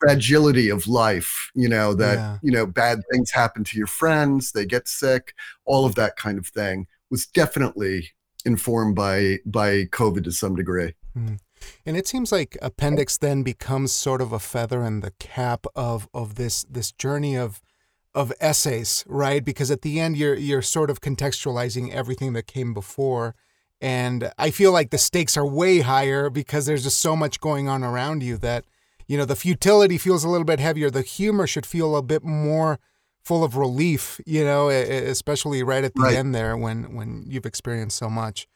fragility 0.00 0.68
of 0.68 0.86
life 0.86 1.50
you 1.54 1.68
know 1.68 1.94
that 1.94 2.16
yeah. 2.16 2.38
you 2.42 2.50
know 2.50 2.66
bad 2.66 3.00
things 3.10 3.30
happen 3.30 3.64
to 3.64 3.78
your 3.78 3.86
friends 3.86 4.52
they 4.52 4.66
get 4.66 4.86
sick 4.86 5.34
all 5.64 5.86
of 5.86 5.94
that 5.94 6.16
kind 6.16 6.38
of 6.38 6.46
thing 6.46 6.86
was 7.10 7.26
definitely 7.26 8.10
informed 8.44 8.94
by 8.94 9.38
by 9.46 9.84
covid 9.86 10.24
to 10.24 10.32
some 10.32 10.54
degree 10.54 10.92
mm. 11.16 11.38
And 11.86 11.96
it 11.96 12.06
seems 12.06 12.32
like 12.32 12.56
appendix 12.62 13.18
then 13.18 13.42
becomes 13.42 13.92
sort 13.92 14.20
of 14.20 14.32
a 14.32 14.38
feather 14.38 14.84
in 14.84 15.00
the 15.00 15.12
cap 15.12 15.66
of 15.74 16.08
of 16.12 16.34
this 16.36 16.64
this 16.68 16.92
journey 16.92 17.36
of 17.36 17.60
of 18.14 18.32
essays 18.40 19.04
right? 19.06 19.44
Because 19.44 19.70
at 19.70 19.82
the 19.82 20.00
end 20.00 20.16
you're 20.16 20.34
you're 20.34 20.62
sort 20.62 20.90
of 20.90 21.00
contextualizing 21.00 21.92
everything 21.92 22.32
that 22.34 22.46
came 22.46 22.72
before. 22.72 23.34
And 23.80 24.32
i 24.38 24.50
feel 24.50 24.72
like 24.72 24.90
the 24.90 24.98
stakes 24.98 25.36
are 25.36 25.46
way 25.46 25.80
higher 25.80 26.30
because 26.30 26.64
there's 26.64 26.84
just 26.84 27.00
so 27.00 27.16
much 27.16 27.40
going 27.40 27.68
on 27.68 27.82
around 27.82 28.22
you 28.22 28.38
that 28.38 28.64
you 29.06 29.18
know 29.18 29.24
the 29.24 29.36
futility 29.36 29.98
feels 29.98 30.24
a 30.24 30.28
little 30.28 30.44
bit 30.44 30.60
heavier. 30.60 30.90
The 30.90 31.02
humor 31.02 31.46
should 31.46 31.66
feel 31.66 31.96
a 31.96 32.02
bit 32.02 32.24
more 32.24 32.78
full 33.22 33.42
of 33.42 33.56
relief 33.56 34.20
you 34.26 34.44
know 34.44 34.68
especially 34.68 35.62
right 35.62 35.82
at 35.84 35.94
the 35.94 36.02
right. 36.02 36.16
end 36.16 36.34
there 36.34 36.56
when 36.56 36.94
when 36.94 37.24
you've 37.28 37.46
experienced 37.46 37.96
so 37.98 38.08
much. 38.08 38.46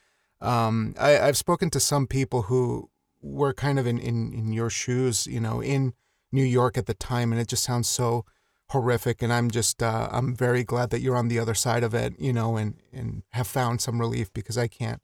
Um, 0.41 0.95
I, 1.01 1.19
i've 1.19 1.37
spoken 1.37 1.69
to 1.71 1.81
some 1.81 2.07
people 2.07 2.43
who 2.43 2.91
were 3.21 3.53
kind 3.53 3.79
of 3.79 3.87
in, 3.87 3.99
in 3.99 4.33
in 4.33 4.53
your 4.53 4.71
shoes 4.71 5.27
you 5.27 5.41
know 5.41 5.61
in 5.61 5.93
new 6.33 6.45
york 6.45 6.79
at 6.79 6.87
the 6.87 6.95
time 6.95 7.33
and 7.33 7.41
it 7.41 7.49
just 7.49 7.65
sounds 7.65 7.89
so 7.89 8.25
horrific 8.71 9.23
and 9.23 9.33
i'm 9.33 9.51
just 9.51 9.83
uh, 9.83 10.09
i'm 10.13 10.35
very 10.35 10.63
glad 10.63 10.91
that 10.91 11.01
you're 11.01 11.17
on 11.17 11.29
the 11.29 11.39
other 11.39 11.55
side 11.55 11.83
of 11.83 11.95
it 11.95 12.15
you 12.19 12.33
know 12.33 12.57
and 12.57 12.75
and 12.93 13.23
have 13.31 13.47
found 13.47 13.81
some 13.81 14.01
relief 14.01 14.33
because 14.33 14.59
i 14.59 14.69
can't 14.69 15.01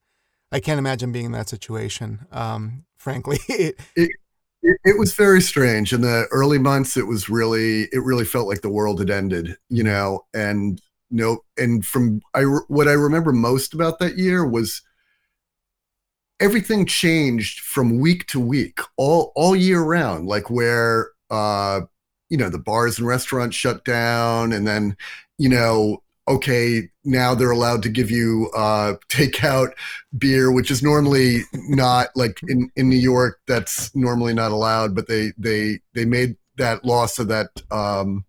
i 0.53 0.61
can't 0.61 0.79
imagine 0.79 1.12
being 1.12 1.27
in 1.27 1.33
that 1.33 1.48
situation 1.48 2.27
um 2.31 2.85
frankly. 3.05 3.38
It, 3.48 3.77
it, 3.96 4.11
it, 4.62 4.79
it, 4.83 4.98
was 4.98 5.14
very 5.14 5.42
strange. 5.42 5.92
In 5.92 6.00
the 6.00 6.27
early 6.33 6.59
months 6.59 6.96
it 6.96 7.07
was 7.07 7.29
really 7.29 7.83
it 7.92 8.03
really 8.03 8.24
felt 8.24 8.48
like 8.48 8.62
the 8.62 8.70
world 8.70 8.98
had 8.98 9.11
ended 9.11 9.57
you 9.68 9.85
know 9.85 10.22
and 10.33 10.81
no, 11.11 11.40
and 11.59 11.85
from 11.85 12.20
i 12.33 12.42
what 12.68 12.88
i 12.88 12.92
remember 12.92 13.33
most 13.33 13.74
about 13.74 13.98
that 13.98 14.16
year 14.16 14.44
was 14.44 14.83
everything 16.40 16.85
changed 16.85 17.61
from 17.61 17.99
week 18.01 18.27
to 18.27 18.40
week 18.40 18.81
all 18.97 19.33
all 19.37 19.55
year 19.55 19.81
round 19.81 20.27
like 20.27 20.51
where 20.51 21.11
uh 21.31 21.81
you 22.29 22.37
know 22.37 22.49
the 22.49 22.59
bars 22.59 22.99
and 22.99 23.07
restaurants 23.07 23.57
shut 23.57 23.85
down 23.85 24.53
and 24.53 24.66
then 24.66 24.97
you 25.38 25.49
know 25.49 26.03
okay, 26.27 26.88
now 27.05 27.35
they're 27.35 27.51
allowed 27.51 27.83
to 27.83 27.88
give 27.88 28.11
you 28.11 28.51
uh, 28.57 28.94
takeout 29.09 29.73
beer, 30.16 30.51
which 30.51 30.70
is 30.70 30.83
normally 30.83 31.40
not 31.53 32.09
like 32.14 32.40
in, 32.49 32.70
in 32.77 32.88
New 32.88 32.99
York. 32.99 33.40
That's 33.47 33.94
normally 33.94 34.35
not 34.35 34.53
allowed, 34.53 34.94
but 34.94 35.09
they 35.09 35.33
they 35.38 35.81
they 35.94 36.05
made 36.05 36.37
that 36.57 36.85
law 36.85 37.07
so 37.07 37.25
that 37.25 37.49
um, 37.70 38.25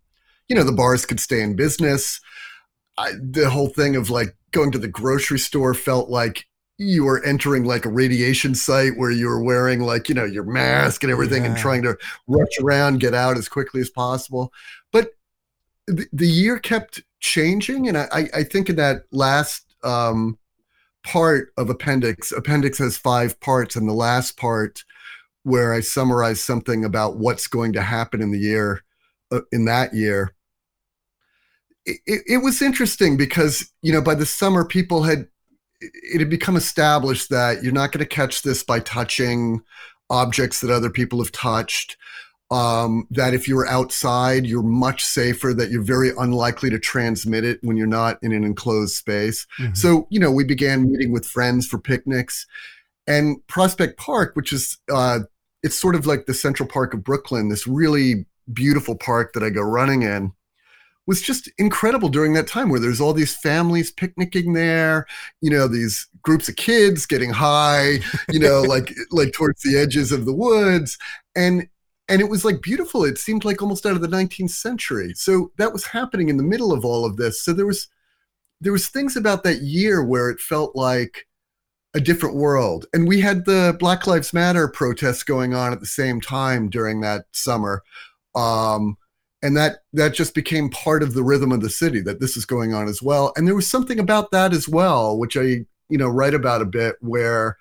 you 0.47 0.55
know 0.55 0.63
the 0.63 0.71
bars 0.71 1.05
could 1.05 1.19
stay 1.19 1.41
in 1.41 1.55
business. 1.55 2.19
I, 2.97 3.11
the 3.21 3.49
whole 3.49 3.69
thing 3.69 3.95
of 3.95 4.09
like 4.09 4.35
going 4.51 4.71
to 4.71 4.77
the 4.77 4.87
grocery 4.87 5.39
store 5.39 5.73
felt 5.73 6.09
like 6.09 6.45
you 6.77 7.05
were 7.05 7.23
entering 7.23 7.63
like 7.63 7.85
a 7.85 7.89
radiation 7.89 8.53
site 8.53 8.97
where 8.97 9.11
you 9.11 9.27
were 9.27 9.41
wearing 9.41 9.79
like 9.79 10.09
you 10.09 10.15
know 10.15 10.25
your 10.25 10.43
mask 10.43 11.03
and 11.03 11.11
everything 11.11 11.43
yeah. 11.43 11.49
and 11.49 11.57
trying 11.57 11.81
to 11.81 11.97
rush 12.27 12.59
around 12.61 12.99
get 12.99 13.13
out 13.13 13.37
as 13.37 13.47
quickly 13.47 13.79
as 13.79 13.89
possible 13.89 14.51
but 14.91 15.11
the, 15.87 16.07
the 16.11 16.27
year 16.27 16.59
kept 16.59 17.01
changing. 17.19 17.87
And 17.87 17.97
I, 17.97 18.29
I 18.33 18.43
think 18.43 18.69
in 18.69 18.75
that 18.77 19.03
last 19.11 19.75
um, 19.83 20.37
part 21.03 21.51
of 21.57 21.69
appendix, 21.69 22.31
appendix 22.31 22.77
has 22.79 22.97
five 22.97 23.39
parts, 23.39 23.75
and 23.75 23.87
the 23.87 23.93
last 23.93 24.37
part 24.37 24.83
where 25.43 25.73
I 25.73 25.81
summarize 25.81 26.41
something 26.41 26.85
about 26.85 27.17
what's 27.17 27.47
going 27.47 27.73
to 27.73 27.81
happen 27.81 28.21
in 28.21 28.31
the 28.31 28.39
year 28.39 28.83
uh, 29.31 29.41
in 29.51 29.65
that 29.65 29.93
year. 29.93 30.33
It, 31.85 32.23
it, 32.27 32.37
was 32.39 32.63
interesting 32.63 33.15
because 33.15 33.71
you 33.83 33.93
know 33.93 34.01
by 34.01 34.15
the 34.15 34.25
summer 34.25 34.65
people 34.65 35.03
had 35.03 35.27
it 35.93 36.19
had 36.19 36.29
become 36.29 36.55
established 36.55 37.29
that 37.29 37.63
you're 37.63 37.73
not 37.73 37.91
going 37.91 38.03
to 38.03 38.05
catch 38.05 38.41
this 38.41 38.63
by 38.63 38.79
touching 38.79 39.61
objects 40.09 40.61
that 40.61 40.69
other 40.69 40.89
people 40.89 41.19
have 41.19 41.31
touched 41.31 41.97
um, 42.51 43.07
that 43.11 43.33
if 43.33 43.47
you're 43.47 43.67
outside, 43.67 44.45
you're 44.45 44.63
much 44.63 45.03
safer, 45.03 45.53
that 45.53 45.71
you're 45.71 45.81
very 45.81 46.11
unlikely 46.17 46.69
to 46.69 46.79
transmit 46.79 47.43
it 47.43 47.59
when 47.63 47.75
you're 47.75 47.87
not 47.87 48.19
in 48.21 48.31
an 48.31 48.43
enclosed 48.43 48.95
space. 48.95 49.47
Mm-hmm. 49.59 49.73
So, 49.73 50.07
you 50.09 50.19
know, 50.19 50.31
we 50.31 50.43
began 50.43 50.91
meeting 50.91 51.11
with 51.11 51.25
friends 51.25 51.65
for 51.65 51.79
picnics. 51.79 52.45
And 53.07 53.45
Prospect 53.47 53.97
Park, 53.97 54.35
which 54.35 54.53
is, 54.53 54.77
uh, 54.91 55.19
it's 55.63 55.77
sort 55.77 55.95
of 55.95 56.05
like 56.05 56.27
the 56.27 56.33
Central 56.33 56.69
Park 56.69 56.93
of 56.93 57.03
Brooklyn, 57.03 57.49
this 57.49 57.65
really 57.65 58.25
beautiful 58.53 58.95
park 58.95 59.33
that 59.33 59.43
I 59.43 59.49
go 59.49 59.61
running 59.61 60.03
in, 60.03 60.31
was 61.07 61.21
just 61.21 61.49
incredible 61.57 62.09
during 62.09 62.33
that 62.33 62.47
time 62.47 62.69
where 62.69 62.79
there's 62.79 63.01
all 63.01 63.13
these 63.13 63.35
families 63.35 63.91
picnicking 63.91 64.53
there, 64.53 65.05
you 65.41 65.49
know, 65.49 65.67
these 65.67 66.07
groups 66.21 66.49
of 66.49 66.55
kids 66.55 67.05
getting 67.05 67.29
high, 67.29 67.99
you 68.31 68.39
know, 68.39 68.61
like 68.67 68.93
like 69.11 69.33
towards 69.33 69.61
the 69.61 69.77
edges 69.77 70.11
of 70.11 70.25
the 70.25 70.33
woods. 70.33 70.97
And 71.35 71.67
and 72.07 72.21
it 72.21 72.29
was 72.29 72.45
like 72.45 72.61
beautiful. 72.61 73.03
It 73.03 73.17
seemed 73.17 73.45
like 73.45 73.61
almost 73.61 73.85
out 73.85 73.95
of 73.95 74.01
the 74.01 74.07
19th 74.07 74.51
century. 74.51 75.13
So 75.15 75.51
that 75.57 75.73
was 75.73 75.85
happening 75.85 76.29
in 76.29 76.37
the 76.37 76.43
middle 76.43 76.71
of 76.71 76.85
all 76.85 77.05
of 77.05 77.17
this. 77.17 77.41
So 77.41 77.53
there 77.53 77.65
was 77.65 77.87
there 78.61 78.71
was 78.71 78.87
things 78.87 79.15
about 79.15 79.43
that 79.43 79.61
year 79.61 80.03
where 80.03 80.29
it 80.29 80.39
felt 80.39 80.75
like 80.75 81.27
a 81.93 81.99
different 81.99 82.35
world. 82.35 82.85
And 82.93 83.07
we 83.07 83.21
had 83.21 83.45
the 83.45 83.75
black 83.79 84.05
lives 84.05 84.33
matter 84.33 84.67
protests 84.67 85.23
going 85.23 85.53
on 85.53 85.71
at 85.71 85.79
the 85.79 85.85
same 85.85 86.19
time 86.19 86.69
during 86.69 87.01
that 87.01 87.25
summer. 87.31 87.83
Um, 88.35 88.97
and 89.45 89.55
that 89.55 89.77
that 89.93 90.13
just 90.13 90.33
became 90.33 90.69
part 90.69 91.03
of 91.03 91.13
the 91.13 91.23
rhythm 91.23 91.51
of 91.51 91.61
the 91.61 91.69
city 91.69 92.01
that 92.01 92.19
this 92.19 92.35
is 92.35 92.45
going 92.45 92.73
on 92.73 92.87
as 92.87 93.01
well 93.01 93.31
and 93.35 93.47
there 93.47 93.55
was 93.55 93.69
something 93.69 93.99
about 93.99 94.31
that 94.31 94.53
as 94.53 94.67
well 94.67 95.17
which 95.17 95.37
i 95.37 95.65
you 95.89 95.97
know 95.97 96.09
write 96.09 96.33
about 96.33 96.61
a 96.61 96.65
bit 96.65 96.95
where 97.01 97.57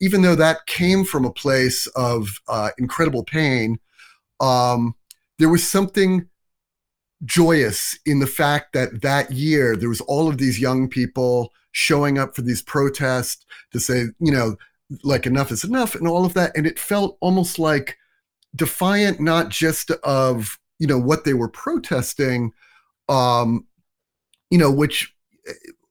even 0.00 0.22
though 0.22 0.34
that 0.34 0.66
came 0.66 1.04
from 1.04 1.24
a 1.24 1.32
place 1.32 1.86
of 1.88 2.40
uh, 2.48 2.70
incredible 2.78 3.24
pain 3.24 3.78
um, 4.40 4.94
there 5.38 5.48
was 5.48 5.66
something 5.66 6.28
joyous 7.24 7.98
in 8.06 8.20
the 8.20 8.26
fact 8.26 8.72
that 8.72 9.02
that 9.02 9.32
year 9.32 9.76
there 9.76 9.88
was 9.88 10.00
all 10.02 10.28
of 10.28 10.38
these 10.38 10.60
young 10.60 10.88
people 10.88 11.52
showing 11.72 12.18
up 12.18 12.34
for 12.34 12.42
these 12.42 12.62
protests 12.62 13.44
to 13.72 13.80
say, 13.80 14.06
you 14.18 14.32
know, 14.32 14.56
like 15.02 15.26
enough 15.26 15.50
is 15.50 15.64
enough 15.64 15.94
and 15.94 16.08
all 16.08 16.24
of 16.24 16.34
that. 16.34 16.56
And 16.56 16.66
it 16.66 16.78
felt 16.78 17.18
almost 17.20 17.58
like 17.58 17.96
defiant, 18.56 19.20
not 19.20 19.48
just 19.48 19.90
of, 20.02 20.58
you 20.78 20.86
know, 20.86 20.98
what 20.98 21.24
they 21.24 21.34
were 21.34 21.48
protesting, 21.48 22.52
um, 23.08 23.66
you 24.50 24.58
know, 24.58 24.70
which, 24.70 25.14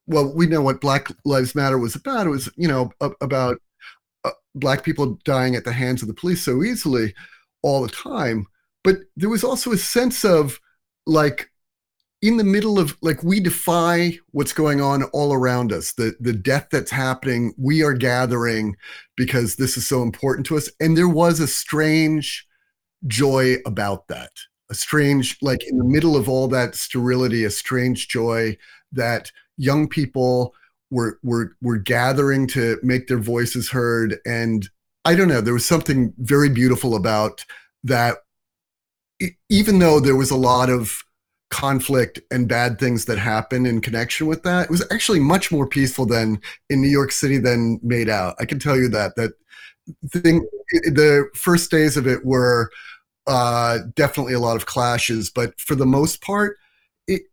well, 0.08 0.34
we 0.34 0.48
know 0.48 0.62
what 0.62 0.82
Black 0.82 1.10
Lives 1.26 1.56
Matter 1.56 1.78
was 1.78 1.96
about. 1.96 2.28
It 2.28 2.32
was, 2.32 2.50
you 2.56 2.68
know, 2.68 2.92
about 3.22 3.62
uh, 4.24 4.32
Black 4.56 4.84
people 4.84 5.20
dying 5.26 5.56
at 5.56 5.66
the 5.66 5.74
hands 5.74 6.02
of 6.02 6.08
the 6.08 6.14
police 6.14 6.44
so 6.44 6.64
easily 6.64 7.14
all 7.62 7.82
the 7.82 7.90
time. 7.90 8.46
But 8.84 8.98
there 9.16 9.30
was 9.30 9.44
also 9.44 9.72
a 9.72 9.78
sense 9.78 10.24
of 10.24 10.60
like 11.06 11.50
in 12.22 12.38
the 12.38 12.44
middle 12.44 12.80
of 12.80 12.98
like 13.02 13.24
we 13.24 13.40
defy 13.40 14.18
what's 14.32 14.54
going 14.54 14.82
on 14.82 15.04
all 15.06 15.34
around 15.34 15.72
us 15.72 15.94
the 15.94 16.16
the 16.20 16.34
death 16.34 16.68
that's 16.72 16.92
happening 16.92 17.54
we 17.58 17.84
are 17.84 17.94
gathering 17.94 18.76
because 19.16 19.56
this 19.56 19.78
is 19.78 19.88
so 19.88 20.02
important 20.02 20.46
to 20.46 20.58
us 20.58 20.70
and 20.80 20.98
there 20.98 21.08
was 21.08 21.40
a 21.40 21.48
strange 21.48 22.48
joy 23.06 23.56
about 23.66 24.08
that 24.08 24.32
a 24.70 24.76
strange 24.76 25.38
like 25.42 25.64
in 25.68 25.78
the 25.78 25.84
middle 25.84 26.16
of 26.16 26.28
all 26.28 26.48
that 26.48 26.76
sterility 26.76 27.44
a 27.46 27.50
strange 27.50 28.08
joy 28.08 28.58
that 28.92 29.32
young 29.58 29.88
people 29.88 30.54
were 30.92 31.20
were 31.24 31.56
were 31.62 31.78
gathering 31.78 32.48
to 32.48 32.78
make 32.84 33.08
their 33.08 33.20
voices 33.20 33.70
heard 33.70 34.18
and 34.26 34.70
I 35.08 35.16
don't 35.16 35.30
know. 35.30 35.40
There 35.40 35.54
was 35.54 35.66
something 35.66 36.14
very 36.18 36.50
beautiful 36.50 36.94
about 36.94 37.46
that 37.86 38.18
even 39.50 39.80
though 39.80 40.02
there 40.02 40.18
was 40.18 40.32
a 40.32 40.36
lot 40.36 40.70
of 40.70 41.02
conflict 41.50 42.20
and 42.30 42.50
bad 42.50 42.78
things 42.78 43.06
that 43.06 43.18
happened 43.18 43.68
in 43.68 43.80
connection 43.80 44.28
with 44.28 44.44
that, 44.44 44.66
it 44.66 44.70
was 44.70 44.86
actually 44.92 45.22
much 45.22 45.50
more 45.50 45.66
peaceful 45.66 46.06
than 46.06 46.42
in 46.70 46.82
New 46.82 46.90
York 46.90 47.14
City 47.14 47.38
than 47.38 47.80
made 47.82 48.10
out. 48.10 48.36
I 48.38 48.44
can 48.44 48.60
tell 48.60 48.76
you 48.76 48.90
that 48.90 49.16
that 49.16 49.32
thing 50.10 50.46
the 50.84 51.30
first 51.34 51.72
days 51.72 51.96
of 51.96 52.06
it 52.06 52.26
were 52.26 52.70
uh, 53.28 53.80
definitely 53.96 54.34
a 54.34 54.40
lot 54.40 54.56
of 54.56 54.66
clashes, 54.66 55.30
but 55.30 55.60
for 55.60 55.76
the 55.76 55.86
most 55.86 56.22
part, 56.22 56.58
it 57.08 57.24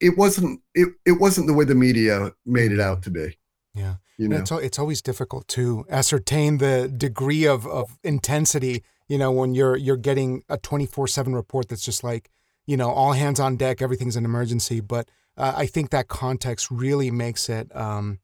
it 0.00 0.18
wasn't 0.18 0.60
it, 0.74 0.88
it 1.04 1.20
wasn't 1.20 1.46
the 1.46 1.54
way 1.54 1.64
the 1.64 1.74
media 1.74 2.32
made 2.44 2.72
it 2.72 2.80
out 2.80 3.02
to 3.04 3.10
be. 3.10 3.38
Yeah. 3.74 3.96
You 4.18 4.28
know, 4.28 4.38
it's, 4.38 4.50
it's 4.50 4.78
always 4.78 5.02
difficult 5.02 5.46
to 5.48 5.84
ascertain 5.90 6.56
the 6.56 6.88
degree 6.88 7.46
of, 7.46 7.66
of 7.66 7.98
intensity 8.02 8.82
you 9.08 9.18
know 9.18 9.30
when 9.30 9.54
you're 9.54 9.76
you're 9.76 9.96
getting 9.96 10.42
a 10.48 10.58
24/7 10.58 11.34
report 11.34 11.68
that's 11.68 11.84
just 11.84 12.02
like 12.02 12.30
you 12.66 12.76
know 12.76 12.90
all 12.90 13.12
hands 13.12 13.40
on 13.40 13.56
deck 13.56 13.80
everything's 13.80 14.16
an 14.16 14.24
emergency 14.24 14.80
but 14.80 15.08
uh, 15.36 15.52
I 15.54 15.66
think 15.66 15.90
that 15.90 16.08
context 16.08 16.70
really 16.70 17.10
makes 17.10 17.48
it 17.48 17.74
um, 17.76 18.20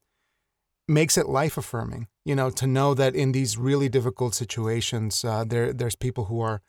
makes 0.87 1.17
it 1.17 1.27
life 1.27 1.57
affirming 1.57 2.07
you 2.25 2.35
know 2.35 2.49
to 2.51 2.67
know 2.67 2.93
that 2.93 3.15
in 3.15 3.31
these 3.31 3.57
really 3.57 3.89
difficult 3.89 4.35
situations 4.35 5.23
uh, 5.23 5.43
there 5.43 5.73
there's 5.73 5.95
people 5.95 6.25
who 6.25 6.41
are 6.41 6.61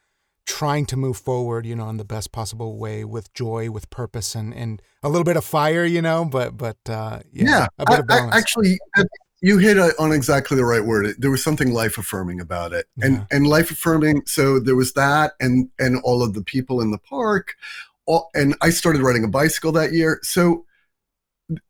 trying 0.46 0.84
to 0.86 0.96
move 0.96 1.16
forward 1.16 1.64
you 1.64 1.74
know 1.74 1.88
in 1.88 1.96
the 1.96 2.04
best 2.04 2.30
possible 2.30 2.76
way 2.76 3.04
with 3.04 3.32
joy 3.32 3.70
with 3.70 3.88
purpose 3.90 4.34
and 4.34 4.52
and 4.54 4.82
a 5.02 5.08
little 5.08 5.24
bit 5.24 5.36
of 5.36 5.44
fire 5.44 5.84
you 5.84 6.02
know 6.02 6.24
but 6.24 6.56
but 6.56 6.76
uh, 6.88 7.20
yeah, 7.32 7.44
yeah 7.44 7.66
a 7.78 7.84
bit 7.86 7.96
I, 7.96 8.00
of 8.00 8.06
balance. 8.06 8.34
I, 8.34 8.38
actually 8.38 8.78
you 9.44 9.58
hit 9.58 9.76
on 9.98 10.10
exactly 10.10 10.56
the 10.56 10.64
right 10.64 10.82
word. 10.82 11.16
There 11.18 11.30
was 11.30 11.42
something 11.42 11.70
life 11.70 11.98
affirming 11.98 12.40
about 12.40 12.72
it, 12.72 12.86
yeah. 12.96 13.06
and 13.06 13.26
and 13.30 13.46
life 13.46 13.70
affirming. 13.70 14.22
So 14.24 14.58
there 14.58 14.74
was 14.74 14.94
that, 14.94 15.34
and 15.38 15.68
and 15.78 16.00
all 16.02 16.22
of 16.22 16.32
the 16.32 16.42
people 16.42 16.80
in 16.80 16.90
the 16.90 16.98
park, 16.98 17.54
all, 18.06 18.30
and 18.32 18.56
I 18.62 18.70
started 18.70 19.02
riding 19.02 19.22
a 19.22 19.28
bicycle 19.28 19.70
that 19.72 19.92
year. 19.92 20.18
So 20.22 20.64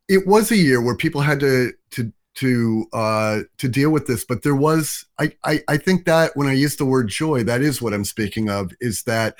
it 0.09 0.25
was 0.25 0.53
a 0.53 0.57
year 0.57 0.81
where 0.81 0.95
people 0.95 1.21
had 1.21 1.41
to 1.41 1.73
to 1.91 2.13
to 2.37 2.87
uh, 2.93 3.41
to 3.59 3.69
deal 3.69 3.91
with 3.91 4.07
this, 4.07 4.25
but 4.25 4.43
there 4.43 4.55
was 4.55 5.05
I, 5.19 5.33
I 5.45 5.63
I 5.69 5.77
think 5.77 6.05
that 6.07 6.37
when 6.37 6.49
I 6.49 6.53
use 6.53 6.77
the 6.77 6.85
word 6.85 7.09
joy, 7.09 7.45
that 7.45 7.63
is 7.63 7.81
what 7.81 7.95
I'm 7.95 8.05
speaking 8.05 8.49
of. 8.51 8.73
Is 8.81 9.05
that 9.05 9.37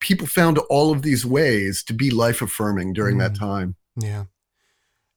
people 0.00 0.26
found 0.26 0.58
all 0.70 0.92
of 0.92 1.02
these 1.02 1.26
ways 1.26 1.82
to 1.84 1.92
be 1.92 2.10
life 2.10 2.42
affirming 2.42 2.92
during 2.94 3.16
mm. 3.16 3.20
that 3.20 3.38
time. 3.38 3.76
Yeah. 3.96 4.24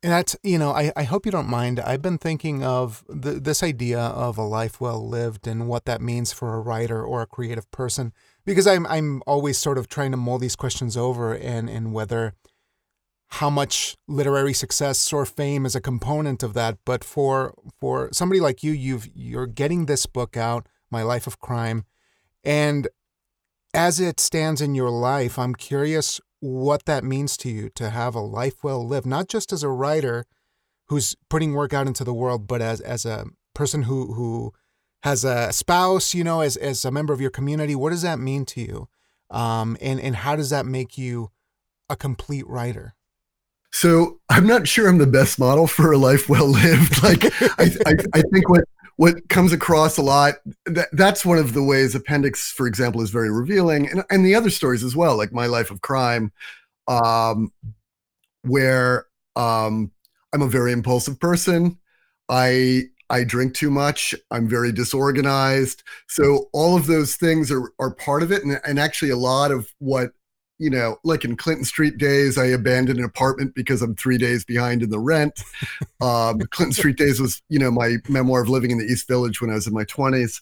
And 0.04 0.12
that's, 0.12 0.36
you 0.44 0.58
know, 0.58 0.72
I, 0.72 0.92
I 0.98 1.04
hope 1.04 1.26
you 1.26 1.32
don't 1.32 1.48
mind. 1.48 1.80
I've 1.80 2.02
been 2.02 2.18
thinking 2.18 2.62
of 2.62 3.06
the, 3.08 3.40
this 3.40 3.64
idea 3.64 4.02
of 4.02 4.38
a 4.38 4.44
life 4.44 4.82
well 4.82 5.08
lived 5.08 5.48
and 5.48 5.70
what 5.70 5.86
that 5.86 6.02
means 6.02 6.34
for 6.34 6.56
a 6.56 6.60
writer 6.60 7.02
or 7.02 7.22
a 7.22 7.26
creative 7.26 7.72
person, 7.72 8.12
because 8.44 8.68
I'm, 8.68 8.86
I'm 8.88 9.24
always 9.26 9.58
sort 9.58 9.78
of 9.78 9.88
trying 9.88 10.12
to 10.12 10.18
mull 10.18 10.40
these 10.40 10.58
questions 10.58 10.98
over 10.98 11.34
and, 11.34 11.70
and 11.70 11.94
whether 11.94 12.34
how 13.38 13.50
much 13.50 13.98
literary 14.08 14.54
success 14.54 15.12
or 15.12 15.26
fame 15.26 15.66
is 15.66 15.76
a 15.76 15.82
component 15.82 16.44
of 16.44 16.54
that. 16.54 16.78
But 16.86 17.04
for, 17.04 17.56
for 17.80 18.10
somebody 18.12 18.40
like 18.40 18.62
you, 18.62 18.72
you've, 18.72 19.10
you're 19.16 19.48
getting 19.48 19.88
this 19.88 20.06
book 20.06 20.38
out, 20.38 20.68
My 20.92 21.02
Life 21.02 21.26
of 21.26 21.40
Crime. 21.40 21.86
And 22.44 22.88
as 23.74 24.00
it 24.00 24.20
stands 24.20 24.62
in 24.62 24.76
your 24.76 24.92
life, 24.92 25.40
I'm 25.40 25.56
curious 25.56 26.22
what 26.42 26.86
that 26.86 27.04
means 27.04 27.36
to 27.38 27.50
you 27.50 27.70
to 27.70 27.90
have 27.90 28.14
a 28.14 28.20
life 28.20 28.64
well 28.64 28.86
lived, 28.86 29.08
not 29.08 29.30
just 29.30 29.52
as 29.52 29.64
a 29.64 29.70
writer 29.70 30.26
who's 30.90 31.16
putting 31.28 31.54
work 31.54 31.74
out 31.74 31.88
into 31.88 32.04
the 32.04 32.14
world, 32.14 32.46
but 32.46 32.62
as 32.62 32.82
as 32.82 33.04
a 33.04 33.26
person 33.56 33.84
who 33.84 34.14
who 34.14 34.54
has 35.02 35.24
a 35.24 35.52
spouse, 35.52 36.14
you 36.14 36.24
know, 36.24 36.42
as 36.42 36.56
as 36.58 36.86
a 36.86 36.92
member 36.92 37.14
of 37.14 37.22
your 37.22 37.32
community. 37.32 37.74
What 37.74 37.90
does 37.90 38.04
that 38.04 38.20
mean 38.20 38.46
to 38.46 38.62
you? 38.62 38.90
Um, 39.32 39.76
and 39.82 40.00
and 40.00 40.18
how 40.18 40.36
does 40.36 40.52
that 40.52 40.68
make 40.68 41.00
you 41.00 41.32
a 41.90 41.96
complete 41.96 42.46
writer? 42.48 42.94
So 43.74 44.20
I'm 44.30 44.46
not 44.46 44.68
sure 44.68 44.88
I'm 44.88 45.00
the 45.00 45.08
best 45.08 45.40
model 45.40 45.66
for 45.66 45.92
a 45.92 45.98
life 45.98 46.30
well 46.30 46.48
lived. 46.48 46.94
Like 47.04 47.26
I, 47.60 47.70
I, 47.86 47.96
I 48.14 48.22
think 48.32 48.48
what 48.48 48.64
what 48.96 49.28
comes 49.28 49.52
across 49.52 49.98
a 49.98 50.04
lot 50.04 50.36
that, 50.68 50.88
that's 50.94 51.26
one 51.26 51.40
of 51.40 51.54
the 51.54 51.64
ways 51.64 51.96
appendix 51.96 52.52
for 52.52 52.68
example 52.68 53.02
is 53.02 53.10
very 53.10 53.32
revealing. 53.32 53.90
And, 53.90 54.04
and 54.10 54.26
the 54.26 54.36
other 54.36 54.52
stories 54.52 54.84
as 54.84 54.96
well 54.96 55.18
like 55.18 55.34
my 55.34 55.48
life 55.48 55.72
of 55.72 55.82
crime 55.82 56.32
um, 56.88 57.52
where 58.44 59.08
um, 59.36 59.92
i'm 60.32 60.44
a 60.44 60.48
very 60.48 60.72
impulsive 60.72 61.20
person. 61.20 61.78
I 62.30 62.84
i 63.10 63.24
drink 63.24 63.56
too 63.56 63.72
much. 63.72 64.14
I'm 64.32 64.48
very 64.48 64.72
disorganized. 64.72 65.84
So 66.08 66.50
all 66.54 66.78
of 66.78 66.86
those 66.86 67.16
things 67.16 67.52
are 67.52 67.74
are 67.80 67.96
part 67.96 68.22
of 68.22 68.32
it. 68.32 68.44
And, 68.44 68.62
and 68.66 68.80
actually 68.80 69.10
a 69.10 69.18
lot 69.18 69.52
of 69.52 69.68
what 69.80 70.12
you 70.64 70.70
know, 70.70 70.96
like 71.04 71.26
in 71.26 71.36
Clinton 71.36 71.66
Street 71.66 71.98
days, 71.98 72.38
I 72.38 72.46
abandoned 72.46 72.98
an 72.98 73.04
apartment 73.04 73.54
because 73.54 73.82
I'm 73.82 73.96
three 73.96 74.18
days 74.18 74.46
behind 74.46 74.82
in 74.82 74.92
the 74.92 75.00
rent. 75.00 75.44
um, 76.02 76.40
Clinton 76.52 76.72
Street 76.72 76.96
days 76.96 77.20
was, 77.20 77.42
you 77.50 77.60
know, 77.60 77.70
my 77.70 77.98
memoir 78.08 78.42
of 78.42 78.48
living 78.48 78.72
in 78.72 78.78
the 78.78 78.86
East 78.86 79.06
Village 79.06 79.42
when 79.42 79.50
I 79.50 79.56
was 79.56 79.68
in 79.68 79.74
my 79.74 79.84
20s. 79.84 80.40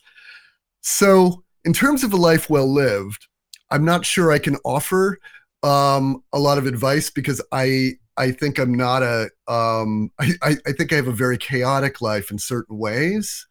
So, 0.82 1.43
in 1.65 1.74
terms 1.74 2.03
of 2.03 2.13
a 2.13 2.17
life 2.17 2.51
well 2.51 2.72
lived, 2.72 3.28
I'm 3.72 3.84
not 3.84 4.05
sure 4.05 4.32
I 4.32 4.38
can 4.38 4.57
offer 4.63 5.17
um, 5.63 6.24
a 6.34 6.39
lot 6.39 6.59
of 6.59 6.67
advice 6.67 7.09
because 7.09 7.41
I 7.51 7.93
I 8.15 8.32
think 8.32 8.59
I'm 8.59 8.76
not 8.76 9.01
a 9.01 9.32
um, 9.47 10.11
I, 10.19 10.55
I 10.67 10.72
think 10.72 10.93
I 10.93 10.97
have 10.97 11.07
a 11.07 11.13
very 11.13 11.39
chaotic 11.39 11.99
life 11.99 12.30
in 12.30 12.38
certain 12.38 12.78
ways, 12.78 13.47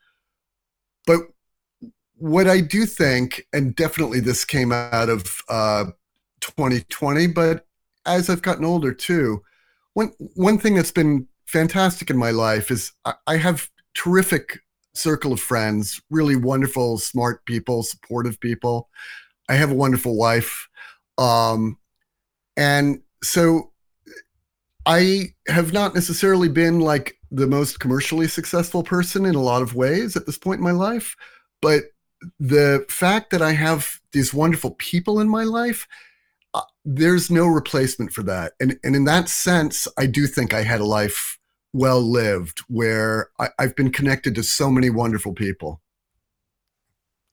but 1.05 1.21
what 2.15 2.47
I 2.47 2.61
do 2.61 2.85
think, 2.85 3.47
and 3.53 3.75
definitely 3.75 4.21
this 4.21 4.45
came 4.45 4.73
out 4.73 5.09
of 5.09 5.41
uh, 5.49 5.87
2020, 6.41 7.29
but 7.29 7.67
as 8.07 8.31
I've 8.31 8.43
gotten 8.43 8.65
older 8.65 8.93
too, 8.93 9.43
one 9.95 10.13
one 10.35 10.59
thing 10.59 10.75
that's 10.75 10.93
been 10.93 11.27
fantastic 11.47 12.11
in 12.11 12.17
my 12.17 12.31
life 12.31 12.71
is 12.71 12.93
I, 13.05 13.15
I 13.27 13.37
have 13.37 13.69
terrific 13.95 14.61
circle 14.95 15.33
of 15.33 15.41
friends, 15.41 16.01
really 16.11 16.37
wonderful, 16.37 16.99
smart 16.99 17.45
people, 17.45 17.83
supportive 17.83 18.39
people. 18.41 18.89
I 19.49 19.55
have 19.55 19.71
a 19.71 19.75
wonderful 19.75 20.17
wife. 20.17 20.69
Um, 21.19 21.77
and 22.57 23.01
so 23.23 23.73
I 24.87 25.35
have 25.49 25.73
not 25.73 25.95
necessarily 25.95 26.49
been 26.49 26.81
like 26.81 27.17
the 27.31 27.47
most 27.47 27.81
commercially 27.81 28.29
successful 28.29 28.83
person 28.83 29.27
in 29.27 29.35
a 29.35 29.43
lot 29.43 29.63
of 29.63 29.75
ways 29.75 30.17
at 30.17 30.27
this 30.27 30.39
point 30.39 30.59
in 30.59 30.65
my 30.65 30.73
life. 30.73 31.17
But 31.63 31.85
the 32.39 32.85
fact 32.89 33.31
that 33.31 33.43
I 33.43 33.53
have 33.53 34.01
these 34.13 34.35
wonderful 34.35 34.73
people 34.73 35.21
in 35.21 35.29
my 35.29 35.45
life 35.45 35.87
there's 36.85 37.31
no 37.31 37.47
replacement 37.47 38.13
for 38.13 38.23
that. 38.25 38.53
And 38.61 38.79
and 38.83 38.97
in 38.97 39.05
that 39.05 39.29
sense, 39.29 39.87
I 39.99 40.07
do 40.07 40.27
think 40.27 40.55
I 40.55 40.63
had 40.63 40.81
a 40.81 40.85
life 40.85 41.39
well 41.73 42.01
lived 42.01 42.61
where 42.69 43.31
I, 43.39 43.49
I've 43.59 43.77
been 43.77 43.93
connected 43.93 44.35
to 44.35 44.43
so 44.43 44.71
many 44.71 44.91
wonderful 44.91 45.35
people. 45.35 45.81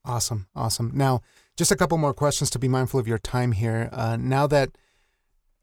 Awesome, 0.05 0.47
awesome. 0.55 0.91
Now, 0.93 1.21
just 1.57 1.71
a 1.71 1.75
couple 1.75 1.97
more 1.97 2.13
questions 2.13 2.49
to 2.51 2.59
be 2.59 2.67
mindful 2.67 2.99
of 2.99 3.07
your 3.07 3.17
time 3.17 3.51
here. 3.51 3.89
Uh, 3.91 4.15
now 4.15 4.47
that 4.47 4.77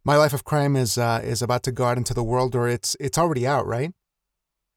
my 0.04 0.16
life 0.16 0.34
of 0.34 0.44
crime 0.44 0.76
is 0.76 0.98
uh, 0.98 1.20
is 1.24 1.40
about 1.40 1.62
to 1.64 1.72
go 1.72 1.84
out 1.84 1.96
into 1.96 2.14
the 2.14 2.24
world, 2.24 2.54
or 2.54 2.68
it's 2.68 2.96
it's 3.00 3.16
already 3.16 3.46
out, 3.46 3.66
right? 3.66 3.92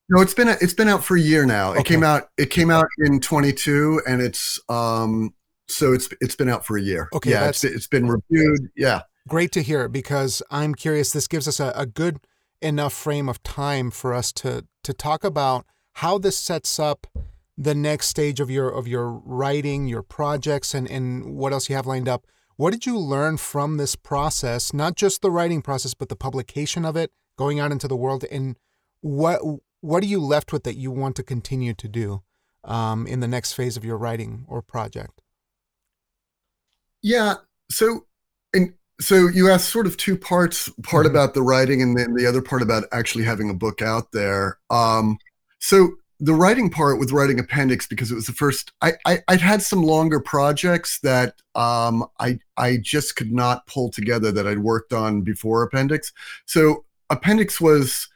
No, 0.09 0.21
it's 0.21 0.33
been 0.33 0.47
it's 0.47 0.73
been 0.73 0.87
out 0.87 1.03
for 1.03 1.17
a 1.17 1.21
year 1.21 1.45
now. 1.45 1.71
Okay. 1.71 1.79
It 1.81 1.85
came 1.85 2.03
out 2.03 2.29
it 2.37 2.49
came 2.49 2.71
out 2.71 2.87
in 2.99 3.19
22, 3.19 4.01
and 4.07 4.21
it's 4.21 4.59
um 4.69 5.33
so 5.67 5.93
it's 5.93 6.09
it's 6.21 6.35
been 6.35 6.49
out 6.49 6.65
for 6.65 6.77
a 6.77 6.81
year. 6.81 7.09
Okay, 7.13 7.31
yeah, 7.31 7.47
it's, 7.47 7.63
it's 7.63 7.87
been 7.87 8.07
reviewed. 8.07 8.69
Yeah, 8.75 9.01
great 9.27 9.51
to 9.53 9.61
hear 9.61 9.87
because 9.87 10.41
I'm 10.49 10.75
curious. 10.75 11.11
This 11.11 11.27
gives 11.27 11.47
us 11.47 11.59
a, 11.59 11.71
a 11.75 11.85
good 11.85 12.19
enough 12.61 12.93
frame 12.93 13.29
of 13.29 13.41
time 13.43 13.91
for 13.91 14.13
us 14.13 14.31
to 14.33 14.65
to 14.83 14.93
talk 14.93 15.23
about 15.23 15.65
how 15.93 16.17
this 16.17 16.37
sets 16.37 16.79
up 16.79 17.07
the 17.57 17.75
next 17.75 18.07
stage 18.07 18.39
of 18.39 18.49
your 18.49 18.69
of 18.69 18.87
your 18.87 19.11
writing, 19.11 19.87
your 19.87 20.03
projects, 20.03 20.73
and 20.73 20.89
and 20.89 21.35
what 21.35 21.53
else 21.53 21.69
you 21.69 21.75
have 21.75 21.87
lined 21.87 22.07
up. 22.07 22.25
What 22.55 22.71
did 22.71 22.85
you 22.85 22.97
learn 22.97 23.37
from 23.37 23.77
this 23.77 23.95
process? 23.95 24.73
Not 24.73 24.95
just 24.95 25.21
the 25.21 25.29
writing 25.29 25.61
process, 25.61 25.93
but 25.93 26.09
the 26.09 26.15
publication 26.15 26.85
of 26.85 26.95
it, 26.95 27.11
going 27.37 27.59
out 27.59 27.71
into 27.71 27.87
the 27.87 27.95
world, 27.95 28.23
and 28.31 28.57
what 29.01 29.41
what 29.81 30.03
are 30.03 30.07
you 30.07 30.19
left 30.19 30.51
with 30.51 30.63
that 30.63 30.75
you 30.75 30.91
want 30.91 31.15
to 31.17 31.23
continue 31.23 31.73
to 31.73 31.87
do 31.87 32.23
um, 32.63 33.05
in 33.05 33.19
the 33.19 33.27
next 33.27 33.53
phase 33.53 33.77
of 33.77 33.85
your 33.85 33.97
writing 33.97 34.45
or 34.47 34.61
project? 34.61 35.21
Yeah. 37.01 37.35
So, 37.71 38.05
and 38.53 38.73
so 38.99 39.27
you 39.27 39.49
asked 39.49 39.69
sort 39.69 39.87
of 39.87 39.97
two 39.97 40.17
parts: 40.17 40.69
part 40.83 41.05
mm-hmm. 41.05 41.15
about 41.15 41.33
the 41.33 41.41
writing, 41.41 41.81
and 41.81 41.97
then 41.97 42.13
the 42.13 42.25
other 42.25 42.41
part 42.41 42.61
about 42.61 42.85
actually 42.91 43.23
having 43.23 43.49
a 43.49 43.53
book 43.53 43.81
out 43.81 44.11
there. 44.11 44.57
Um, 44.69 45.17
so 45.59 45.95
the 46.19 46.33
writing 46.33 46.69
part 46.69 46.99
with 46.99 47.11
writing 47.11 47.39
appendix 47.39 47.85
because 47.85 48.11
it 48.11 48.15
was 48.15 48.25
the 48.25 48.33
first 48.33 48.71
I, 48.81 48.93
I 49.05 49.21
would 49.29 49.41
had 49.41 49.61
some 49.61 49.83
longer 49.83 50.19
projects 50.19 50.99
that 51.01 51.35
um, 51.53 52.05
I 52.19 52.39
I 52.57 52.77
just 52.77 53.15
could 53.15 53.31
not 53.31 53.67
pull 53.67 53.89
together 53.89 54.31
that 54.31 54.47
I'd 54.47 54.59
worked 54.59 54.93
on 54.93 55.21
before 55.21 55.63
appendix. 55.63 56.11
So 56.45 56.85
appendix 57.09 57.61
was 57.61 58.07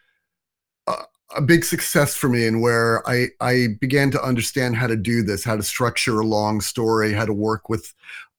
uh, 0.88 1.04
a 1.36 1.42
big 1.42 1.64
success 1.64 2.16
for 2.16 2.30
me 2.30 2.48
and 2.48 2.62
where 2.62 3.08
I, 3.08 3.28
I 3.40 3.68
began 3.80 4.12
to 4.12 4.22
understand 4.22 4.76
how 4.76 4.88
to 4.88 4.98
do 4.98 5.24
this, 5.24 5.44
how 5.44 5.56
to 5.56 5.64
structure 5.64 6.20
a 6.20 6.26
long 6.26 6.62
story, 6.62 7.14
how 7.14 7.26
to 7.26 7.34
work 7.34 7.70
with 7.70 7.94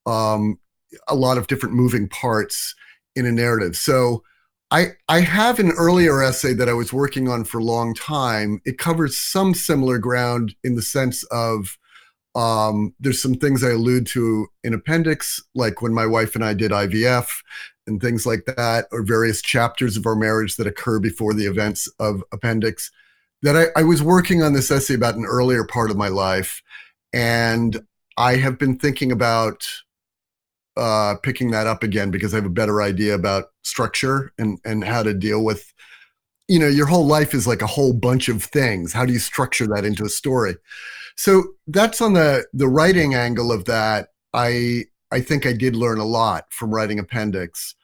um, 0.05 0.59
a 1.07 1.15
lot 1.15 1.37
of 1.37 1.47
different 1.47 1.75
moving 1.75 2.07
parts 2.07 2.75
in 3.15 3.25
a 3.25 3.31
narrative. 3.31 3.75
So 3.75 4.23
I, 4.71 4.87
I 5.07 5.19
have 5.19 5.59
an 5.59 5.71
earlier 5.71 6.23
essay 6.23 6.53
that 6.53 6.67
I 6.69 6.73
was 6.73 6.91
working 6.91 7.29
on 7.29 7.43
for 7.43 7.59
a 7.59 7.63
long 7.63 7.93
time. 7.93 8.59
It 8.65 8.79
covers 8.79 9.17
some 9.17 9.53
similar 9.53 9.99
ground 9.99 10.55
in 10.63 10.75
the 10.75 10.81
sense 10.81 11.23
of 11.25 11.77
um, 12.35 12.95
there's 12.99 13.21
some 13.21 13.35
things 13.35 13.63
I 13.63 13.71
allude 13.71 14.07
to 14.07 14.47
in 14.63 14.73
appendix, 14.73 15.41
like 15.53 15.81
when 15.81 15.93
my 15.93 16.07
wife 16.07 16.33
and 16.33 16.43
I 16.43 16.55
did 16.55 16.71
IVF 16.71 17.27
and 17.85 18.01
things 18.01 18.25
like 18.25 18.45
that, 18.45 18.87
or 18.91 19.03
various 19.03 19.41
chapters 19.41 19.97
of 19.97 20.07
our 20.07 20.15
marriage 20.15 20.55
that 20.55 20.65
occur 20.65 20.99
before 20.99 21.33
the 21.33 21.45
events 21.45 21.87
of 21.99 22.23
appendix. 22.31 22.89
That 23.43 23.55
I, 23.55 23.79
I 23.79 23.83
was 23.83 24.01
working 24.01 24.41
on 24.41 24.53
this 24.53 24.71
essay 24.71 24.95
about 24.95 25.15
an 25.15 25.25
earlier 25.25 25.65
part 25.65 25.91
of 25.91 25.97
my 25.97 26.07
life, 26.07 26.63
and 27.11 27.85
I 28.17 28.37
have 28.37 28.57
been 28.57 28.79
thinking 28.79 29.11
about 29.11 29.67
uh, 30.77 31.15
picking 31.21 31.51
that 31.51 31.67
up 31.67 31.83
again 31.83 32.11
because 32.11 32.33
I 32.33 32.37
have 32.37 32.45
a 32.45 32.49
better 32.49 32.81
idea 32.81 33.15
about 33.15 33.45
structure 33.63 34.33
and 34.37 34.59
and 34.65 34.83
how 34.83 35.03
to 35.03 35.13
deal 35.13 35.43
with. 35.43 35.71
You 36.47 36.59
know, 36.59 36.67
your 36.67 36.87
whole 36.87 37.05
life 37.05 37.33
is 37.33 37.47
like 37.47 37.61
a 37.61 37.67
whole 37.67 37.93
bunch 37.93 38.27
of 38.27 38.43
things. 38.43 38.91
How 38.91 39.05
do 39.05 39.13
you 39.13 39.19
structure 39.19 39.67
that 39.67 39.85
into 39.85 40.03
a 40.03 40.09
story? 40.09 40.55
So 41.15 41.43
that's 41.67 42.01
on 42.01 42.13
the 42.13 42.45
the 42.53 42.67
writing 42.67 43.13
angle 43.13 43.51
of 43.51 43.65
that. 43.65 44.09
I 44.33 44.85
I 45.11 45.21
think 45.21 45.45
I 45.45 45.53
did 45.53 45.75
learn 45.75 45.99
a 45.99 46.05
lot 46.05 46.45
from 46.51 46.73
writing 46.73 46.99
appendix. 46.99 47.75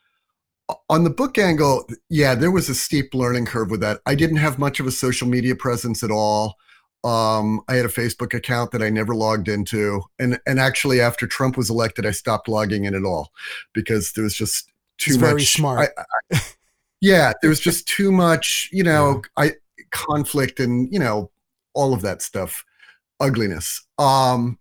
On 0.89 1.03
the 1.03 1.09
book 1.09 1.37
angle, 1.37 1.87
yeah, 2.09 2.35
there 2.35 2.51
was 2.51 2.69
a 2.69 2.75
steep 2.75 3.13
learning 3.13 3.45
curve 3.45 3.71
with 3.71 3.81
that. 3.81 4.01
I 4.05 4.13
didn't 4.15 4.37
have 4.37 4.59
much 4.59 4.79
of 4.79 4.85
a 4.87 4.91
social 4.91 5.27
media 5.27 5.55
presence 5.55 6.03
at 6.03 6.11
all. 6.11 6.57
Um, 7.03 7.61
I 7.69 7.75
had 7.75 7.85
a 7.85 7.89
Facebook 7.89 8.33
account 8.33 8.71
that 8.71 8.81
I 8.81 8.89
never 8.89 9.15
logged 9.15 9.47
into, 9.47 10.01
and 10.19 10.39
and 10.45 10.59
actually 10.59 10.99
after 10.99 11.27
Trump 11.27 11.55
was 11.55 11.69
elected, 11.69 12.05
I 12.05 12.11
stopped 12.11 12.47
logging 12.47 12.85
in 12.85 12.93
at 12.93 13.05
all 13.05 13.31
because 13.73 14.13
there 14.13 14.23
was 14.23 14.35
just 14.35 14.67
too 14.97 15.11
it's 15.11 15.21
much. 15.21 15.29
Very 15.29 15.43
smart. 15.43 15.89
I, 15.97 16.03
I, 16.33 16.41
yeah, 17.01 17.33
there 17.41 17.49
was 17.49 17.59
just 17.69 17.87
too 17.87 18.11
much, 18.11 18.69
you 18.71 18.83
know, 18.83 19.21
yeah. 19.37 19.43
I 19.45 19.51
conflict 19.91 20.59
and 20.59 20.91
you 20.91 20.99
know 20.99 21.31
all 21.73 21.93
of 21.93 22.01
that 22.01 22.21
stuff 22.21 22.63
ugliness. 23.19 23.85
Um, 23.97 24.59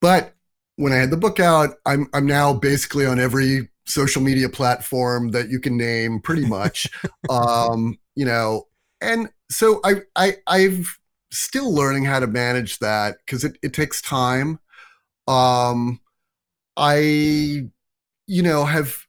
but 0.00 0.34
when 0.76 0.92
I 0.92 0.96
had 0.96 1.10
the 1.10 1.16
book 1.16 1.40
out, 1.40 1.76
I'm 1.86 2.08
I'm 2.14 2.26
now 2.26 2.52
basically 2.52 3.06
on 3.06 3.20
every 3.20 3.68
social 3.86 4.22
media 4.22 4.48
platform 4.48 5.30
that 5.32 5.48
you 5.48 5.60
can 5.60 5.76
name, 5.76 6.20
pretty 6.20 6.46
much. 6.46 6.88
um, 7.30 7.98
you 8.14 8.24
know, 8.24 8.64
and 9.00 9.28
so 9.50 9.80
I 9.84 10.02
I 10.16 10.36
I've 10.46 10.98
still 11.30 11.72
learning 11.72 12.04
how 12.04 12.20
to 12.20 12.26
manage 12.26 12.78
that 12.78 13.16
because 13.24 13.44
it, 13.44 13.58
it 13.62 13.72
takes 13.72 14.00
time. 14.00 14.58
Um, 15.26 16.00
I, 16.76 17.68
you 18.26 18.42
know, 18.42 18.64
have 18.64 19.06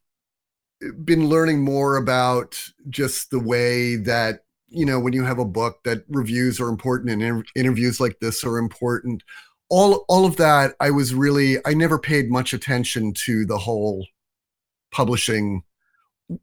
been 1.04 1.28
learning 1.28 1.64
more 1.64 1.96
about 1.96 2.62
just 2.90 3.30
the 3.30 3.40
way 3.40 3.96
that 3.96 4.40
you 4.68 4.84
know 4.84 5.00
when 5.00 5.12
you 5.12 5.24
have 5.24 5.38
a 5.38 5.44
book 5.44 5.78
that 5.84 6.04
reviews 6.08 6.60
are 6.60 6.68
important 6.68 7.10
and 7.10 7.22
inter- 7.22 7.44
interviews 7.54 8.00
like 8.00 8.18
this 8.20 8.44
are 8.44 8.58
important 8.58 9.22
all 9.70 10.04
all 10.08 10.26
of 10.26 10.36
that 10.36 10.74
i 10.80 10.90
was 10.90 11.14
really 11.14 11.56
i 11.64 11.72
never 11.72 11.98
paid 11.98 12.30
much 12.30 12.52
attention 12.52 13.14
to 13.14 13.46
the 13.46 13.56
whole 13.56 14.06
publishing 14.92 15.62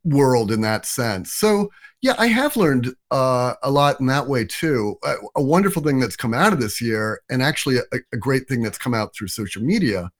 world 0.03 0.51
in 0.51 0.61
that 0.61 0.85
sense. 0.85 1.33
So 1.33 1.69
yeah 2.03 2.15
i 2.19 2.27
have 2.27 2.55
learned 2.55 2.93
uh, 3.09 3.55
a 3.63 3.71
lot 3.71 3.99
in 3.99 4.05
that 4.05 4.27
way 4.27 4.45
too. 4.45 4.95
A, 5.03 5.15
a, 5.37 5.41
wonderful 5.41 5.81
thing 5.81 5.99
that's 5.99 6.15
come 6.15 6.33
out 6.33 6.53
of 6.53 6.59
this 6.59 6.79
year 6.79 7.21
and 7.29 7.41
actually 7.41 7.77
a, 7.77 7.97
a 8.11 8.17
great 8.17 8.47
thing 8.47 8.61
that's 8.61 8.77
come 8.77 8.93
out 8.93 9.15
through 9.15 9.29
social 9.29 9.63
media 9.63 10.11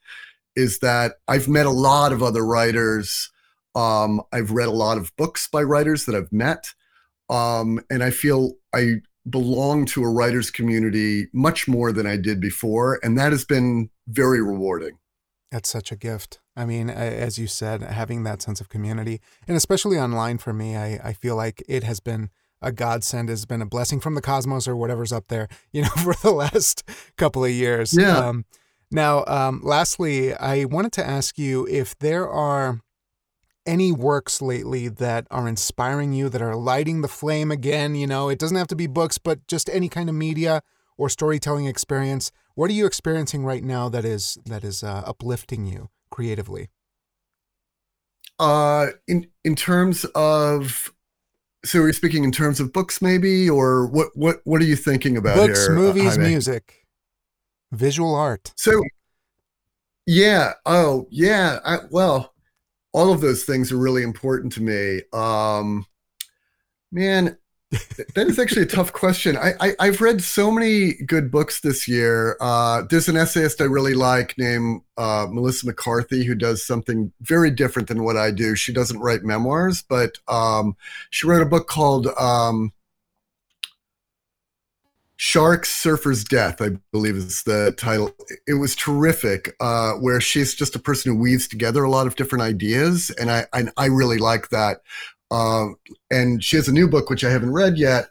is 0.56 0.80
that 0.80 1.16
i've 1.28 1.48
met 1.48 1.68
a 1.68 1.72
lot 1.72 2.12
of 2.12 2.24
other 2.24 2.44
writers. 2.44 3.30
Um, 3.76 4.22
i've 4.32 4.52
read 4.52 4.70
a 4.70 4.72
lot 4.72 4.98
of 4.98 5.16
books 5.18 5.48
by 5.48 5.62
writers 5.62 6.06
that 6.06 6.16
i've 6.16 6.32
met. 6.32 6.74
Um, 7.30 7.80
and 7.90 8.04
I 8.04 8.12
feel 8.12 8.54
I 8.74 9.02
belong 9.30 9.86
to 9.88 10.04
a 10.04 10.10
writers 10.10 10.52
community 10.52 11.28
much 11.34 11.68
more 11.68 11.92
than 11.92 12.06
I 12.06 12.18
did 12.18 12.42
before, 12.42 13.00
and 13.02 13.18
that 13.18 13.32
has 13.32 13.46
been 13.46 13.90
very 14.08 14.42
rewarding. 14.42 14.98
That's 15.54 15.70
such 15.70 15.92
a 15.92 15.96
gift. 15.96 16.40
I 16.56 16.66
mean, 16.66 16.90
as 16.90 17.38
you 17.38 17.46
said, 17.46 17.84
having 17.84 18.24
that 18.24 18.42
sense 18.42 18.60
of 18.60 18.70
community, 18.70 19.22
and 19.48 19.56
especially 19.56 20.00
online 20.00 20.40
for 20.40 20.52
me, 20.52 20.76
I, 20.76 21.00
I 21.04 21.14
feel 21.14 21.36
like 21.36 21.64
it 21.70 21.84
has 21.84 22.00
been 22.00 22.32
a 22.60 22.72
godsend, 22.72 23.30
has 23.30 23.46
been 23.46 23.62
a 23.62 23.66
blessing 23.68 24.00
from 24.00 24.16
the 24.16 24.22
cosmos 24.22 24.68
or 24.68 24.76
whatever's 24.76 25.12
up 25.12 25.28
there, 25.28 25.48
you 25.72 25.84
know, 25.84 25.90
for 26.04 26.16
the 26.24 26.32
last 26.32 26.82
couple 27.18 27.46
of 27.46 27.52
years. 27.52 27.96
Yeah. 27.96 28.18
Um, 28.18 28.46
now, 28.90 29.26
um, 29.28 29.62
lastly, 29.64 30.34
I 30.34 30.66
wanted 30.66 30.92
to 30.94 31.06
ask 31.06 31.38
you 31.38 31.68
if 31.68 31.96
there 32.00 32.28
are 32.28 32.80
any 33.68 33.92
works 33.92 34.42
lately 34.42 34.88
that 34.88 35.28
are 35.30 35.48
inspiring 35.48 36.14
you, 36.14 36.30
that 36.30 36.42
are 36.42 36.56
lighting 36.56 37.02
the 37.02 37.08
flame 37.08 37.52
again? 37.52 37.94
You 37.94 38.08
know, 38.08 38.28
it 38.30 38.40
doesn't 38.40 38.58
have 38.58 38.68
to 38.70 38.76
be 38.76 38.88
books, 38.88 39.20
but 39.20 39.46
just 39.48 39.70
any 39.70 39.88
kind 39.88 40.10
of 40.10 40.16
media 40.16 40.64
or 40.98 41.10
storytelling 41.10 41.68
experience. 41.68 42.32
What 42.56 42.70
are 42.70 42.74
you 42.74 42.86
experiencing 42.86 43.44
right 43.46 43.64
now 43.64 43.90
that 43.90 44.06
is 44.06 44.38
that 44.46 44.64
is 44.64 44.84
uh, 44.84 45.04
uplifting 45.06 45.66
you 45.66 45.90
creatively? 46.12 46.70
Uh, 48.40 48.88
in 49.08 49.28
in 49.44 49.56
terms 49.56 50.06
of, 50.16 50.94
so 51.66 51.80
we're 51.80 51.94
speaking 51.94 52.24
in 52.24 52.32
terms 52.32 52.60
of 52.60 52.74
books, 52.74 53.02
maybe, 53.02 53.50
or 53.50 53.88
what 53.88 54.10
what 54.16 54.42
what 54.44 54.62
are 54.62 54.66
you 54.66 54.76
thinking 54.76 55.18
about? 55.18 55.36
Books, 55.36 55.66
here, 55.66 55.76
movies, 55.76 56.18
music, 56.18 56.86
visual 57.72 58.14
art. 58.14 58.54
So, 58.56 58.84
yeah. 60.06 60.54
Oh, 60.66 61.08
yeah. 61.10 61.60
I, 61.66 61.78
well, 61.90 62.34
all 62.92 63.12
of 63.12 63.22
those 63.22 63.46
things 63.46 63.72
are 63.72 63.78
really 63.78 64.04
important 64.04 64.54
to 64.54 64.62
me. 64.62 65.02
Um, 65.12 65.86
man, 66.92 67.38
that 68.16 68.28
is 68.28 68.38
actually 68.38 68.64
a 68.64 68.68
tough 68.68 68.94
question. 68.94 69.38
I, 69.38 69.74
I 69.80 69.86
have 69.86 70.02
read 70.02 70.22
so 70.22 70.52
many 70.52 70.94
good 70.94 71.32
books 71.32 71.62
this 71.62 71.88
year. 71.88 72.38
Uh, 72.40 72.84
there's 72.90 73.08
an 73.08 73.18
essayist 73.18 73.62
I 73.62 73.66
really 73.66 73.94
like 73.96 74.38
named 74.38 74.82
uh, 74.98 75.28
Melissa 75.32 75.66
McCarthy 75.66 76.24
who 76.24 76.36
does 76.36 76.66
something 76.66 77.12
very 77.22 77.50
different 77.50 77.88
than 77.88 78.04
what 78.04 78.18
I 78.18 78.32
do. 78.32 78.56
She 78.56 78.74
doesn't 78.74 79.00
write 79.00 79.24
memoirs, 79.24 79.82
but 79.82 80.20
um, 80.28 80.76
she 81.10 81.26
wrote 81.26 81.42
a 81.42 81.48
book 81.48 81.68
called 81.68 82.08
um, 82.20 82.74
Shark 85.16 85.66
Surfer's 85.66 86.24
Death, 86.24 86.62
I 86.62 86.72
believe 86.92 87.16
is 87.16 87.44
the 87.44 87.74
title. 87.78 88.14
It 88.46 88.56
was 88.56 88.76
terrific, 88.76 89.56
uh, 89.60 89.94
where 89.94 90.22
she's 90.22 90.54
just 90.54 90.76
a 90.76 90.80
person 90.80 91.12
who 91.12 91.18
weaves 91.18 91.48
together 91.48 91.84
a 91.84 91.90
lot 91.90 92.08
of 92.08 92.16
different 92.16 92.44
ideas, 92.44 93.10
and 93.20 93.32
I 93.32 93.46
I, 93.54 93.64
I 93.78 93.86
really 93.86 94.18
like 94.18 94.50
that. 94.50 94.82
Um, 95.34 95.78
and 96.12 96.44
she 96.44 96.56
has 96.58 96.68
a 96.68 96.72
new 96.72 96.88
book 96.88 97.10
which 97.10 97.24
I 97.24 97.32
haven't 97.32 97.54
read 97.54 97.78
yet, 97.78 98.10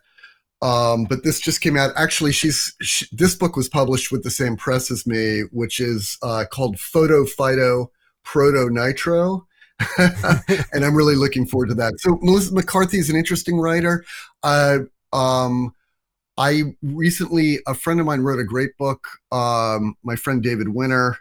um, 0.60 1.04
but 1.04 1.22
this 1.22 1.40
just 1.40 1.60
came 1.60 1.76
out. 1.76 1.92
Actually, 1.96 2.32
she's 2.32 2.74
she, 2.82 3.06
this 3.12 3.36
book 3.36 3.56
was 3.56 3.68
published 3.68 4.10
with 4.10 4.24
the 4.24 4.30
same 4.30 4.56
press 4.56 4.90
as 4.90 5.06
me, 5.06 5.42
which 5.52 5.78
is 5.78 6.18
uh, 6.22 6.44
called 6.50 6.80
Photo 6.80 7.24
Phyto 7.24 7.86
Proto 8.24 8.68
Nitro. 8.70 9.46
and 9.98 10.84
I'm 10.84 10.96
really 10.96 11.14
looking 11.14 11.46
forward 11.46 11.68
to 11.68 11.74
that. 11.76 11.98
So 12.00 12.18
Melissa 12.22 12.54
McCarthy 12.54 12.98
is 12.98 13.08
an 13.08 13.16
interesting 13.16 13.58
writer. 13.58 14.04
Uh, 14.42 14.78
um, 15.12 15.74
I 16.36 16.74
recently, 16.82 17.58
a 17.66 17.74
friend 17.74 18.00
of 18.00 18.06
mine 18.06 18.20
wrote 18.20 18.40
a 18.40 18.44
great 18.44 18.76
book. 18.78 19.06
Um, 19.30 19.96
my 20.02 20.16
friend 20.16 20.42
David 20.42 20.68
Winter 20.70 21.18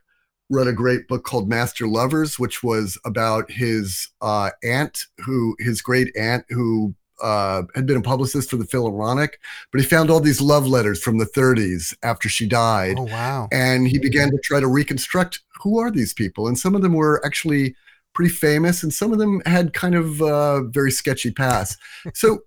wrote 0.51 0.67
a 0.67 0.73
great 0.73 1.07
book 1.07 1.23
called 1.23 1.49
Master 1.49 1.87
Lovers, 1.87 2.37
which 2.37 2.61
was 2.61 2.97
about 3.05 3.49
his 3.49 4.09
uh, 4.21 4.51
aunt, 4.63 5.05
who 5.25 5.55
his 5.59 5.81
great 5.81 6.15
aunt, 6.15 6.45
who 6.49 6.93
uh, 7.23 7.63
had 7.75 7.85
been 7.85 7.97
a 7.97 8.01
publicist 8.01 8.49
for 8.49 8.57
the 8.57 8.65
Philharmonic, 8.65 9.39
but 9.71 9.79
he 9.79 9.87
found 9.87 10.09
all 10.09 10.19
these 10.19 10.41
love 10.41 10.67
letters 10.67 11.01
from 11.01 11.17
the 11.17 11.25
30s 11.25 11.95
after 12.03 12.27
she 12.27 12.47
died. 12.47 12.95
Oh, 12.97 13.03
wow. 13.03 13.47
And 13.51 13.87
he 13.87 13.99
began 13.99 14.29
to 14.31 14.39
try 14.43 14.59
to 14.59 14.67
reconstruct 14.67 15.39
who 15.61 15.79
are 15.79 15.91
these 15.91 16.13
people. 16.13 16.47
And 16.47 16.57
some 16.57 16.75
of 16.75 16.81
them 16.81 16.93
were 16.93 17.23
actually 17.25 17.75
pretty 18.13 18.31
famous, 18.31 18.83
and 18.83 18.93
some 18.93 19.13
of 19.13 19.19
them 19.19 19.41
had 19.45 19.73
kind 19.73 19.95
of 19.95 20.21
uh, 20.21 20.63
very 20.63 20.91
sketchy 20.91 21.31
past. 21.31 21.77
So 22.13 22.39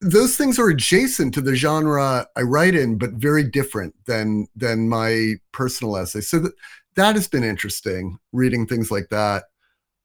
those 0.00 0.36
things 0.36 0.58
are 0.58 0.68
adjacent 0.68 1.34
to 1.34 1.40
the 1.40 1.54
genre 1.54 2.26
I 2.36 2.42
write 2.42 2.74
in, 2.74 2.96
but 2.96 3.10
very 3.12 3.44
different 3.44 3.94
than 4.06 4.48
than 4.56 4.88
my 4.88 5.34
personal 5.52 5.96
essays. 5.96 6.28
So 6.28 6.38
that 6.40 6.52
that 6.94 7.14
has 7.16 7.28
been 7.28 7.44
interesting 7.44 8.18
reading 8.32 8.66
things 8.66 8.90
like 8.90 9.08
that. 9.10 9.44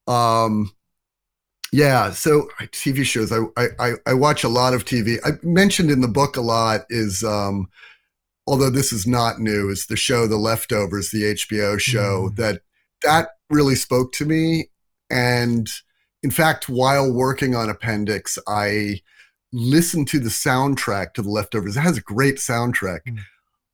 Um, 0.06 0.72
yeah, 1.72 2.10
so 2.12 2.48
TV 2.60 3.04
shows. 3.04 3.32
I, 3.32 3.66
I 3.78 3.92
I 4.06 4.14
watch 4.14 4.44
a 4.44 4.48
lot 4.48 4.74
of 4.74 4.84
TV. 4.84 5.18
I 5.24 5.32
mentioned 5.42 5.90
in 5.90 6.00
the 6.00 6.08
book 6.08 6.36
a 6.36 6.42
lot 6.42 6.82
is 6.90 7.24
um, 7.24 7.68
although 8.46 8.70
this 8.70 8.92
is 8.92 9.06
not 9.06 9.40
new, 9.40 9.70
is 9.70 9.86
the 9.86 9.96
show 9.96 10.26
The 10.26 10.36
Leftovers, 10.36 11.10
the 11.10 11.34
HBO 11.34 11.80
show 11.80 12.30
mm. 12.30 12.36
that 12.36 12.60
that 13.02 13.30
really 13.50 13.74
spoke 13.74 14.12
to 14.12 14.24
me. 14.24 14.70
And 15.10 15.68
in 16.22 16.30
fact, 16.30 16.68
while 16.68 17.12
working 17.12 17.54
on 17.54 17.70
Appendix, 17.70 18.38
I 18.46 19.00
listen 19.52 20.04
to 20.06 20.18
the 20.18 20.28
soundtrack 20.28 21.14
to 21.14 21.22
the 21.22 21.30
leftovers. 21.30 21.76
It 21.76 21.80
has 21.80 21.98
a 21.98 22.02
great 22.02 22.36
soundtrack 22.36 23.00
mm. 23.08 23.18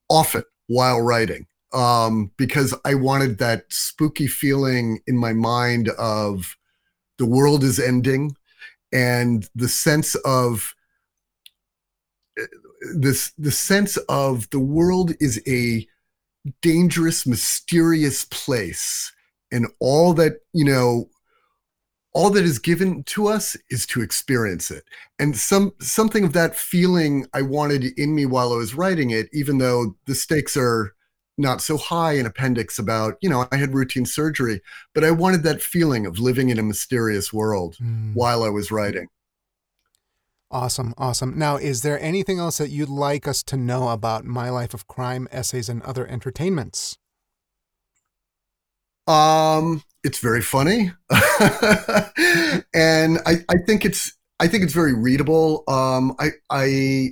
often 0.08 0.44
while 0.66 1.00
writing 1.00 1.46
um, 1.72 2.30
because 2.36 2.74
I 2.84 2.94
wanted 2.94 3.38
that 3.38 3.64
spooky 3.68 4.26
feeling 4.26 5.00
in 5.06 5.16
my 5.16 5.32
mind 5.32 5.88
of 5.90 6.56
the 7.18 7.26
world 7.26 7.64
is 7.64 7.78
ending 7.78 8.36
and 8.92 9.48
the 9.54 9.68
sense 9.68 10.14
of 10.16 10.74
this 12.94 13.32
the 13.38 13.50
sense 13.50 13.96
of 14.08 14.48
the 14.50 14.58
world 14.58 15.12
is 15.20 15.40
a 15.46 15.86
dangerous 16.60 17.26
mysterious 17.26 18.24
place 18.26 19.12
and 19.52 19.66
all 19.78 20.12
that 20.14 20.40
you 20.52 20.64
know 20.64 21.08
all 22.14 22.30
that 22.30 22.44
is 22.44 22.58
given 22.58 23.02
to 23.04 23.26
us 23.26 23.56
is 23.70 23.86
to 23.86 24.02
experience 24.02 24.70
it. 24.70 24.84
And 25.18 25.36
some 25.36 25.72
something 25.80 26.24
of 26.24 26.32
that 26.32 26.56
feeling 26.56 27.26
i 27.32 27.42
wanted 27.42 27.84
in 27.98 28.14
me 28.14 28.26
while 28.26 28.52
i 28.52 28.56
was 28.56 28.74
writing 28.74 29.10
it 29.10 29.28
even 29.32 29.58
though 29.58 29.96
the 30.06 30.14
stakes 30.14 30.56
are 30.56 30.94
not 31.38 31.62
so 31.62 31.76
high 31.76 32.12
in 32.12 32.26
appendix 32.26 32.78
about 32.78 33.14
you 33.22 33.28
know 33.28 33.46
i 33.52 33.56
had 33.56 33.74
routine 33.74 34.04
surgery 34.04 34.60
but 34.94 35.04
i 35.04 35.10
wanted 35.10 35.42
that 35.42 35.62
feeling 35.62 36.06
of 36.06 36.18
living 36.18 36.50
in 36.50 36.58
a 36.58 36.62
mysterious 36.62 37.32
world 37.32 37.76
mm. 37.80 38.14
while 38.14 38.42
i 38.42 38.48
was 38.48 38.70
writing. 38.70 39.08
Awesome 40.50 40.92
awesome. 40.98 41.38
Now 41.38 41.56
is 41.56 41.80
there 41.80 41.98
anything 41.98 42.38
else 42.38 42.58
that 42.58 42.68
you'd 42.68 42.90
like 42.90 43.26
us 43.26 43.42
to 43.44 43.56
know 43.56 43.88
about 43.88 44.26
my 44.26 44.50
life 44.50 44.74
of 44.74 44.86
crime 44.86 45.26
essays 45.32 45.70
and 45.70 45.82
other 45.82 46.06
entertainments? 46.06 46.98
Um 49.06 49.82
it's 50.04 50.18
very 50.18 50.42
funny 50.42 50.92
and 52.74 53.18
I, 53.26 53.44
I 53.48 53.56
think 53.66 53.84
it's 53.84 54.12
i 54.40 54.48
think 54.48 54.64
it's 54.64 54.72
very 54.72 54.94
readable 54.94 55.64
um 55.68 56.14
i 56.18 56.30
i 56.50 57.10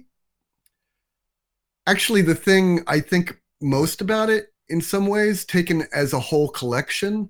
actually 1.86 2.22
the 2.22 2.34
thing 2.34 2.82
i 2.86 3.00
think 3.00 3.40
most 3.60 4.00
about 4.00 4.30
it 4.30 4.50
in 4.70 4.80
some 4.80 5.08
ways, 5.08 5.44
taken 5.44 5.84
as 5.92 6.12
a 6.12 6.20
whole 6.20 6.48
collection. 6.48 7.28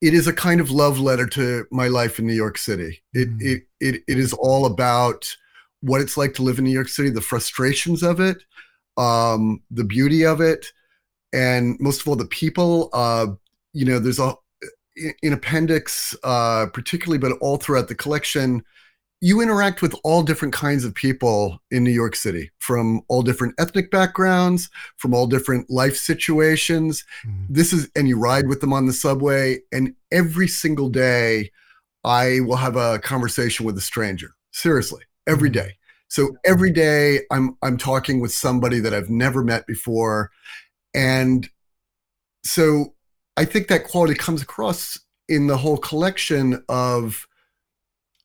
It 0.00 0.14
is 0.14 0.26
a 0.26 0.32
kind 0.32 0.60
of 0.60 0.70
love 0.70 0.98
letter 0.98 1.26
to 1.28 1.66
my 1.70 1.88
life 1.88 2.18
in 2.18 2.26
New 2.26 2.34
York 2.34 2.58
City. 2.58 3.02
It, 3.12 3.28
mm. 3.28 3.42
it, 3.42 3.62
it, 3.80 4.02
it 4.08 4.18
is 4.18 4.32
all 4.32 4.66
about 4.66 5.30
what 5.82 6.00
it's 6.00 6.16
like 6.16 6.34
to 6.34 6.42
live 6.42 6.58
in 6.58 6.64
New 6.64 6.72
York 6.72 6.88
City, 6.88 7.10
the 7.10 7.20
frustrations 7.20 8.02
of 8.02 8.18
it, 8.18 8.38
um, 8.96 9.62
the 9.70 9.84
beauty 9.84 10.24
of 10.24 10.40
it, 10.40 10.72
and 11.32 11.76
most 11.78 12.00
of 12.00 12.08
all, 12.08 12.16
the 12.16 12.24
people. 12.26 12.88
Uh, 12.92 13.26
you 13.76 13.84
know, 13.84 13.98
there's 13.98 14.18
a 14.18 14.34
in 15.22 15.34
appendix, 15.34 16.16
uh, 16.24 16.66
particularly, 16.72 17.18
but 17.18 17.36
all 17.42 17.58
throughout 17.58 17.88
the 17.88 17.94
collection, 17.94 18.64
you 19.20 19.42
interact 19.42 19.82
with 19.82 19.94
all 20.02 20.22
different 20.22 20.54
kinds 20.54 20.84
of 20.84 20.94
people 20.94 21.58
in 21.70 21.84
New 21.84 21.90
York 21.90 22.16
City 22.16 22.50
from 22.58 23.02
all 23.08 23.20
different 23.22 23.54
ethnic 23.58 23.90
backgrounds, 23.90 24.70
from 24.96 25.12
all 25.12 25.26
different 25.26 25.68
life 25.68 25.96
situations. 25.96 27.04
Mm-hmm. 27.26 27.44
This 27.50 27.74
is, 27.74 27.90
and 27.94 28.08
you 28.08 28.18
ride 28.18 28.48
with 28.48 28.62
them 28.62 28.72
on 28.72 28.86
the 28.86 28.92
subway. 28.94 29.58
And 29.72 29.94
every 30.10 30.48
single 30.48 30.88
day, 30.88 31.50
I 32.02 32.40
will 32.40 32.56
have 32.56 32.76
a 32.76 32.98
conversation 32.98 33.66
with 33.66 33.76
a 33.76 33.82
stranger. 33.82 34.30
Seriously, 34.52 35.02
every 35.26 35.50
mm-hmm. 35.50 35.66
day. 35.68 35.76
So 36.08 36.36
every 36.46 36.70
day, 36.70 37.20
I'm 37.30 37.58
I'm 37.62 37.76
talking 37.76 38.20
with 38.20 38.32
somebody 38.32 38.78
that 38.80 38.94
I've 38.94 39.10
never 39.10 39.42
met 39.42 39.66
before, 39.66 40.30
and 40.94 41.48
so 42.44 42.94
I 43.36 43.44
think 43.44 43.68
that 43.68 43.84
quality 43.84 44.14
comes 44.14 44.42
across 44.42 44.98
in 45.28 45.46
the 45.46 45.56
whole 45.56 45.76
collection 45.76 46.62
of 46.68 47.26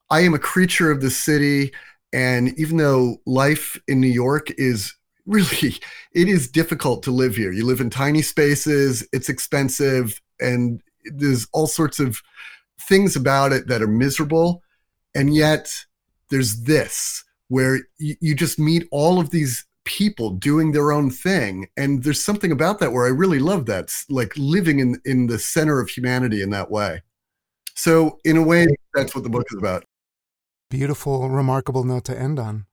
I 0.09 0.21
am 0.21 0.33
a 0.33 0.39
creature 0.39 0.91
of 0.91 1.01
the 1.01 1.09
city. 1.09 1.71
And 2.13 2.57
even 2.59 2.77
though 2.77 3.17
life 3.25 3.79
in 3.87 4.01
New 4.01 4.07
York 4.07 4.51
is 4.57 4.93
really, 5.25 5.75
it 6.13 6.27
is 6.27 6.49
difficult 6.49 7.03
to 7.03 7.11
live 7.11 7.35
here. 7.35 7.51
You 7.51 7.65
live 7.65 7.79
in 7.79 7.89
tiny 7.89 8.21
spaces, 8.21 9.07
it's 9.13 9.29
expensive, 9.29 10.19
and 10.39 10.81
there's 11.05 11.47
all 11.53 11.67
sorts 11.67 11.99
of 11.99 12.21
things 12.81 13.15
about 13.15 13.53
it 13.53 13.67
that 13.67 13.81
are 13.81 13.87
miserable. 13.87 14.63
And 15.13 15.33
yet 15.33 15.71
there's 16.29 16.63
this 16.63 17.23
where 17.49 17.79
you, 17.97 18.15
you 18.19 18.35
just 18.35 18.57
meet 18.57 18.87
all 18.91 19.19
of 19.19 19.29
these 19.29 19.65
people 19.83 20.31
doing 20.31 20.71
their 20.71 20.91
own 20.91 21.09
thing 21.09 21.67
and 21.75 22.03
there's 22.03 22.23
something 22.23 22.51
about 22.51 22.79
that 22.79 22.91
where 22.91 23.05
i 23.05 23.09
really 23.09 23.39
love 23.39 23.65
that 23.65 23.85
it's 23.85 24.05
like 24.09 24.31
living 24.37 24.79
in 24.79 24.99
in 25.05 25.27
the 25.27 25.39
center 25.39 25.79
of 25.79 25.89
humanity 25.89 26.41
in 26.41 26.51
that 26.51 26.69
way 26.69 27.01
so 27.73 28.19
in 28.23 28.37
a 28.37 28.43
way 28.43 28.67
that's 28.93 29.15
what 29.15 29.23
the 29.23 29.29
book 29.29 29.45
is 29.51 29.57
about 29.57 29.83
beautiful, 30.71 31.29
remarkable 31.29 31.83
note 31.83 32.05
to 32.05 32.19
end 32.19 32.39
on. 32.39 32.65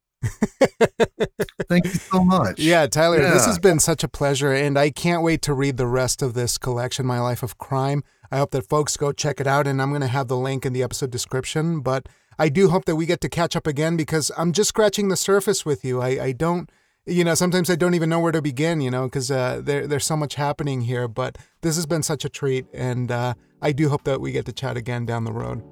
Thank 1.68 1.84
you 1.84 1.90
so 1.90 2.24
much. 2.24 2.58
Yeah, 2.58 2.86
Tyler, 2.86 3.20
yeah. 3.20 3.34
this 3.34 3.44
has 3.44 3.58
been 3.58 3.78
such 3.78 4.02
a 4.02 4.08
pleasure, 4.08 4.52
and 4.52 4.78
I 4.78 4.88
can't 4.90 5.22
wait 5.22 5.42
to 5.42 5.52
read 5.52 5.76
the 5.76 5.86
rest 5.86 6.22
of 6.22 6.32
this 6.32 6.56
collection, 6.56 7.04
My 7.04 7.20
Life 7.20 7.42
of 7.42 7.58
Crime. 7.58 8.02
I 8.30 8.38
hope 8.38 8.52
that 8.52 8.68
folks 8.68 8.96
go 8.96 9.12
check 9.12 9.40
it 9.40 9.46
out, 9.46 9.66
and 9.66 9.82
I'm 9.82 9.90
going 9.90 10.00
to 10.00 10.06
have 10.06 10.28
the 10.28 10.36
link 10.36 10.64
in 10.64 10.72
the 10.72 10.82
episode 10.82 11.10
description. 11.10 11.80
But 11.80 12.08
I 12.38 12.48
do 12.48 12.70
hope 12.70 12.86
that 12.86 12.96
we 12.96 13.04
get 13.04 13.20
to 13.22 13.28
catch 13.28 13.54
up 13.54 13.66
again 13.66 13.96
because 13.96 14.30
I'm 14.38 14.52
just 14.52 14.68
scratching 14.68 15.08
the 15.08 15.16
surface 15.16 15.66
with 15.66 15.84
you. 15.84 16.00
I, 16.00 16.08
I 16.08 16.32
don't, 16.32 16.70
you 17.08 17.24
know, 17.24 17.34
sometimes 17.34 17.70
I 17.70 17.76
don't 17.76 17.94
even 17.94 18.08
know 18.08 18.20
where 18.20 18.32
to 18.32 18.42
begin, 18.42 18.80
you 18.80 18.90
know, 18.90 19.04
because 19.04 19.30
uh, 19.30 19.60
there, 19.62 19.86
there's 19.86 20.06
so 20.06 20.16
much 20.16 20.34
happening 20.34 20.82
here. 20.82 21.08
But 21.08 21.38
this 21.62 21.76
has 21.76 21.86
been 21.86 22.02
such 22.02 22.24
a 22.24 22.28
treat, 22.28 22.66
and 22.72 23.10
uh, 23.10 23.34
I 23.62 23.72
do 23.72 23.88
hope 23.88 24.04
that 24.04 24.20
we 24.20 24.32
get 24.32 24.46
to 24.46 24.52
chat 24.52 24.76
again 24.76 25.06
down 25.06 25.24
the 25.24 25.32
road. 25.32 25.62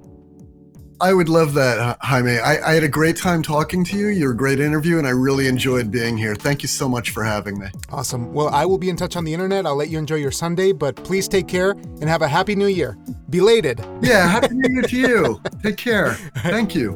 I 0.99 1.13
would 1.13 1.29
love 1.29 1.53
that, 1.53 1.97
Jaime. 2.01 2.39
I, 2.39 2.71
I, 2.71 2.73
had 2.73 2.83
a 2.83 2.87
great 2.87 3.17
time 3.17 3.43
talking 3.43 3.83
to 3.85 3.97
you. 3.97 4.07
You're 4.07 4.31
a 4.31 4.35
great 4.35 4.59
interview, 4.59 4.97
and 4.97 5.05
I 5.05 5.11
really 5.11 5.47
enjoyed 5.47 5.91
being 5.91 6.17
here. 6.17 6.33
Thank 6.33 6.63
you 6.63 6.67
so 6.67 6.89
much 6.89 7.11
for 7.11 7.23
having 7.23 7.59
me. 7.59 7.67
Awesome. 7.91 8.33
Well, 8.33 8.49
I 8.49 8.65
will 8.65 8.79
be 8.79 8.89
in 8.89 8.95
touch 8.95 9.15
on 9.15 9.23
the 9.23 9.31
internet. 9.31 9.67
I'll 9.67 9.75
let 9.75 9.89
you 9.89 9.99
enjoy 9.99 10.15
your 10.15 10.31
Sunday, 10.31 10.71
but 10.71 10.95
please 10.95 11.27
take 11.27 11.47
care 11.47 11.71
and 11.71 12.05
have 12.05 12.23
a 12.23 12.27
happy 12.27 12.55
new 12.55 12.65
year. 12.65 12.97
Belated. 13.29 13.85
Yeah, 14.01 14.27
happy 14.27 14.55
new 14.55 14.73
year 14.73 14.81
to 14.83 14.97
you. 14.97 15.41
Take 15.63 15.77
care. 15.77 16.13
Thank 16.37 16.73
you. 16.73 16.93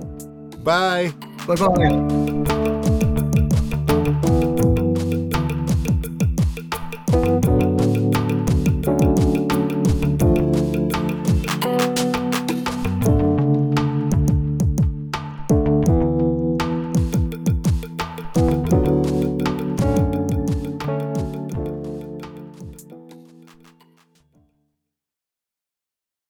Bye. 0.63 1.13
Bye 1.45 1.55
bye. 1.55 2.30